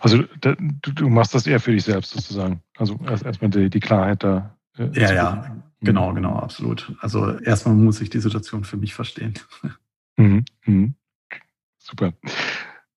[0.01, 2.63] Also du, du, machst das eher für dich selbst sozusagen.
[2.77, 4.57] Also erst erstmal die, die Klarheit da.
[4.79, 5.63] Äh, ja, ja, mhm.
[5.87, 6.95] genau, genau, absolut.
[7.01, 9.35] Also erstmal muss ich die Situation für mich verstehen.
[10.17, 10.45] Mhm.
[10.65, 10.95] Mhm.
[11.77, 12.13] Super.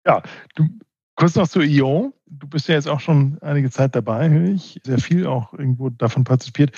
[0.06, 0.22] Ja,
[0.54, 0.68] du,
[1.14, 2.12] kurz noch zu Ion.
[2.26, 4.78] Du bist ja jetzt auch schon einige Zeit dabei, höre ich.
[4.84, 6.72] Sehr viel auch irgendwo davon partizipiert.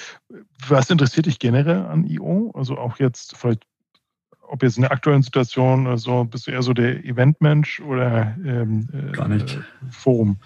[0.68, 2.52] Was interessiert dich generell an IO?
[2.54, 3.66] Also auch jetzt vielleicht,
[4.42, 8.36] ob jetzt in der aktuellen Situation oder so, bist du eher so der Eventmensch oder
[8.44, 9.56] ähm, äh, Gar nicht.
[9.56, 10.38] Äh, Forum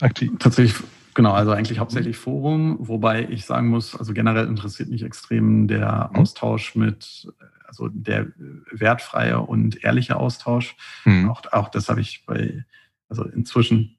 [0.00, 0.32] aktiv?
[0.38, 0.82] Tatsächlich,
[1.14, 6.10] genau, also eigentlich hauptsächlich Forum, wobei ich sagen muss, also generell interessiert mich extrem der
[6.12, 6.20] mhm.
[6.20, 7.28] Austausch mit
[7.66, 8.28] also der
[8.70, 10.76] wertfreie und ehrliche Austausch.
[11.04, 11.28] Mhm.
[11.30, 12.64] Auch, auch das habe ich bei,
[13.08, 13.96] also inzwischen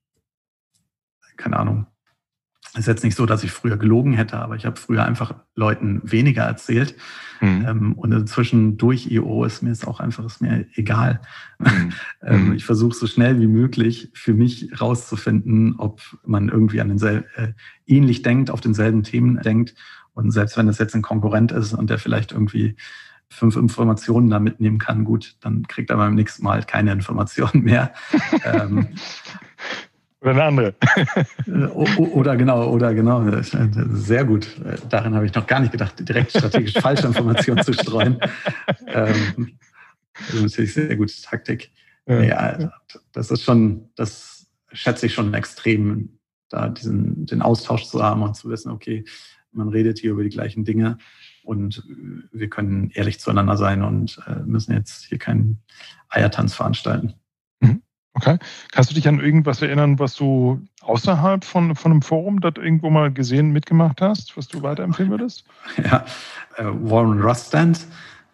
[1.37, 1.87] keine Ahnung,
[2.75, 6.01] ist jetzt nicht so, dass ich früher gelogen hätte, aber ich habe früher einfach Leuten
[6.03, 6.95] weniger erzählt.
[7.41, 7.65] Mhm.
[7.67, 11.21] Ähm, und inzwischen durch IO ist mir es auch einfach ist mir egal.
[11.59, 11.93] Mhm.
[12.23, 12.53] ähm, mhm.
[12.53, 17.53] ich versuche so schnell wie möglich für mich rauszufinden, ob man irgendwie an denselben, äh,
[17.85, 19.75] ähnlich denkt, auf denselben Themen denkt.
[20.13, 22.75] Und selbst wenn das jetzt ein Konkurrent ist und der vielleicht irgendwie
[23.29, 27.63] fünf Informationen da mitnehmen kann, gut, dann kriegt er beim nächsten Mal halt keine Informationen
[27.63, 27.93] mehr.
[28.45, 28.87] ähm,
[30.21, 30.75] oder eine andere.
[31.97, 33.23] oder genau, oder genau.
[33.41, 34.47] Sehr gut.
[34.89, 38.19] Darin habe ich noch gar nicht gedacht, direkt strategisch falsche Informationen zu streuen.
[38.87, 39.57] Ähm,
[40.27, 41.71] also natürlich sehr gute Taktik.
[42.07, 42.23] Ja.
[42.23, 42.71] ja,
[43.11, 46.19] das ist schon, das schätze ich schon extrem,
[46.49, 49.03] da diesen, den Austausch zu haben und zu wissen, okay,
[49.51, 50.97] man redet hier über die gleichen Dinge
[51.43, 51.83] und
[52.31, 55.61] wir können ehrlich zueinander sein und äh, müssen jetzt hier keinen
[56.09, 57.13] Eiertanz veranstalten.
[58.17, 58.39] Okay.
[58.71, 62.89] Kannst du dich an irgendwas erinnern, was du außerhalb von, von einem Forum dort irgendwo
[62.89, 65.45] mal gesehen, mitgemacht hast, was du weiterempfehlen würdest?
[65.83, 66.03] Ja,
[66.55, 67.85] äh, Warren Rustand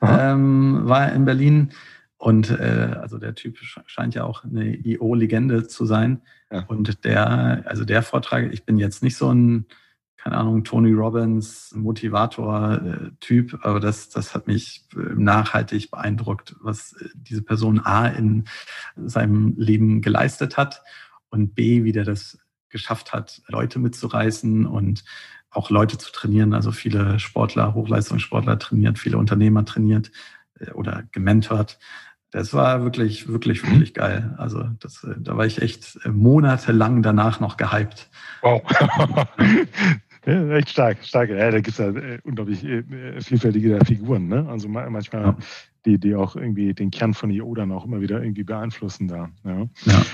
[0.02, 1.72] ähm, war in Berlin
[2.18, 6.22] und äh, also der Typ scheint ja auch eine IO-Legende zu sein.
[6.50, 6.64] Ja.
[6.68, 9.66] Und der, also der Vortrag, ich bin jetzt nicht so ein
[10.24, 17.10] keine Ahnung, Tony Robbins, Motivator-Typ, aber das, das hat mich äh, nachhaltig beeindruckt, was äh,
[17.14, 18.46] diese Person A in
[18.96, 20.82] seinem Leben geleistet hat
[21.30, 22.40] und B, wie der das
[22.70, 25.04] geschafft hat, Leute mitzureißen und
[25.50, 26.54] auch Leute zu trainieren.
[26.54, 30.10] Also viele Sportler, Hochleistungssportler trainiert, viele Unternehmer trainiert
[30.58, 31.80] äh, oder gementort.
[32.32, 34.36] Das war wirklich, wirklich, wirklich geil.
[34.38, 38.10] Also das, äh, da war ich echt äh, monatelang danach noch gehypt.
[38.42, 38.62] Wow.
[40.26, 41.30] Ja, echt stark, stark.
[41.30, 41.92] Ja, da gibt es ja
[42.24, 42.62] unglaublich
[43.20, 44.28] vielfältige Figuren.
[44.28, 44.48] Ne?
[44.50, 45.38] Also manchmal ja.
[45.86, 49.30] die, die auch irgendwie den Kern von IO dann auch immer wieder irgendwie beeinflussen da.
[49.44, 49.68] Ja.
[49.86, 50.06] ja.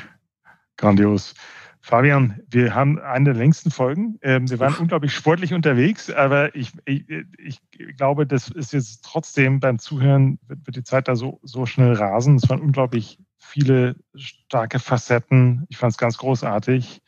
[0.78, 1.36] Grandios.
[1.82, 4.20] Fabian, wir haben eine der längsten Folgen.
[4.22, 7.06] Ähm, wir waren unglaublich sportlich unterwegs, aber ich, ich,
[7.38, 7.60] ich,
[7.98, 11.94] glaube, das ist jetzt trotzdem beim Zuhören, wird, wird die Zeit da so, so schnell
[11.94, 12.36] rasen.
[12.36, 15.66] Es waren unglaublich viele starke Facetten.
[15.70, 17.02] Ich fand es ganz großartig.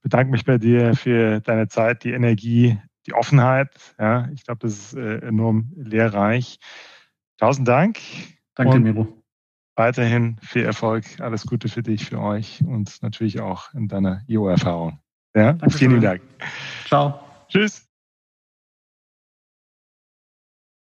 [0.00, 3.70] Ich bedanke mich bei dir für deine Zeit, die Energie, die Offenheit.
[3.98, 6.58] Ja, ich glaube, das ist äh, enorm lehrreich.
[7.38, 7.98] Tausend Dank.
[8.54, 9.20] Danke, Miro
[9.80, 15.00] weiterhin viel Erfolg, alles Gute für dich, für euch und natürlich auch in deiner IO-Erfahrung.
[15.34, 16.20] Ja, vielen Dank.
[16.86, 17.20] Ciao.
[17.48, 17.89] Tschüss.